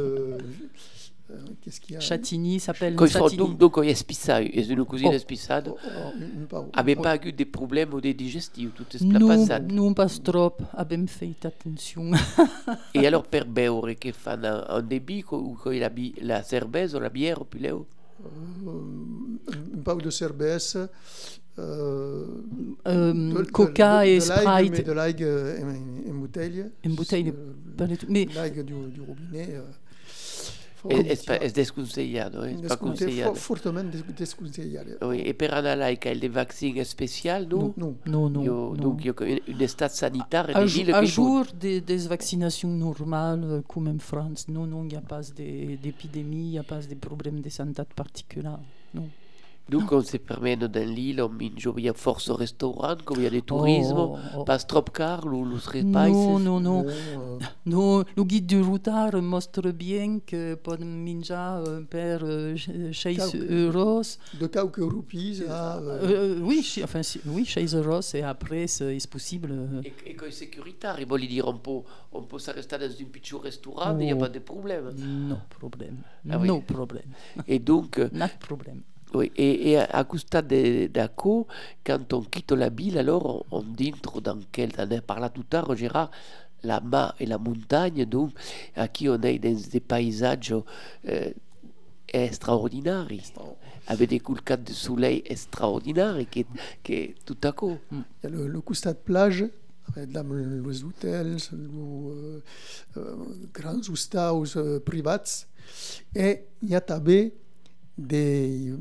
Qu'est-ce 1.61 1.79
qu'il 1.81 1.93
y 1.93 1.97
a 1.97 1.99
Chatigny 1.99 2.59
s'appelle 2.59 2.95
Chatigny. 3.07 3.55
donc, 3.55 3.75
il 3.83 3.89
y 3.89 3.91
a 3.91 3.95
spissade, 3.95 4.43
et 4.51 4.65
une 4.69 4.85
cuisine 4.85 5.09
Oh. 5.11 5.15
espissade, 5.15 5.67
Oh, 5.71 5.77
oh, 5.83 6.11
une- 6.17 6.41
une 6.41 6.47
part- 6.47 6.65
avait 6.73 6.95
oh, 6.97 7.01
pas 7.01 7.15
eu 7.23 7.31
des 7.31 7.45
problèmes 7.45 7.93
ou 7.93 8.01
des 8.01 8.13
digestifs, 8.13 8.71
tout 8.73 8.85
est 8.95 9.01
la 9.01 9.19
Nous, 9.19 9.27
passade. 9.27 9.71
nous 9.71 9.93
pas 9.93 10.07
trop, 10.07 10.53
abbiamo 10.73 11.07
fait 11.07 11.35
attention. 11.45 12.11
Et 12.93 13.05
alors, 13.07 13.23
per 13.27 13.45
beure, 13.45 13.95
che 13.97 14.11
fanno 14.11 14.65
un 14.67 14.81
débit, 14.81 15.23
ou 15.31 15.55
quand 15.61 15.71
il 15.71 15.83
a 15.83 15.89
bi- 15.89 16.13
la 16.21 16.41
cerveza, 16.43 16.99
la 16.99 17.09
bière, 17.09 17.41
ou 17.41 17.45
puis 17.45 17.59
léo 17.61 17.85
euh, 18.23 18.69
un 19.75 19.81
peu 19.83 20.01
de 20.01 20.09
cerveza. 20.09 20.89
Euh, 21.59 22.25
Euh, 22.87 23.13
de- 23.13 23.43
de- 23.43 23.51
Coca 23.51 24.01
de- 24.03 24.07
et 24.07 24.19
de 24.19 24.27
l'ail, 24.29 24.65
Sprite. 24.67 24.71
mais 24.71 24.83
de 24.83 24.91
l'ail 24.93 25.15
euh, 25.21 25.59
en, 25.63 26.09
en 26.11 26.13
bouteille. 26.19 26.65
Une 26.83 26.95
bouteille, 26.95 27.29
Euh, 27.29 27.53
pas 27.77 27.85
du 27.87 27.97
tout. 27.97 28.05
Mais 28.09 28.25
L'ail 28.33 28.51
du, 28.51 28.63
du 28.63 29.01
robinet. 29.01 29.49
euh, 29.55 29.61
è, 30.87 31.17
è, 31.17 31.37
è 31.39 31.51
desconsigliato, 31.51 32.43
eh? 32.43 32.49
È 32.49 32.53
pas 32.53 32.61
Desconte- 32.61 33.03
consigliato. 33.05 33.33
fo- 33.33 33.39
fortemente 33.39 33.97
des- 33.97 34.13
desconsigliato. 34.15 35.05
Oui, 35.05 35.23
e 35.23 35.33
per 35.33 35.51
una 35.51 35.75
laica 35.75 36.09
il 36.09 36.29
vaccin 36.31 36.83
spécial, 36.85 37.45
non? 37.47 37.73
Non. 37.75 37.97
non, 38.05 38.31
non. 38.31 38.43
Io, 38.43 38.53
non. 38.53 38.75
donc, 38.77 39.03
il 39.03 39.05
y 39.05 39.09
a 39.09 39.41
une 39.47 39.61
état 39.61 39.89
sanitaire 39.89 40.49
et 40.49 40.53
à 40.55 40.99
qui 40.99 41.07
jour 41.07 41.45
des, 41.59 41.81
des 41.81 42.07
vaccinations 42.07 42.69
normales, 42.69 43.43
euh, 43.43 43.61
comme 43.67 43.87
en 43.87 43.99
France, 43.99 44.47
non, 44.47 44.65
non, 44.65 44.83
il 44.83 44.87
n'y 44.89 44.95
a 44.95 45.01
pas 45.01 45.21
de- 45.21 45.75
d'épidémie, 45.81 46.45
il 46.45 46.51
n'y 46.51 46.57
a 46.59 46.63
pas 46.63 46.79
de 46.79 46.95
problème 46.95 47.41
de 47.41 47.49
santé 47.49 47.83
particulier. 47.95 48.49
Non. 48.93 49.07
Donc 49.69 49.89
on 49.93 50.01
se 50.01 50.17
promène 50.17 50.59
dans 50.67 50.85
l'île, 50.87 51.21
on 51.21 51.29
mange, 51.29 51.69
il 51.77 51.83
y 51.85 51.89
a 51.89 51.93
force 51.93 52.29
au 52.29 52.35
restaurant, 52.35 52.95
comme 53.05 53.17
il 53.19 53.23
y 53.23 53.27
a 53.27 53.29
des 53.29 53.41
tourismes, 53.41 53.95
Oh, 53.97 54.17
oh. 54.37 54.43
pas 54.43 54.57
trop 54.57 54.81
car, 54.81 55.25
ou 55.25 55.45
les 55.45 55.83
Non, 55.83 56.39
non, 56.39 56.59
non. 56.59 56.85
euh, 56.87 57.39
No, 57.65 58.03
le 58.17 58.23
guide 58.25 58.47
du 58.47 58.59
routard 58.61 59.21
montre 59.21 59.71
bien 59.71 60.19
que 60.25 60.55
menjar 60.83 61.63
euh, 61.65 61.81
per 61.89 62.17
euh, 62.23 62.57
6 62.57 63.15
Quelques- 63.17 63.49
euros. 63.51 64.01
de 64.39 64.47
quelques 64.47 64.77
roupies 64.93 65.43
à 65.47 65.77
euh, 65.77 65.99
Euh, 66.03 66.39
oui, 66.41 66.67
enfin, 66.83 67.01
oui, 67.27 67.45
6 67.45 67.73
euros 67.75 68.01
et 68.13 68.23
après, 68.23 68.67
c'est 68.67 69.07
possible. 69.09 69.51
euh, 69.51 69.81
Et, 69.85 69.93
et 70.11 70.15
quand 70.15 70.25
c'est 70.31 70.45
sécuritaire, 70.45 70.97
il 70.99 71.05
veut 71.07 71.19
dire 71.19 71.47
on 71.47 71.57
peut, 71.57 71.79
on 72.11 72.23
peut 72.23 72.39
s'arrêter 72.39 72.77
dans 72.77 72.85
un 72.85 73.05
petit 73.09 73.35
restaurant, 73.35 73.97
il 73.97 74.05
n'y 74.07 74.11
a 74.11 74.15
Oh. 74.15 74.19
pas 74.19 74.29
de 74.29 74.39
problème. 74.39 74.91
No 75.29 75.37
problème. 75.49 75.97
Ah 76.29 76.37
oui. 76.39 76.47
no 76.49 76.59
problème. 76.59 77.07
Et 77.47 77.59
donc, 77.59 77.99
euh, 77.99 78.09
Not 78.11 78.35
problème. 78.39 78.81
Oui, 79.13 79.31
et, 79.35 79.71
et 79.71 79.77
à, 79.77 80.03
Costa 80.03 80.41
de 80.41 80.87
d'Aco, 80.87 81.47
quand 81.85 82.13
on 82.13 82.21
quitte 82.21 82.51
la 82.51 82.69
ville, 82.69 82.97
alors 82.97 83.45
on, 83.51 83.63
on 83.63 83.87
entre 83.87 84.21
dans 84.21 84.39
quel, 84.51 84.71
on 84.77 84.91
a 84.91 85.01
parlé 85.01 85.27
tout 85.33 85.45
à 85.51 85.61
l'heure, 85.61 85.75
Gérard, 85.75 86.11
la 86.63 86.79
mer 86.79 87.15
et 87.19 87.25
la 87.25 87.37
montagne, 87.37 88.05
donc, 88.05 88.31
à 88.75 88.87
qui 88.87 89.09
on 89.09 89.21
est 89.21 89.39
dans 89.39 89.59
des 89.71 89.79
paysages 89.79 90.55
euh, 91.07 91.31
extraordinaires, 92.07 93.07
avec 93.87 94.09
des 94.09 94.19
coups 94.19 94.43
de 94.43 94.73
soleil 94.73 95.23
extraordinaires, 95.25 96.17
qui, 96.29 96.45
qui 96.83 97.15
tout 97.25 97.37
à 97.43 97.51
coup. 97.51 97.77
Il 97.91 98.03
y 98.23 98.27
a 98.27 98.29
le, 98.29 98.47
le 98.47 98.61
Coustat 98.61 98.93
plage, 98.93 99.45
avec 99.95 100.13
là, 100.13 100.23
les 100.23 100.83
hôtels, 100.83 101.35
les 101.35 101.49
euh, 101.53 102.39
euh, 102.97 103.15
grands 103.53 103.89
hostels 103.89 104.43
euh, 104.55 104.79
privats. 104.79 105.45
Et 106.15 106.45
il 106.61 106.69
y 106.69 106.75
a 106.75 106.81
des, 107.97 108.73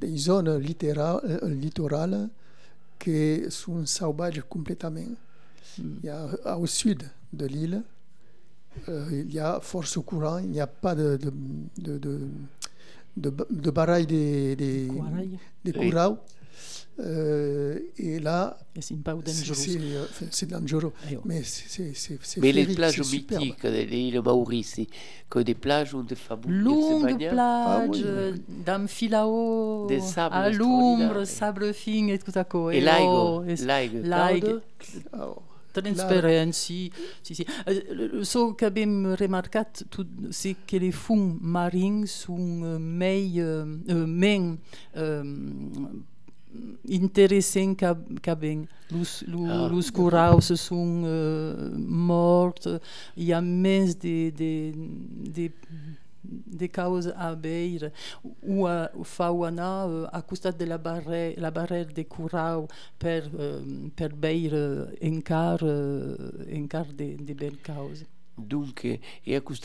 des 0.00 0.16
zones 0.16 0.58
littéra- 0.58 1.20
euh, 1.24 1.48
littorales 1.48 2.28
qui 2.98 3.42
sont 3.50 3.84
sauvages 3.86 4.42
complètement. 4.48 5.00
Il 6.02 6.06
y 6.06 6.08
a, 6.08 6.58
au 6.58 6.66
sud 6.66 7.02
de 7.32 7.46
l'île, 7.46 7.82
euh, 8.88 9.08
il 9.12 9.32
y 9.34 9.38
a 9.38 9.60
force 9.60 9.98
courant, 10.04 10.38
il 10.38 10.50
n'y 10.50 10.60
a 10.60 10.66
pas 10.66 10.94
de, 10.94 11.16
de, 11.16 11.30
de, 11.78 11.98
de, 11.98 12.20
de, 13.16 13.30
de 13.50 13.70
barrage 13.70 14.06
des, 14.06 14.56
des, 14.56 14.88
des 15.64 15.72
courants. 15.72 16.18
Euh, 16.98 17.78
et 17.98 18.18
là, 18.20 18.58
c'est 18.80 18.96
pas 19.02 19.14
c'est 19.26 19.46
dangereux. 19.46 20.08
c'est, 20.30 20.46
euh, 20.52 20.58
dangereux. 20.58 20.92
Oh. 21.12 21.16
Mais 21.26 21.42
c'est- 21.42 21.68
c'est 21.68 21.92
c'est- 21.94 22.18
c'est 22.22 22.40
Mais 22.40 22.52
les 22.52 22.64
plages 22.74 22.98
mythiques 23.00 23.62
de 23.66 23.82
l'île 23.82 24.22
Maurice, 24.22 24.72
c'est 24.76 24.86
que 25.28 25.40
des 25.40 25.54
plages 25.54 25.92
où 25.92 26.02
des 26.02 26.14
familles 26.14 26.44
se 26.46 26.64
Longue 26.64 27.04
baignent. 27.18 27.38
Ah 27.38 27.84
oui, 27.86 28.02
d'amphilao, 28.64 29.86
Des 29.88 30.00
sables 30.00 30.34
à 30.34 30.50
l'ombre, 30.50 31.24
sable 31.24 31.74
fin 31.74 32.08
et 32.08 32.18
tout 32.18 32.32
à 32.34 32.44
coup. 32.44 32.70
Et 32.70 32.82
oh, 32.82 33.42
l'aigle, 33.44 33.60
et- 33.62 33.66
l'aigle, 33.66 34.08
l'aigle. 34.08 34.62
Transparent, 35.74 36.52
si, 36.52 36.90
si, 37.22 37.34
si. 37.34 37.44
Euh, 37.68 38.24
Ce 38.24 38.52
qu'abbiamo 38.54 39.14
remarcat, 39.14 39.66
tout- 39.90 40.06
c'est 40.30 40.56
que 40.66 40.78
les 40.78 40.90
fonds 40.90 41.36
marins 41.42 42.06
sont 42.06 42.62
euh, 42.64 42.78
mai, 42.78 43.32
euh, 43.36 43.66
interessant 46.88 47.74
qu'à 47.74 48.34
ben. 48.34 48.66
Los 48.90 49.24
ah. 49.48 49.92
courants 49.92 50.40
se 50.40 50.54
sont 50.54 51.02
eh, 51.04 51.70
morts 51.76 52.68
il 53.16 53.24
y 53.24 53.32
a 53.32 53.40
mens 53.40 53.98
de 53.98 54.30
de 54.30 54.72
de 55.34 55.50
de 56.24 56.66
causes 56.66 57.12
à 57.16 57.34
beir 57.34 57.90
ou 58.44 58.66
à 58.66 58.90
fauana 59.02 59.88
eh, 59.88 60.06
à 60.12 60.22
cause 60.22 60.40
de 60.40 60.64
la 60.64 60.78
barre 60.78 61.34
la 61.36 61.50
barrière 61.50 61.86
des 61.86 62.04
courants 62.04 62.68
per 62.98 63.22
eh, 63.38 63.90
per 63.96 64.10
beir 64.10 64.54
en 65.02 65.20
car 65.20 65.62
en 65.64 66.66
car 66.68 66.86
de 66.86 67.16
de 67.16 67.34
belles 67.34 67.62
causes. 67.64 68.04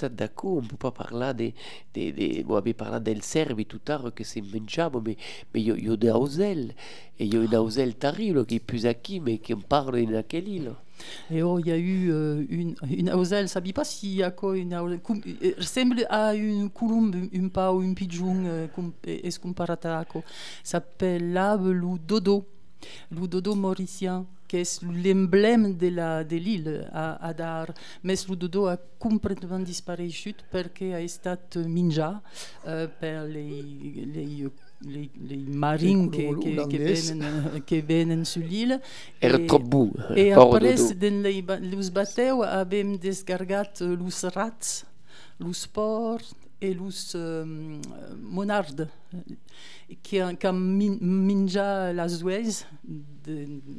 D'Aco, 0.10 0.58
on 0.58 0.62
ne 0.62 0.68
peut 0.68 0.78
pas 0.78 0.92
parler 0.92 1.54
de, 1.94 2.02
de, 2.02 2.12
de 2.12 2.44
vous 2.44 2.56
avez 2.56 2.74
parlé 2.74 3.00
del 3.00 3.22
cervi 3.22 3.66
tout 3.66 3.82
à 3.88 3.98
l'heure 3.98 4.14
que 4.14 4.24
c'est 4.24 4.42
mangeable, 4.42 5.02
mais 5.06 5.18
mais 5.54 5.62
il 5.62 5.68
y 5.68 5.72
a- 5.72 5.78
il 5.78 5.88
y 5.88 5.90
a 5.92 5.96
des 5.98 6.12
auselles, 6.12 6.74
et 7.20 7.26
il 7.26 7.34
y 7.34 7.38
a 7.38 7.42
une 7.44 7.54
mais 9.22 9.38
qui 9.40 9.54
en 9.54 9.60
parle 9.60 10.06
dans 10.06 10.24
quelle 10.28 10.48
île. 10.48 10.72
Et 11.32 11.42
oh, 11.42 11.58
il 11.60 11.68
y 11.68 11.72
a 11.72 11.78
eu 11.78 12.12
euh, 12.12 12.46
une, 12.50 12.76
une 12.90 13.10
auselle, 13.12 13.48
je 13.48 13.58
ne 13.60 13.72
pas 13.74 13.84
s'il 13.84 14.14
y 14.16 14.24
a 14.24 14.30
quoi 14.32 14.56
une 14.58 15.00
cum- 15.00 15.22
euh, 15.44 15.54
ressemble 15.58 16.06
à 16.10 16.36
une 16.36 16.70
colombe, 16.70 17.16
un 17.34 17.48
pas 17.50 17.74
ou 17.74 17.80
un 17.82 17.94
pigeon, 17.94 18.36
euh, 18.46 18.68
com- 18.68 18.94
est 19.04 19.40
comparé 19.40 19.74
à 19.84 20.06
quoi? 20.06 20.22
s'appelle 20.64 21.34
là 21.34 21.58
le 21.58 21.98
dodo, 22.08 22.46
le 23.12 23.28
dodo 23.28 23.56
mauricien, 23.56 24.26
qui 24.52 24.58
est 24.58 24.82
l'emblème 25.06 25.78
de 25.78 25.88
la 25.88 26.24
de 26.26 26.36
l'île 26.36 26.90
à, 26.92 27.26
à 27.30 27.34
Dar. 27.34 27.68
Mais 28.04 28.16
le 28.28 28.36
dodo 28.36 28.66
a 28.68 28.76
complètement 29.00 29.60
disparu 29.60 30.10
parce 30.52 30.68
qu'il 30.76 30.94
a 30.94 31.00
été 31.00 31.38
mangé 31.68 32.04
euh, 32.68 32.88
par 33.00 33.24
les, 33.36 33.64
les, 34.14 34.50
les, 34.94 35.10
les 35.30 35.38
marins 35.64 36.10
qui, 36.10 36.28
qui, 36.70 36.78
viennent, 36.78 37.62
qui 37.66 37.82
viennent 37.82 38.26
sur 38.26 38.42
l'île. 38.44 38.82
Era 39.22 39.38
Et- 39.40 39.46
trop 39.48 39.60
beau. 39.60 39.90
e 40.10 40.34
Pauvre 40.36 40.56
après, 40.58 40.76
dans 41.00 41.24
les, 41.24 41.42
ba- 41.42 41.60
los 41.60 41.90
bateu, 41.90 42.44
abbiamo 42.44 42.98
descargat 42.98 43.80
eh, 43.82 43.96
los 43.96 44.24
rats, 44.36 44.86
los 45.40 45.66
porcs 45.68 46.36
et 46.62 46.74
los 46.76 47.16
euh, 47.16 47.44
monardes, 48.22 48.88
eh, 49.90 49.96
qui 50.04 50.22
ont 50.22 50.54
min, 50.54 50.98
minja 51.02 51.92
la 51.92 52.08
zuez 52.08 52.64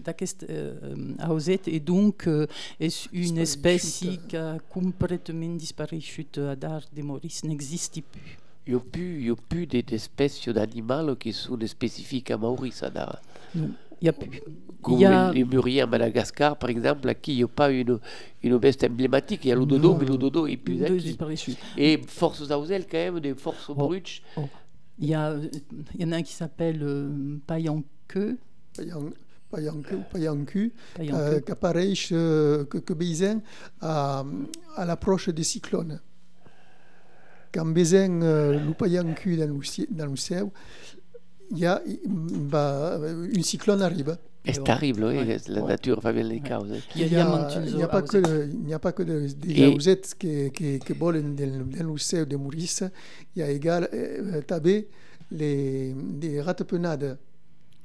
d'aquest 0.04 0.46
euh, 0.50 1.14
auset, 1.28 1.60
et 1.66 1.80
donc 1.80 2.26
euh, 2.26 2.46
est 2.80 3.08
une 3.12 3.38
espèce 3.38 3.98
qui 4.00 4.36
a 4.36 4.58
complètement 4.68 5.54
disparu 5.54 6.00
à 6.36 6.56
Dar 6.56 6.82
de 6.94 7.02
Maurice, 7.02 7.44
n'existe 7.44 8.00
plus. 8.02 8.38
Il 8.66 8.74
n'y 8.74 8.78
a 8.78 8.80
plus, 8.80 9.20
il 9.20 9.26
y 9.26 9.30
a 9.30 9.34
plus 9.36 9.66
des- 9.66 9.82
d'espèces 9.82 10.48
d'animaux 10.48 11.16
qui 11.16 11.32
sont 11.32 11.58
spécifiques 11.66 12.30
à 12.30 12.36
Maurice. 12.36 12.82
là. 12.82 13.20
Il 14.02 14.06
n'y 14.06 14.08
a 14.08 14.12
plus. 14.12 14.40
Comme 14.82 14.98
y 14.98 15.04
a- 15.04 15.30
les, 15.32 15.44
mûriers 15.44 15.82
à 15.82 15.86
Madagascar, 15.86 16.56
par 16.56 16.68
exemple, 16.70 17.08
à 17.08 17.14
qui 17.14 17.34
il 17.34 17.36
n'y 17.36 17.42
a 17.44 17.48
pas 17.48 17.70
une, 17.70 18.00
une 18.42 18.54
emblématique. 18.54 19.44
Il 19.44 19.48
y 19.48 19.52
a 19.52 19.54
le 19.54 19.64
dodo, 19.64 19.96
mais 19.98 20.04
le 20.06 20.16
dodo 20.18 20.48
est 20.48 20.56
plus 20.56 20.82
acquis. 20.82 21.56
Et 21.78 22.00
forces 22.08 22.50
auselles, 22.50 22.86
quand 22.90 22.98
même, 22.98 23.20
des 23.20 23.34
forces 23.34 23.68
Oh. 23.68 23.74
bruches. 23.74 24.22
Il 24.98 25.08
y, 25.08 25.14
a, 25.14 25.36
il 25.94 26.00
y 26.00 26.04
en 26.04 26.10
a 26.12 26.16
un 26.16 26.22
qui 26.22 26.32
s'appelle 26.32 26.80
euh, 26.82 27.08
Payanqueux. 27.46 28.38
Payan- 28.76 29.10
Payancu, 29.50 29.96
Payancu, 30.12 30.72
Payanqueux. 30.96 31.16
euh, 31.22 31.40
euh, 32.12 32.64
que, 32.64 32.78
que 32.78 32.92
à, 33.80 34.24
à 34.76 34.84
l'approche 34.84 35.28
des 35.28 35.44
cyclones. 35.44 36.00
Quand 37.52 37.66
besoin 37.66 38.22
euh, 38.22 38.58
le 38.58 38.72
Payancu 38.72 39.36
dans 39.36 39.46
le, 39.46 39.60
dans 39.94 40.06
le 40.06 40.16
ciel, 41.56 41.80
il 41.86 41.92
y 41.92 41.96
a 41.96 42.08
bah, 42.08 42.98
une 43.32 43.42
cyclone 43.42 43.82
arrive. 43.82 44.16
C'est 44.44 44.64
terrible, 44.64 45.04
oui, 45.04 45.18
Ouais. 45.18 45.36
la 45.48 45.62
nature 45.62 46.02
fait 46.02 46.12
bien 46.12 46.24
les 46.24 46.40
causes. 46.40 46.72
hein. 46.72 46.80
Il 46.96 47.02
y 47.02 47.16
a, 47.16 47.60
Il 47.64 47.76
n'y 47.76 47.82
a, 47.84 47.86
pas 47.88 48.02
que, 48.02 48.48
il 48.66 48.74
a 48.74 48.78
pas 48.80 48.90
que 48.92 49.04
de- 49.04 49.28
des 49.28 49.60
Et- 49.62 49.66
ausettes 49.68 50.14
qui, 50.18 50.50
qui, 50.50 50.80
qui 50.80 50.92
volent 50.94 51.20
dans, 51.20 51.64
dans 51.78 51.92
le 51.92 51.98
ciel 51.98 52.26
de 52.26 52.36
Maurice, 52.36 52.82
il 53.36 53.40
y 53.40 53.42
a 53.44 53.50
également 53.50 53.86
euh, 53.94 54.40
tabé 54.42 54.88
les, 55.30 55.94
des 55.94 56.40
rates-penades. 56.40 57.18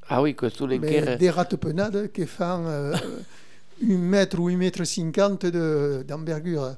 Ah 0.09 0.21
oui, 0.23 0.35
que 0.35 0.49
sous 0.49 0.65
les 0.65 0.79
Mais 0.79 0.89
guerres. 0.89 1.17
des 1.19 1.29
rates-penades 1.29 2.11
qui 2.11 2.25
font 2.25 2.63
euh, 2.65 2.95
un 3.83 3.97
mètre 3.97 4.39
ou 4.39 4.47
un 4.47 4.57
mètre 4.57 4.83
cinquante 4.83 5.45
de- 5.45 6.03
d'envergure 6.07 6.75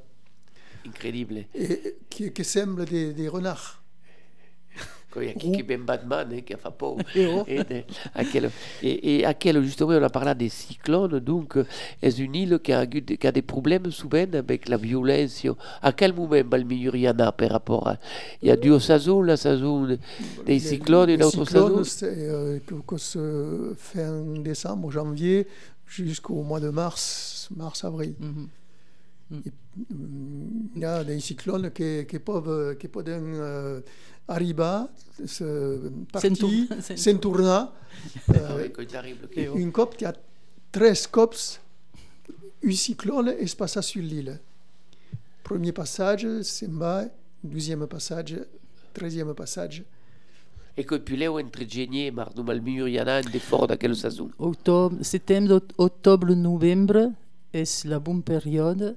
Incroyable. 0.85 1.45
et 1.55 1.95
qui, 2.09 2.33
qui 2.33 2.43
semblent 2.43 2.83
des, 2.85 3.13
des 3.13 3.27
renards. 3.29 3.78
Quand 5.11 5.21
il 5.21 5.27
y 5.27 5.29
a 5.29 5.59
est 5.59 5.63
bien 5.63 5.79
Batman, 5.79 6.27
hein, 6.31 6.41
qui 6.45 6.53
a 6.53 6.57
fait 6.57 6.69
peur. 6.77 6.95
Et 7.47 7.59
à 8.13 8.23
quel, 8.23 8.51
et, 8.83 9.15
et 9.17 9.25
à 9.25 9.33
quel, 9.33 9.61
justement, 9.63 9.91
on 9.93 10.03
a 10.03 10.09
parlé 10.09 10.35
des 10.35 10.49
cyclones, 10.49 11.19
donc, 11.19 11.57
euh, 11.57 11.65
est 12.01 12.17
une 12.19 12.35
île 12.35 12.59
qui 12.63 12.71
a, 12.73 12.85
des- 12.85 13.01
qui 13.17 13.27
a 13.27 13.31
des 13.31 13.41
problèmes 13.41 13.89
souvent 13.91 14.25
avec 14.33 14.69
la 14.69 14.77
violence? 14.77 15.45
À 15.81 15.91
quel 15.93 16.13
moment 16.13 16.41
Balmire 16.45 16.95
il 16.95 17.01
y 17.01 17.09
en 17.09 17.17
a 17.19 17.31
par 17.31 17.49
rapport 17.49 17.87
à. 17.87 17.97
Il 18.41 18.49
y 18.49 18.51
a 18.51 18.55
du 18.55 18.79
saison, 18.79 19.21
la 19.23 19.37
saison 19.37 19.85
des 19.87 19.97
Les- 20.45 20.59
cyclones 20.59 21.09
et 21.09 21.13
les 21.13 21.17
d'autres 21.17 21.45
cyclones, 21.45 21.83
saisons 21.83 21.83
c'est 21.83 22.29
euh, 23.15 23.75
fin 23.77 24.23
décembre, 24.39 24.91
janvier, 24.91 25.47
jusqu'au 25.87 26.43
mois 26.43 26.59
de 26.59 26.69
mars, 26.69 27.49
mars-avril. 27.55 28.13
Mhm. 28.19 29.41
Il 30.75 30.81
y 30.81 30.85
a 30.85 31.03
des 31.03 31.19
cyclones 31.19 31.71
qui, 31.71 32.05
qui 32.07 32.19
peuvent, 32.19 32.77
qui 32.77 32.87
peuvent 32.87 33.05
euh, 33.07 33.81
arriver, 34.27 34.83
se 35.25 35.89
partir, 36.11 36.35
S'entourner. 36.95 37.65
Euh, 38.35 38.67
une 39.55 39.71
COP, 39.71 39.95
il 39.99 40.03
y 40.03 40.05
a 40.05 40.13
13 40.71 41.07
COPs, 41.07 41.59
un 42.65 42.71
cyclone 42.71 43.33
et 43.39 43.47
se 43.47 43.55
passe 43.55 43.79
sur 43.81 44.01
l'île. 44.01 44.39
Premier 45.43 45.71
passage, 45.71 46.27
c'est 46.43 46.69
bas, 46.69 47.05
deuxième 47.43 47.87
passage, 47.87 48.35
treizième 48.93 49.33
passage. 49.33 49.83
E 50.77 50.99
più 50.99 51.17
leo 51.17 51.39
entre 51.39 51.65
genie 51.67 52.07
e 52.07 52.11
mar 52.11 52.31
mal 52.41 52.61
miglior 52.61 52.87
y 52.87 52.99
en 53.01 53.07
a 53.07 53.17
un 53.17 53.29
de 53.29 53.39
fort 53.39 53.67
d'aquel 53.67 53.95
saison. 53.97 54.31
Octobre, 54.37 55.03
septembre, 55.03 55.55
oct- 55.55 55.73
octobre, 55.77 56.33
novembre 56.33 57.11
est 57.51 57.83
la 57.83 57.99
bonne 57.99 58.23
période. 58.23 58.95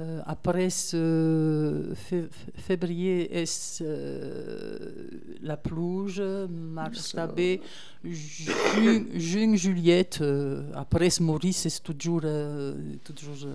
Euh, 0.00 0.20
après 0.26 0.68
euh, 0.94 1.94
fé- 1.94 2.28
février 2.56 3.32
est 3.40 3.78
euh, 3.80 5.08
la 5.40 5.56
plouge, 5.56 6.20
mars 6.50 7.12
també, 7.12 7.60
juin, 8.04 9.04
juin 9.14 9.54
juillet, 9.54 10.10
euh, 10.20 10.64
après 10.74 11.10
Maurice 11.20 11.68
c'est 11.68 11.80
toujours, 11.84 12.22
euh, 12.24 12.74
toujours 13.04 13.36
euh, 13.46 13.54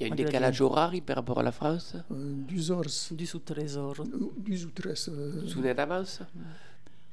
Il 0.00 0.06
y 0.08 0.10
a 0.10 0.12
un 0.12 0.16
décalage 0.16 0.60
horaire 0.60 0.90
par 1.06 1.14
rapport 1.14 1.38
à 1.38 1.44
la 1.44 1.52
France? 1.52 1.94
Euh, 2.10 2.32
12 2.48 2.70
heures, 2.72 2.82
du 3.12 3.24
sous 3.26 3.38
trésor. 3.38 3.94
12 4.38 4.64
ou 4.66 4.70
13. 4.70 5.10
euh, 5.12 5.46
Sous 5.46 5.60
en 5.60 5.78
avance 5.78 6.22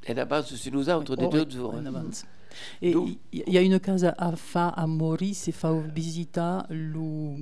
En 0.10 0.18
avance 0.18 0.56
sur 0.56 0.74
nous 0.74 0.90
autres, 0.90 1.16
des 1.16 1.26
Oh, 1.26 1.30
deux 1.30 1.48
jours. 1.52 1.76
en 1.76 1.86
avance. 1.86 2.26
Et 2.82 2.94
il 3.32 3.54
y, 3.54 3.58
a 3.58 3.62
une 3.62 3.80
casa 3.80 4.14
a 4.18 4.36
fa 4.36 4.70
a 4.70 4.86
Maurice 4.88 5.50
e 5.50 5.54
fa 5.54 5.72
visita 5.74 6.66
lo 6.70 7.36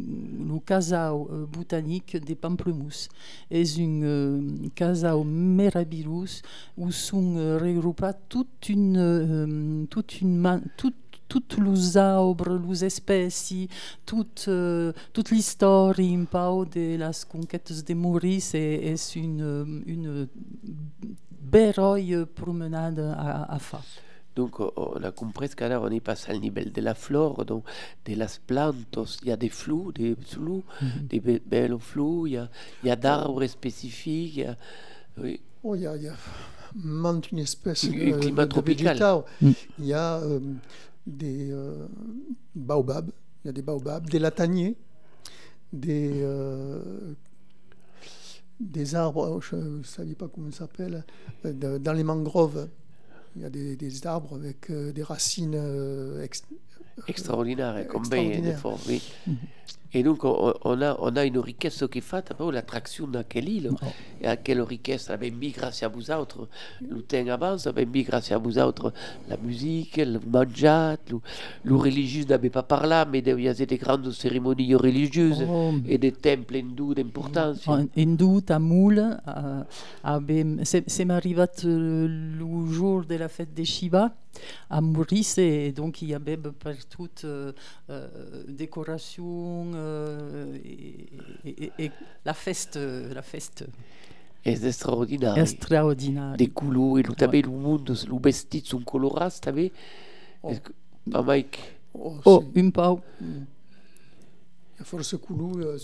casao 0.65 1.29
euh, 1.31 1.45
botanique 1.45 2.17
des 2.17 2.35
pamplemousses. 2.35 3.09
Es 3.49 3.79
un 3.79 4.01
euh, 4.03 4.41
casao 4.75 5.23
merabilous 5.23 6.41
où 6.77 6.91
sont 6.91 7.35
euh, 7.37 7.57
regroupés 7.57 8.11
toute 8.27 8.69
une, 8.69 9.87
toute 9.89 10.21
une 10.21 10.61
toute 10.77 10.95
toutes 11.29 11.59
les 11.59 11.95
arbres, 11.95 12.59
les 12.67 12.83
espèces, 12.83 13.53
toute, 14.05 14.45
euh, 14.47 14.91
toute 15.13 15.29
l'histoire 15.29 15.93
de 15.93 16.97
las 16.97 17.23
conquêtes 17.23 17.85
de 17.87 17.93
Maurice 17.93 18.55
et 18.55 18.91
est 18.91 19.15
une, 19.15 19.83
une 19.85 20.27
belle 21.39 22.25
promenade 22.35 22.99
à, 22.99 23.53
à 23.53 23.59
faire. 23.59 23.83
Donc, 24.35 24.59
on 24.59 25.03
a 25.03 25.11
compris 25.11 25.49
qu'alors 25.49 25.83
on 25.83 25.89
est 25.91 25.99
passé 25.99 26.31
au 26.33 26.37
niveau 26.39 26.61
de 26.61 26.81
la 26.81 26.93
flore, 26.93 27.43
donc 27.45 27.63
de 28.05 28.13
las 28.15 28.39
plantas. 28.45 29.17
Il 29.23 29.27
y 29.27 29.31
a 29.31 29.37
des 29.37 29.49
flous, 29.49 29.91
des 29.91 30.15
flous, 30.15 30.63
des 31.09 31.19
be- 31.19 31.41
belles 31.45 31.77
flous, 31.79 32.27
il 32.27 32.33
y 32.33 32.37
a, 32.37 32.49
il 32.83 32.87
y 32.87 32.91
a 32.91 32.95
d'arbres 32.95 33.45
spécifiques. 33.47 34.35
il 34.37 34.41
y 34.41 34.45
a- 34.45 34.57
oui. 35.17 35.41
Oh, 35.63 35.75
il 35.75 35.81
y 35.81 35.87
a, 35.87 35.95
il 35.97 36.03
y 36.03 36.07
a 36.07 36.15
maintes 36.75 37.31
une 37.31 37.39
espèce 37.39 37.83
de, 37.89 38.13
un 38.13 38.19
climat 38.19 38.45
de- 38.45 38.49
tropical. 38.51 38.97
Mm. 39.41 39.51
Il 39.79 39.85
y 39.87 39.93
a 39.93 40.17
euh, 40.19 40.39
des 41.05 41.51
euh, 41.51 41.87
baobabs, 42.55 43.09
il 43.43 43.47
y 43.47 43.49
a 43.49 43.53
des 43.53 43.61
baobabs, 43.63 44.07
des 44.09 44.19
lataniers, 44.19 44.75
des, 45.73 46.11
euh, 46.21 47.13
des 48.59 48.95
arbres, 48.95 49.29
oh, 49.37 49.41
je 49.41 49.55
ne 49.55 49.83
savais 49.83 50.15
pas 50.15 50.27
comment 50.27 50.51
ça 50.51 50.59
s'appelle, 50.59 51.03
euh, 51.45 51.79
dans 51.79 51.93
les 51.93 52.03
mangroves. 52.03 52.67
Il 53.35 53.41
y 53.41 53.45
a 53.45 53.49
des, 53.49 53.75
des 53.75 54.07
arbres 54.07 54.35
avec 54.35 54.69
euh, 54.69 54.91
des 54.91 55.03
racines 55.03 55.53
euh, 55.55 56.23
ex- 56.23 56.43
Extraordinaire, 57.07 57.87
comme 57.87 58.01
bien 58.07 58.19
extraordinaire. 58.21 58.59
fort, 58.59 58.79
oui. 58.87 59.01
Et 59.93 60.03
donc, 60.03 60.23
on, 60.23 60.53
on 60.63 60.81
a, 60.81 60.97
on 60.99 61.15
a 61.15 61.25
une 61.25 61.39
richesse 61.39 61.83
qui 61.91 61.97
est 61.97 62.01
faite, 62.01 62.27
après, 62.31 62.51
l'attraction 62.51 63.07
dans 63.07 63.23
quelle 63.27 63.49
île, 63.49 63.71
et 64.21 64.27
à 64.27 64.37
quelle 64.37 64.61
richesse, 64.61 65.11
ben, 65.19 65.33
grâce 65.55 65.83
à 65.83 65.87
vous 65.87 66.11
autres, 66.11 66.47
le 66.87 67.01
temps 67.01 67.27
avance, 67.27 67.67
ben, 67.67 67.87
grâce 67.91 68.31
à 68.31 68.37
vous 68.37 68.57
autres, 68.59 68.93
la 69.27 69.37
musique, 69.37 69.97
le 69.97 70.19
manjat, 70.27 70.97
le, 71.09 71.19
le 71.63 71.75
religieux 71.75 72.25
n'avait 72.25 72.49
pas 72.49 72.63
par 72.63 72.85
là, 72.87 73.05
mais 73.05 73.19
il 73.19 73.41
y 73.41 73.47
avait 73.49 73.65
des 73.65 73.77
grandes 73.77 74.11
cérémonies 74.11 74.75
religieuses 74.75 75.45
Oh. 75.47 75.71
et 75.87 75.97
des 75.97 76.11
temples 76.11 76.55
hindous 76.57 76.93
d'importance. 76.93 77.67
Hindou, 77.97 78.41
tamoul, 78.41 79.17
euh, 79.27 79.63
c'est 80.63 80.83
c'est 80.89 81.09
arrivé 81.09 81.45
euh, 81.65 82.07
le 82.39 82.71
jour 82.71 83.05
de 83.05 83.15
la 83.15 83.27
fête 83.29 83.53
des 83.53 83.65
Shiva 83.65 84.11
à 84.69 84.79
Maurice 84.81 85.37
et 85.39 85.71
donc 85.71 86.01
il 86.01 86.09
y 86.09 86.13
avait 86.13 86.37
partout 86.37 87.09
euh, 87.23 87.51
euh, 87.89 88.07
décoration 88.47 89.71
euh, 89.73 89.78
et, 90.63 91.09
et- 91.45 91.71
et 91.85 91.91
la 92.25 92.33
fête, 92.33 92.75
euh, 92.77 93.13
la 93.13 93.21
fête 93.21 93.65
Et 94.45 94.55
c'est 94.55 94.67
extraordinaire. 94.67 95.37
extraordinaire. 95.37 96.35
Des 96.37 96.47
couleurs, 96.47 96.99
et 96.99 97.03
le 97.03 97.13
tabe, 97.13 97.33
le 97.35 97.49
monde, 97.49 97.89
le 97.89 98.19
vestit 98.21 98.63
sont 98.65 98.81
colorés, 98.81 99.29
tu 99.31 99.37
savez. 99.43 99.71
Est-ce 100.47 100.59
que- 100.61 100.73
Pas 101.11 101.21
Mike? 101.23 101.59
Oh, 101.93 102.15
Oh, 102.25 102.43
une 102.55 102.71
pau. 102.71 102.99
Euh, 103.21 103.39
le 104.81 105.03
euh, 105.63 105.77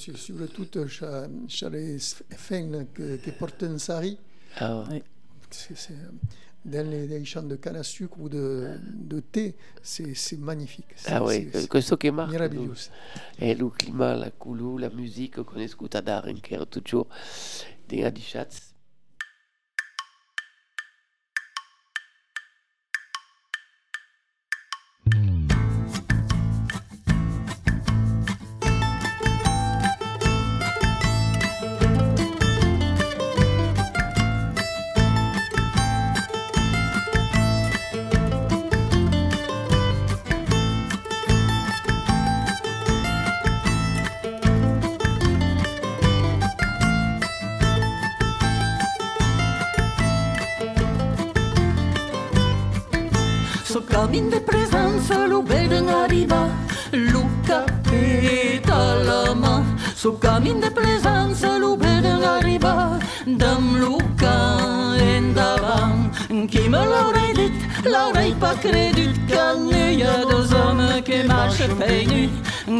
femmes 2.37 2.85
qui, 2.95 3.19
qui 3.23 3.31
portent 3.31 3.63
un 3.63 3.77
sari. 3.77 4.17
Ah, 4.57 4.83
euh, 4.91 4.99
dans 6.65 6.89
les, 6.89 7.07
les 7.07 7.23
champs 7.25 7.43
de 7.43 7.55
canne 7.55 7.75
à 7.77 7.83
sucre 7.83 8.19
ou 8.19 8.27
de, 8.27 8.77
de 8.83 9.19
thé, 9.19 9.55
c'est 9.81 10.37
magnifique. 10.39 10.87
Ah 11.05 11.23
oui, 11.23 11.49
c'est- 11.53 11.67
questo 11.67 11.95
che 11.97 12.11
marca. 12.11 12.31
Meraviglioso. 12.31 12.89
E 13.39 13.53
le 13.55 13.69
climat, 13.69 14.15
la 14.15 14.31
couleur, 14.31 14.79
la 14.79 14.89
musique 14.89 15.41
qu'on 15.43 15.59
écoute 15.59 15.95
à 15.95 16.01
dar 16.01 16.25
encore 16.27 16.67
toujours 16.67 17.07
des 17.87 18.09
di 18.11 18.21
camin 53.95 54.29
de 54.29 54.41
presenza 54.41 55.25
lo 55.25 55.41
vedono 55.41 56.03
arriva 56.03 56.49
lo 56.91 57.23
capita 57.47 58.77
la 59.07 59.33
mà 59.33 59.63
So 59.95 60.17
camin 60.19 60.59
de 60.59 60.69
presenza 60.69 61.57
lo 61.57 61.77
vedono 61.77 62.27
arriva 62.37 62.99
dam 63.25 63.63
Luca 63.81 64.35
endavant 65.15 66.11
Qui 66.51 66.63
me 66.73 66.81
l'aurait 66.91 67.33
dit, 67.39 67.53
l'aurait 67.93 68.37
pas 68.43 68.55
crédit 68.65 69.13
Qu'il 69.29 69.57
n'y 69.69 70.03
a 70.03 70.25
deux 70.29 70.53
hommes 70.53 71.01
qui 71.07 71.23
marchent 71.23 71.69
pieds 71.79 72.05
nus 72.11 72.29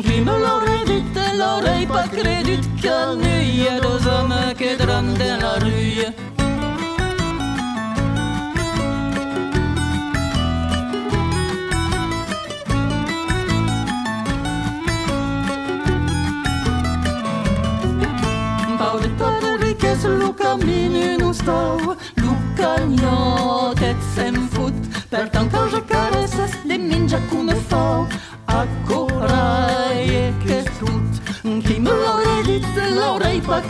Qui 0.05 0.17
me 0.27 0.35
l'aurait 0.43 0.85
dit, 0.85 1.03
l'aurait 1.39 1.87
pas 1.87 2.07
crédit 2.15 2.59
Qu'il 2.81 3.11
n'y 3.21 3.67
a 3.73 3.79
deux 3.79 4.01
hommes 4.13 4.39
qui 4.57 4.75
drament 4.75 5.17
dans 5.17 5.39
la 5.45 5.53
rue 5.63 6.34
no 21.19 21.33
stau, 21.33 21.95
et 23.81 23.97
se'n 24.15 24.35
fot, 24.53 24.73
per 25.09 25.29
que 25.29 25.67
jo 25.71 25.81
caresses 25.89 26.51
de 26.65 26.77
menja 26.77 27.19
com 27.29 27.45
me 27.45 27.55
fau, 27.69 28.07
a 28.47 28.65
corai 28.87 30.33
que 30.43 30.59
és 30.59 30.69
tot. 30.79 31.21
Qui 31.65 31.79
me 31.79 31.91
l'aurait 31.91 32.43
dit, 32.45 32.65
l'aurait 32.95 33.41
pas 33.41 33.61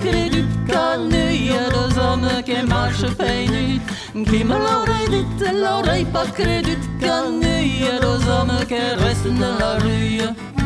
hi 1.33 1.49
ha 1.51 1.69
dos 1.69 1.97
homes 1.97 2.41
que 2.45 2.61
marxen 2.65 3.11
fent 3.19 3.51
nit. 3.51 3.81
Qui 4.13 4.43
me 4.43 4.57
l'aurait 4.65 5.09
dit, 5.09 5.25
l'aurait 5.53 6.05
pas 6.05 6.27
crédit, 6.27 6.79
cal 6.99 7.31
no 7.39 7.55
hi 7.61 7.87
ha 7.89 7.99
dos 7.99 8.27
homes 8.29 8.65
que 8.65 8.81
resten 9.03 9.35
de 9.35 9.51
la 9.59 9.77
rue. 9.79 10.64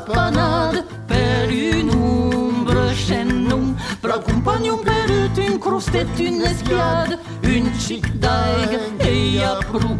Panade 0.00 0.84
per 1.06 1.50
une 1.50 1.90
ombre 1.90 2.92
chaînon 2.94 3.74
Bra 4.02 4.18
compagnon 4.18 4.78
per 4.78 5.04
une 5.36 5.58
crostette, 5.58 6.18
une 6.18 6.42
espiade 6.42 7.18
Une 7.42 7.72
chic 7.78 8.04
dague 8.18 8.78
et 9.00 9.42
a 9.42 9.56
prou. 9.60 9.96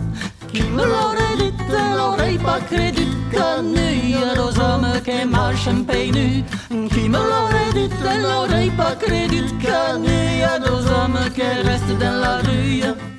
Qui 0.52 0.62
me 0.62 0.84
l'aurait 0.84 1.36
dit, 1.36 1.52
l'aurait 1.96 2.38
pas 2.38 2.60
crédit 2.60 3.08
Canille 3.32 4.16
aux 4.38 4.58
hommes 4.60 4.92
qui 5.04 5.26
marchent 5.26 5.68
en 5.68 5.82
pays 5.82 6.12
nu. 6.12 6.44
Qui 6.88 7.08
me 7.08 7.18
l'aurait 7.18 7.72
dit, 7.74 7.90
l'aurait 8.22 8.70
pas 8.76 8.94
crédit 8.94 9.44
Canille 9.60 10.46
aux 10.70 10.86
hommes 10.96 11.18
qui 11.34 11.42
restent 11.42 11.98
dans 11.98 12.20
la 12.20 12.36
rue 12.38 13.13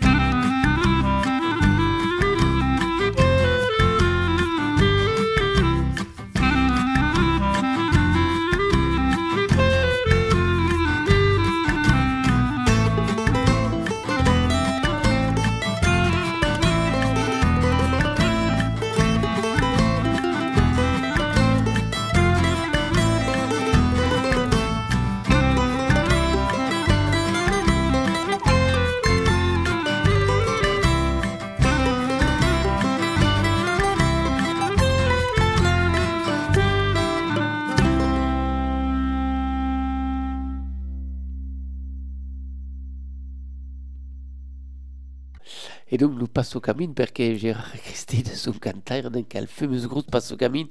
Et 45.95 45.97
donc 45.97 46.11
nous 46.19 46.27
passons 46.27 46.57
au 46.57 46.59
camin 46.59 46.87
parce 46.93 47.11
que 47.11 47.35
Gérard 47.35 47.71
Christine 47.85 48.25
son 48.25 48.51
cantaire 48.51 49.09
dans 49.09 49.23
quel 49.23 49.47
fameux 49.47 49.87
groupe 49.87 50.11
passe 50.11 50.29
au 50.33 50.35
camin 50.35 50.65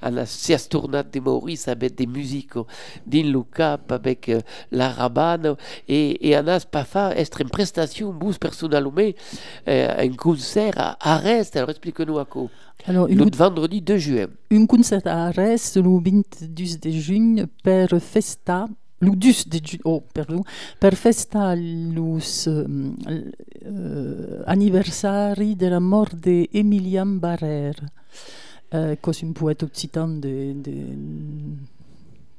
à 0.00 0.10
la 0.10 0.24
sieste 0.24 0.72
tournade 0.72 1.10
de 1.10 1.20
Maurice 1.20 1.68
avec 1.68 1.94
des 1.94 2.06
musiques 2.06 2.54
din 3.06 3.30
cap 3.54 3.92
avec 3.92 4.30
euh, 4.30 4.40
la 4.70 4.88
rabane 4.88 5.56
et, 5.88 6.26
et 6.26 6.34
Anas 6.34 6.64
Pafa 6.64 7.14
est 7.14 7.38
une 7.38 7.50
prestation 7.50 8.14
bus 8.14 8.38
personnellement 8.38 9.10
euh, 9.68 9.94
un 9.98 10.12
concert 10.14 10.72
à 10.78 10.96
Arrest 11.16 11.54
alors 11.54 11.68
explique-nous 11.68 12.18
à 12.18 12.24
quoi 12.24 12.48
Alors, 12.86 13.08
le 13.08 13.36
vendredi 13.36 13.82
2 13.82 13.98
juin. 13.98 14.26
Un 14.50 14.64
concert 14.64 15.02
à 15.04 15.26
Arès 15.26 15.76
le 15.76 15.82
22 15.82 16.78
de 16.80 16.90
juin 16.90 17.44
per 17.62 17.88
festa 18.00 18.68
2 19.02 19.48
de 19.48 19.60
oh, 19.84 20.02
pardon, 20.12 20.44
per 20.78 20.94
festa 20.94 21.54
los 21.56 22.46
um, 22.46 22.94
uh, 23.06 24.42
anniversari 24.46 25.56
de 25.56 25.68
la 25.68 25.80
mort 25.80 26.14
de 26.14 26.48
Emilian 26.52 27.18
Barrère, 27.18 27.82
uh, 28.72 28.96
cos 29.00 29.22
un 29.22 29.32
poète 29.32 29.64
occitan 29.64 30.20
de, 30.20 30.54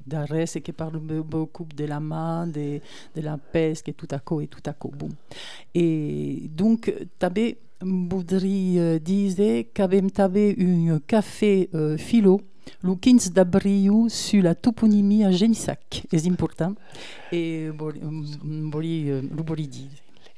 d'Arès 0.06 0.56
et 0.56 0.62
qui 0.62 0.72
parle 0.72 1.00
beaucoup 1.00 1.68
de 1.76 1.86
la 1.86 2.00
main, 2.00 2.48
de, 2.48 2.80
de 3.16 3.22
la 3.22 3.38
pesque 3.38 3.90
et 3.90 3.94
tout 3.94 4.08
à 4.12 4.20
coup 4.20 4.40
et 4.40 4.48
tout 4.48 4.64
à 4.66 4.74
coup. 4.74 4.92
Bon. 4.98 5.10
Et 5.76 6.50
donc, 6.50 6.94
t'avais 7.20 7.58
voudrais 7.82 9.00
dire 9.00 9.66
qu'avem 9.74 10.10
t'avais 10.10 10.56
un 10.58 11.00
café 11.06 11.70
uh, 11.74 11.98
philo 11.98 12.40
15 12.96 13.32
d'avril 13.32 14.06
sur 14.10 14.44
la 14.44 14.56
toponymie 14.56 15.24
à 15.24 15.32
Genissac. 15.32 16.04
C'est 16.12 16.28
important. 16.28 16.74
Et 17.32 17.68
je 17.68 17.72
voulais 17.72 19.22
le 19.22 19.44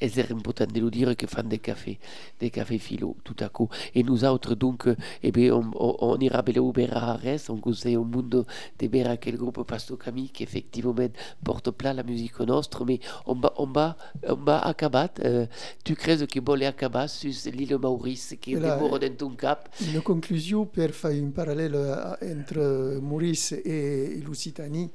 Et 0.01 0.09
c'est 0.09 0.29
important 0.29 0.65
de 0.65 0.79
nous 0.79 0.89
dire 0.89 1.15
que 1.15 1.25
fan 1.25 1.47
des 1.47 1.59
cafés, 1.59 1.99
des 2.39 2.49
cafés 2.49 2.79
philo, 2.79 3.15
tout 3.23 3.35
à 3.39 3.47
coup. 3.47 3.69
Et 3.93 4.03
nous 4.03 4.25
autres, 4.25 4.53
donc, 4.53 4.89
eh 5.23 5.31
bien, 5.31 5.53
on, 5.53 5.71
on, 5.75 5.95
on 6.01 6.19
ira 6.19 6.43
au 6.59 6.73
Arès, 6.91 7.49
on 7.49 7.57
conseille 7.57 7.95
au 7.95 8.03
monde 8.03 8.45
de 8.79 8.87
Bera, 8.87 9.15
quel 9.15 9.37
groupe 9.37 9.63
Pasto 9.63 9.95
Camille, 9.95 10.29
qui 10.29 10.43
effectivement 10.43 10.95
porte 11.43 11.71
plat 11.71 11.93
la 11.93 12.03
musique 12.03 12.39
nostre, 12.41 12.83
mais 12.85 12.99
on 13.25 13.35
va, 13.35 13.53
on 13.57 13.67
va, 13.67 13.95
on 14.27 14.35
va 14.35 14.59
à 14.59 14.73
Cabat. 14.73 15.13
Euh, 15.23 15.45
tu 15.83 15.95
crées 15.95 16.27
que 16.27 16.39
bon 16.41 16.61
à 16.61 16.73
Cabat, 16.73 17.07
sur 17.07 17.31
l'île 17.53 17.77
Maurice, 17.77 18.35
qui 18.41 18.53
est 18.53 18.59
mort 18.59 18.99
dans 18.99 19.15
ton 19.15 19.29
cap. 19.29 19.69
Une 19.93 20.01
conclusion 20.01 20.65
pour 20.65 20.89
faire 20.89 21.11
un 21.11 21.29
parallèle 21.29 21.75
entre 21.75 22.99
Maurice 23.01 23.53
et 23.53 24.21
l'Occitanie. 24.25 24.91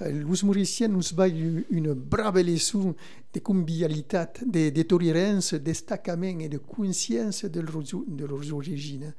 Els 0.00 0.44
mauriciens 0.44 0.88
nous 0.88 1.02
baillent 1.14 1.64
une 1.70 1.92
brave 1.92 2.40
leçon 2.40 2.94
de 3.34 3.40
convivialité, 3.40 4.24
de, 4.46 4.70
de 4.70 4.82
tolérance, 4.82 5.54
de 5.54 5.58
destacament 5.58 6.40
et 6.40 6.48
de 6.48 6.58
conscience 6.58 7.44
de 7.44 7.60
leurs, 7.60 7.82
de 8.06 8.24
leurs 8.24 8.52
origines. 8.52 9.14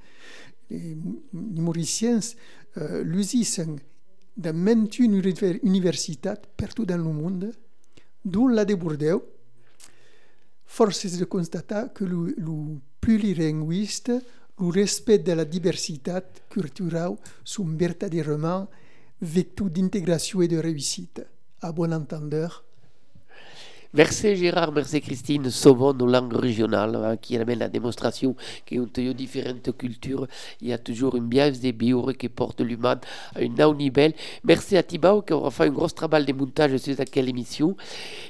Les, 0.69 0.95
les 1.33 1.61
mauriciens 1.61 2.19
euh, 2.77 3.03
l'usent 3.03 3.61
dans 4.37 4.55
maintes 4.55 4.99
universités 4.99 6.33
partout 6.55 6.85
dans 6.85 6.97
le 6.97 7.03
monde, 7.03 7.51
dont 8.23 8.47
la 8.47 8.63
de 8.63 8.75
Bordeaux. 8.75 9.23
Force 10.65 11.05
est 11.05 11.19
de 11.19 11.25
constater 11.25 11.85
que 11.93 12.05
le, 12.05 12.35
le 12.37 12.79
le 14.59 14.67
respect 14.67 15.19
de 15.19 15.31
la 15.31 15.45
diversité 15.45 16.19
culturelle 16.49 17.15
sont 17.43 17.65
véritablement 17.65 18.67
vecteur 19.21 19.69
d'intégration 19.69 20.41
et 20.41 20.47
de 20.47 20.57
réussite. 20.57 21.25
À 21.61 21.71
bon 21.71 21.93
entendeur. 21.93 22.65
Merci 23.91 24.35
Gérard, 24.35 24.71
merci 24.71 25.01
Christine. 25.01 25.49
Sauvons 25.49 25.93
nos 25.95 26.05
langues 26.05 26.35
régionales, 26.35 26.95
hein, 26.95 27.17
qui 27.17 27.35
amène 27.37 27.57
la 27.57 27.69
démonstration 27.69 28.35
qu'ont 28.69 28.85
différentes 29.15 29.75
cultures. 29.75 30.27
Il 30.61 30.67
y 30.67 30.73
a 30.73 30.77
toujours 30.77 31.15
une 31.15 31.25
biais 31.25 31.53
des 31.53 31.71
biures 31.71 32.15
qui 32.15 32.29
porte 32.29 32.61
l'humain 32.61 32.99
à 33.33 33.41
une 33.41 33.55
niveau. 33.55 34.13
Merci 34.43 34.77
à 34.77 34.83
Thibaut 34.83 35.23
qui 35.23 35.33
aura 35.33 35.49
fait 35.49 35.63
un 35.63 35.69
gros 35.69 35.89
travail 35.89 36.23
de 36.23 36.33
montage 36.33 36.77
sur 36.77 36.95
cette 36.95 37.17
émission. 37.17 37.75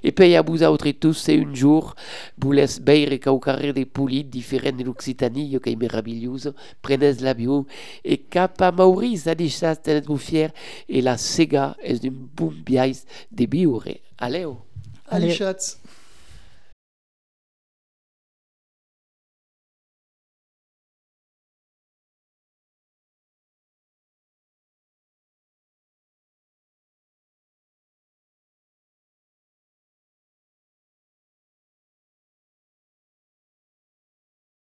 Et 0.01 0.13
puis 0.13 0.33
à 0.37 0.43
vous 0.43 0.63
autres 0.63 0.87
et 0.87 0.93
tous, 0.93 1.15
c'est 1.15 1.37
un 1.37 1.53
jour, 1.53 1.93
vous 2.37 2.53
laissez 2.53 2.79
beire 2.79 3.11
et 3.11 3.19
carré 3.19 3.73
des 3.73 3.85
poulies 3.85 4.23
différentes 4.23 4.77
de 4.77 4.85
l'Occitanie, 4.85 5.59
qui 5.61 5.71
est 5.71 5.75
merveilleuse. 5.75 6.53
Prenez 6.81 7.15
la 7.15 7.33
bio. 7.33 7.67
Et 8.05 8.23
à 8.33 8.71
Maurice, 8.71 9.27
à 9.27 9.35
des 9.35 9.49
chasses, 9.49 9.81
vous 10.07 10.15
fiers. 10.15 10.51
Et 10.87 11.01
la 11.01 11.17
Sega 11.17 11.75
est 11.83 12.01
une 12.01 12.29
bonne 12.33 12.63
biais 12.65 12.93
des 13.29 13.45
biures. 13.47 13.83
Allez, 14.17 14.45
oh. 15.11 15.15
Allez, 15.15 15.35
Schatz. 15.35 15.77